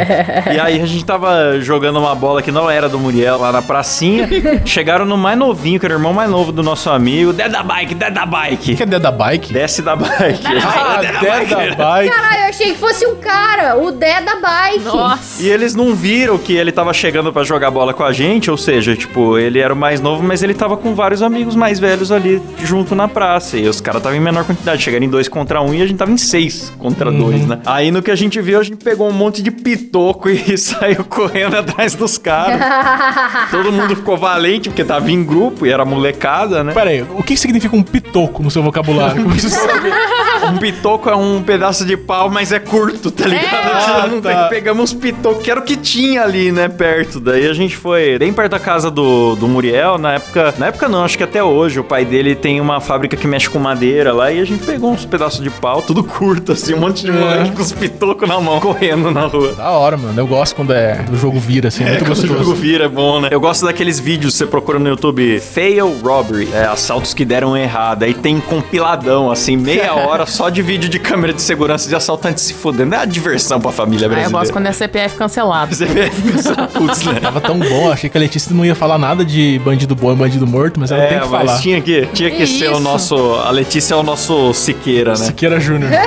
E 0.53 0.59
aí 0.59 0.81
a 0.81 0.85
gente 0.85 1.03
tava 1.05 1.59
jogando 1.59 1.99
uma 1.99 2.15
bola 2.15 2.41
que 2.41 2.51
não 2.51 2.69
era 2.69 2.87
do 2.89 2.99
Muriel 2.99 3.37
lá 3.37 3.51
na 3.51 3.61
pracinha. 3.61 4.27
Chegaram 4.65 5.05
no 5.05 5.17
mais 5.17 5.37
novinho, 5.37 5.79
que 5.79 5.85
era 5.85 5.93
o 5.93 5.97
irmão 5.97 6.13
mais 6.13 6.29
novo 6.29 6.51
do 6.51 6.63
nosso 6.63 6.89
amigo. 6.89 7.33
Desce 7.33 7.49
da 7.49 7.63
bike, 7.63 7.95
desce 7.95 8.11
da 8.11 8.25
bike. 8.25 8.75
Que 8.75 8.83
é 8.83 8.85
dedo 8.85 9.01
da 9.01 9.11
bike? 9.11 9.53
Desce 9.53 9.81
da 9.81 9.95
bike. 9.95 10.43
Ah, 10.63 11.01
dedo 11.01 11.19
da 11.49 11.75
bike. 11.75 12.09
Caralho, 12.09 12.41
eu 12.43 12.49
achei 12.49 12.71
que 12.73 12.77
fosse 12.77 13.05
um 13.05 13.15
cara, 13.15 13.75
o 13.77 13.91
Dé 13.91 14.21
da 14.21 14.35
bike. 14.35 14.83
Nossa. 14.83 15.41
E 15.41 15.47
eles 15.47 15.75
não 15.75 15.93
viram 15.93 16.37
que 16.37 16.53
ele 16.55 16.71
tava 16.71 16.93
chegando 16.93 17.31
pra 17.31 17.43
jogar 17.43 17.71
bola 17.71 17.93
com 17.93 18.03
a 18.03 18.11
gente, 18.11 18.49
ou 18.49 18.57
seja, 18.57 18.95
tipo, 18.95 19.37
ele 19.37 19.59
era 19.59 19.73
o 19.73 19.77
mais 19.77 19.99
novo, 20.01 20.23
mas 20.23 20.43
ele 20.43 20.53
tava 20.53 20.77
com 20.77 20.94
vários 20.95 21.21
amigos 21.21 21.55
mais 21.55 21.79
velhos 21.79 22.11
ali 22.11 22.41
junto 22.63 22.95
na 22.95 23.07
praça. 23.07 23.57
E 23.57 23.67
os 23.67 23.79
caras 23.81 23.99
estavam 23.99 24.17
em 24.17 24.21
menor 24.21 24.45
quantidade, 24.45 24.81
chegaram 24.81 25.05
em 25.05 25.09
dois 25.09 25.27
contra 25.27 25.61
um 25.61 25.73
e 25.73 25.81
a 25.81 25.85
gente 25.85 25.97
tava 25.97 26.11
em 26.11 26.17
seis 26.17 26.73
contra 26.79 27.11
dois, 27.11 27.45
né? 27.45 27.59
Aí 27.65 27.91
no 27.91 28.01
que 28.01 28.11
a 28.11 28.15
gente 28.15 28.41
viu, 28.41 28.59
a 28.59 28.63
gente 28.63 28.83
pegou 28.83 29.07
um 29.07 29.13
monte 29.13 29.41
de 29.41 29.51
pitoco 29.51 30.29
e 30.29 30.57
saiu 30.57 31.03
correndo 31.03 31.57
atrás 31.57 31.93
dos 31.95 32.17
caras. 32.17 32.59
Todo 33.51 33.71
mundo 33.71 33.95
ficou 33.95 34.17
valente, 34.17 34.69
porque 34.69 34.83
tava 34.83 35.11
em 35.11 35.23
grupo 35.23 35.65
e 35.65 35.71
era 35.71 35.85
molecada, 35.85 36.63
né? 36.63 36.73
Pera 36.73 36.89
aí, 36.89 37.01
o 37.01 37.21
que 37.23 37.35
significa 37.37 37.75
um 37.75 37.83
pitoco 37.83 38.41
no 38.41 38.49
seu 38.49 38.63
vocabulário? 38.63 39.23
Como 39.23 39.35
você 39.35 39.49
sabe? 39.49 39.89
Um 40.45 40.57
pitoco 40.57 41.09
é 41.09 41.15
um 41.15 41.41
pedaço 41.41 41.85
de 41.85 41.97
pau, 41.97 42.29
mas 42.29 42.51
é 42.51 42.59
curto, 42.59 43.09
tá 43.09 43.25
ligado? 43.25 43.47
Ah, 43.53 44.07
Não 44.07 44.21
tá. 44.21 44.47
Pegamos 44.47 44.83
uns 44.83 44.93
pitocos, 44.93 45.43
que 45.43 45.49
era 45.49 45.59
o 45.59 45.63
que 45.63 45.75
tinha 45.75 46.21
ali, 46.21 46.51
né, 46.51 46.67
perto. 46.67 47.19
Daí 47.19 47.47
a 47.47 47.53
gente 47.53 47.75
foi 47.75 48.19
bem 48.19 48.31
perto 48.31 48.51
da 48.51 48.59
casa 48.59 48.91
do, 48.91 49.35
do 49.35 49.47
Muriel, 49.47 49.97
na 49.97 50.13
época... 50.13 50.53
Na 50.59 50.67
época 50.67 50.84
não, 50.89 51.03
acho 51.03 51.17
que 51.17 51.23
até 51.23 51.43
hoje. 51.43 51.79
O 51.79 51.83
pai 51.83 52.05
dele 52.05 52.35
tem 52.35 52.59
uma 52.61 52.79
fábrica 52.79 53.15
que 53.17 53.27
mexe 53.27 53.49
com 53.49 53.59
madeira 53.59 54.13
lá 54.13 54.31
e 54.31 54.39
a 54.39 54.45
gente 54.45 54.63
pegou 54.65 54.91
uns 54.91 55.05
pedaços 55.05 55.41
de 55.43 55.49
pau, 55.49 55.81
tudo 55.81 56.03
curto, 56.03 56.51
assim, 56.53 56.73
um 56.73 56.79
monte 56.79 57.03
de 57.05 57.11
moleque 57.11 57.51
com 57.51 57.61
os 57.61 57.71
pitocos 57.71 58.27
na 58.27 58.39
mão, 58.39 58.59
correndo 58.59 59.11
na 59.11 59.25
rua. 59.25 59.53
Da 59.53 59.69
hora, 59.71 59.97
mano. 59.97 60.19
Eu 60.19 60.27
gosto 60.27 60.55
quando 60.55 60.73
é, 60.73 61.03
o 61.11 61.15
jogo 61.15 61.39
vira, 61.39 61.67
assim. 61.69 61.83
É 61.83 61.89
muito 61.89 62.05
Quando 62.05 62.11
o 62.17 62.21
jogo 62.21 62.33
gostoso. 62.39 62.55
vira 62.55 62.85
é 62.85 62.89
bom, 62.89 63.19
né? 63.21 63.29
Eu 63.31 63.39
gosto 63.39 63.65
daqueles 63.65 63.99
vídeos 63.99 64.33
que 64.33 64.37
você 64.39 64.45
procura 64.45 64.79
no 64.79 64.87
YouTube. 64.87 65.39
Fail 65.39 65.95
Robbery. 66.03 66.49
É, 66.53 66.65
assaltos 66.65 67.13
que 67.13 67.25
deram 67.25 67.55
errado. 67.57 68.03
Aí 68.03 68.13
tem 68.13 68.39
compiladão, 68.39 69.31
assim, 69.31 69.55
meia 69.57 69.93
hora 69.95 70.25
só 70.25 70.49
de 70.49 70.61
vídeo 70.61 70.89
de 70.89 70.99
câmera 70.99 71.33
de 71.33 71.41
segurança 71.41 71.87
de 71.89 71.95
assaltantes 71.95 72.43
se 72.43 72.53
fudendo. 72.53 72.95
É 72.95 72.99
uma 72.99 73.07
diversão 73.07 73.59
pra 73.59 73.71
família 73.71 74.05
Ah, 74.05 74.07
eu 74.07 74.09
brasileira. 74.09 74.39
gosto 74.39 74.51
quando 74.53 74.67
é 74.67 74.71
CPF 74.71 75.15
cancelado. 75.15 75.75
Vê, 75.85 76.09
fica 76.09 76.67
putz, 76.67 77.03
né? 77.05 77.19
Tava 77.19 77.39
tão 77.41 77.59
bom, 77.59 77.91
achei 77.91 78.09
que 78.09 78.17
a 78.17 78.19
Letícia 78.21 78.53
não 78.55 78.65
ia 78.65 78.75
falar 78.75 78.97
nada 78.97 79.23
de 79.23 79.59
bandido 79.63 79.95
bom 79.95 80.11
e 80.11 80.15
bandido 80.15 80.45
morto, 80.47 80.74
mas 80.77 80.91
ela 80.91 81.05
tem 81.05 81.17
É, 81.17 81.21
que 81.21 81.27
mas 81.27 81.45
falar. 81.47 81.59
tinha 81.61 81.81
que, 81.81 82.05
tinha 82.13 82.29
que 82.31 82.37
Que 82.37 82.47
ser 82.47 82.69
o 82.69 82.73
isso? 82.73 82.79
nosso. 82.81 83.15
A 83.35 83.49
Letícia 83.51 83.93
é 83.93 83.97
o 83.97 84.03
nosso 84.03 84.53
Siqueira, 84.53 85.11
né? 85.11 85.17
Siqueira 85.25 85.59
Júnior. 85.59 85.91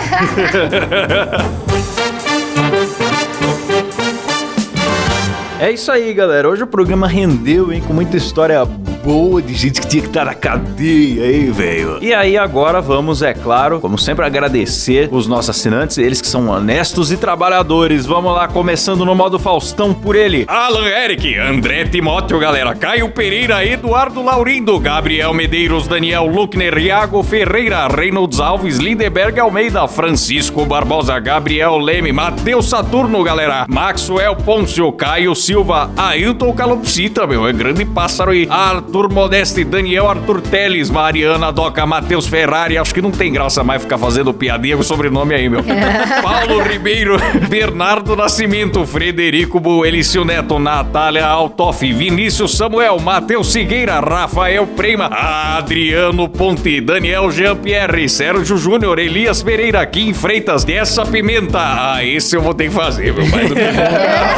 É 5.61 5.71
isso 5.73 5.91
aí, 5.91 6.13
galera. 6.15 6.49
Hoje 6.49 6.63
o 6.63 6.67
programa 6.67 7.07
rendeu, 7.09 7.73
hein? 7.73 7.83
Com 7.87 7.93
muita 7.93 8.17
história 8.17 8.65
boa 9.05 9.41
de 9.41 9.55
gente 9.55 9.81
que 9.81 9.87
tinha 9.87 10.03
que 10.03 10.09
estar 10.09 10.25
na 10.25 10.35
cadeia, 10.35 11.33
hein, 11.33 11.51
velho? 11.51 11.99
E 12.03 12.13
aí, 12.13 12.37
agora 12.37 12.81
vamos, 12.81 13.23
é 13.23 13.33
claro, 13.33 13.81
como 13.81 13.99
sempre, 13.99 14.25
agradecer 14.25 15.09
os 15.13 15.27
nossos 15.27 15.51
assinantes, 15.51 15.99
eles 15.99 16.21
que 16.21 16.27
são 16.27 16.49
honestos 16.49 17.13
e 17.13 17.17
trabalhadores. 17.17 18.07
Vamos 18.07 18.35
lá, 18.35 18.49
começando 18.49 19.05
no 19.05 19.15
modo 19.15 19.39
Faustão 19.39 19.95
por 19.95 20.17
ele. 20.17 20.45
Alan 20.49 20.87
Eric, 20.87 21.37
André 21.39 21.85
Timóteo, 21.85 22.39
galera. 22.39 22.75
Caio 22.75 23.11
Pereira, 23.11 23.65
Eduardo 23.65 24.23
Laurindo, 24.23 24.79
Gabriel 24.79 25.33
Medeiros, 25.33 25.87
Daniel 25.87 26.27
Luckner, 26.27 26.77
Iago 26.79 27.23
Ferreira, 27.23 27.87
Reynolds 27.89 28.41
Alves, 28.41 28.79
Lindeberg 28.79 29.39
Almeida, 29.39 29.87
Francisco 29.87 30.65
Barbosa, 30.65 31.19
Gabriel 31.19 31.79
Leme, 31.79 32.13
Matheus 32.13 32.69
Saturno, 32.69 33.23
galera. 33.23 33.67
Maxwell 33.69 34.35
Pôncio, 34.37 34.91
Caio 34.93 35.35
Silva, 35.35 35.91
Ailton 35.97 36.53
Calopsita, 36.53 37.27
meu, 37.27 37.47
é 37.47 37.53
grande 37.53 37.85
pássaro 37.85 38.33
aí. 38.33 38.47
Arthur 38.51 38.98
Modeste, 39.07 39.63
Daniel 39.65 40.09
Arthur 40.09 40.41
Teles, 40.41 40.91
Mariana 40.91 41.53
Doca, 41.53 41.87
Matheus 41.87 42.27
Ferrari. 42.27 42.79
Acho 42.79 42.93
que 42.95 43.03
não 43.03 43.11
tem 43.11 43.33
graça 43.33 43.63
mais 43.63 43.83
ficar 43.83 43.99
fazendo 43.99 44.33
piadinha 44.35 44.77
com 44.77 44.83
sobrenome 44.83 45.35
aí, 45.35 45.49
meu. 45.49 45.63
Paulo 46.23 46.63
Ribeiro, 46.63 47.17
Bernardo 47.49 48.17
Nascimento, 48.17 48.85
Frederico 48.87 49.61
Buelicio 49.61 50.25
Neto, 50.25 50.59
Natália 50.59 51.27
Altoff, 51.27 51.93
Vinícius 51.93 52.57
Samuel, 52.57 52.99
Matheus 52.99 53.53
Figueira, 53.53 54.01
Rafael 54.01 54.67
Prema, 54.67 55.07
Adriano 55.07 56.29
Ponte, 56.29 56.81
Daniel 56.81 57.31
Jean-Pierre, 57.31 58.09
Sérgio 58.09 58.57
Júnior, 58.57 58.99
Elias 58.99 59.43
Pereira, 59.43 59.85
Kim 59.87 60.15
Freitas, 60.15 60.65
Dessa 60.65 61.05
Pimenta. 61.05 61.59
Ah, 61.61 62.05
esse 62.05 62.35
eu 62.35 62.41
vou 62.41 62.55
ter 62.55 62.69
que 62.69 62.75
fazer, 62.75 63.13
meu 63.13 63.29
pai 63.31 63.47
do 63.47 63.55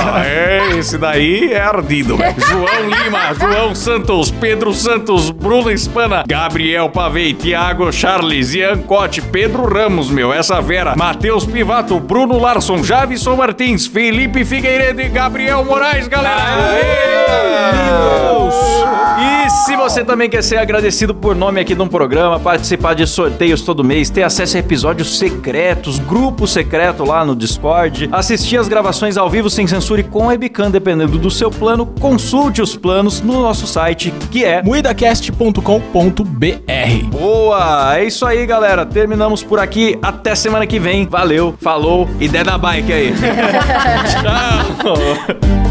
Ah, 0.02 0.22
É, 0.26 0.76
esse 0.78 0.98
daí 0.98 1.52
é 1.52 1.60
ardido, 1.60 2.16
velho. 2.16 2.34
João 2.38 2.88
Lima, 2.88 3.34
João 3.34 3.74
Santos, 3.74 4.30
Pedro 4.40 4.72
Santos, 4.72 5.30
Bruno 5.30 5.70
Espana, 5.70 6.24
Gabriel 6.26 6.88
Pavei, 6.88 7.34
Thiago 7.34 7.92
Charles, 7.92 8.54
Ian 8.54 8.78
Cote, 8.78 9.20
Pedro 9.20 9.66
Ramos, 9.66 10.08
meu, 10.08 10.32
essa 10.32 10.62
Vera, 10.62 10.96
Matheus 10.96 11.44
Pivato, 11.44 12.00
Bruno 12.00 12.38
Larson, 12.38 12.82
Javison 12.82 13.36
Martins, 13.36 13.86
Felipe 13.86 14.42
Figueiredo 14.42 15.02
e 15.02 15.08
Gabriel 15.10 15.62
Moraes, 15.62 16.08
galera! 16.08 16.40
E 19.20 19.50
se 19.50 19.76
você 19.76 20.02
também 20.02 20.30
quer 20.30 20.42
ser 20.42 20.56
agradecido 20.56 21.14
por 21.14 21.36
nome 21.36 21.60
aqui 21.60 21.74
de 21.74 21.82
um 21.82 21.88
programa, 21.88 22.40
participar 22.40 22.94
de 22.94 23.06
sorteios 23.06 23.60
todo 23.60 23.84
mês, 23.84 24.08
ter 24.08 24.22
acesso 24.22 24.56
a 24.56 24.60
episódios 24.60 25.18
secretos, 25.18 25.98
grupo 25.98 26.46
secreto 26.46 27.04
lá 27.04 27.24
no 27.24 27.36
Discord, 27.36 28.08
assistir 28.10 28.56
as 28.56 28.68
gravações 28.68 29.18
ao 29.18 29.28
vivo 29.28 29.50
sem 29.50 29.66
censura 29.66 30.00
e 30.00 30.04
com 30.04 30.28
webcam, 30.28 30.70
dependendo 30.70 31.18
do 31.18 31.30
seu 31.30 31.50
plano, 31.50 31.84
consulte 32.00 32.62
os 32.62 32.74
planos 32.74 33.20
no 33.20 33.42
nosso 33.42 33.66
site, 33.66 34.14
que 34.30 34.44
é 34.44 34.62
Muidacast.com.br 34.62 35.60
Boa! 37.10 37.98
É 37.98 38.04
isso 38.04 38.24
aí, 38.24 38.46
galera. 38.46 38.86
Terminamos 38.86 39.42
por 39.42 39.58
aqui. 39.58 39.98
Até 40.00 40.34
semana 40.34 40.66
que 40.66 40.78
vem. 40.78 41.06
Valeu, 41.06 41.54
falou 41.60 42.08
e 42.20 42.28
dé 42.28 42.44
da 42.44 42.56
bike 42.56 42.92
aí. 42.92 43.12
Tchau! 44.22 45.69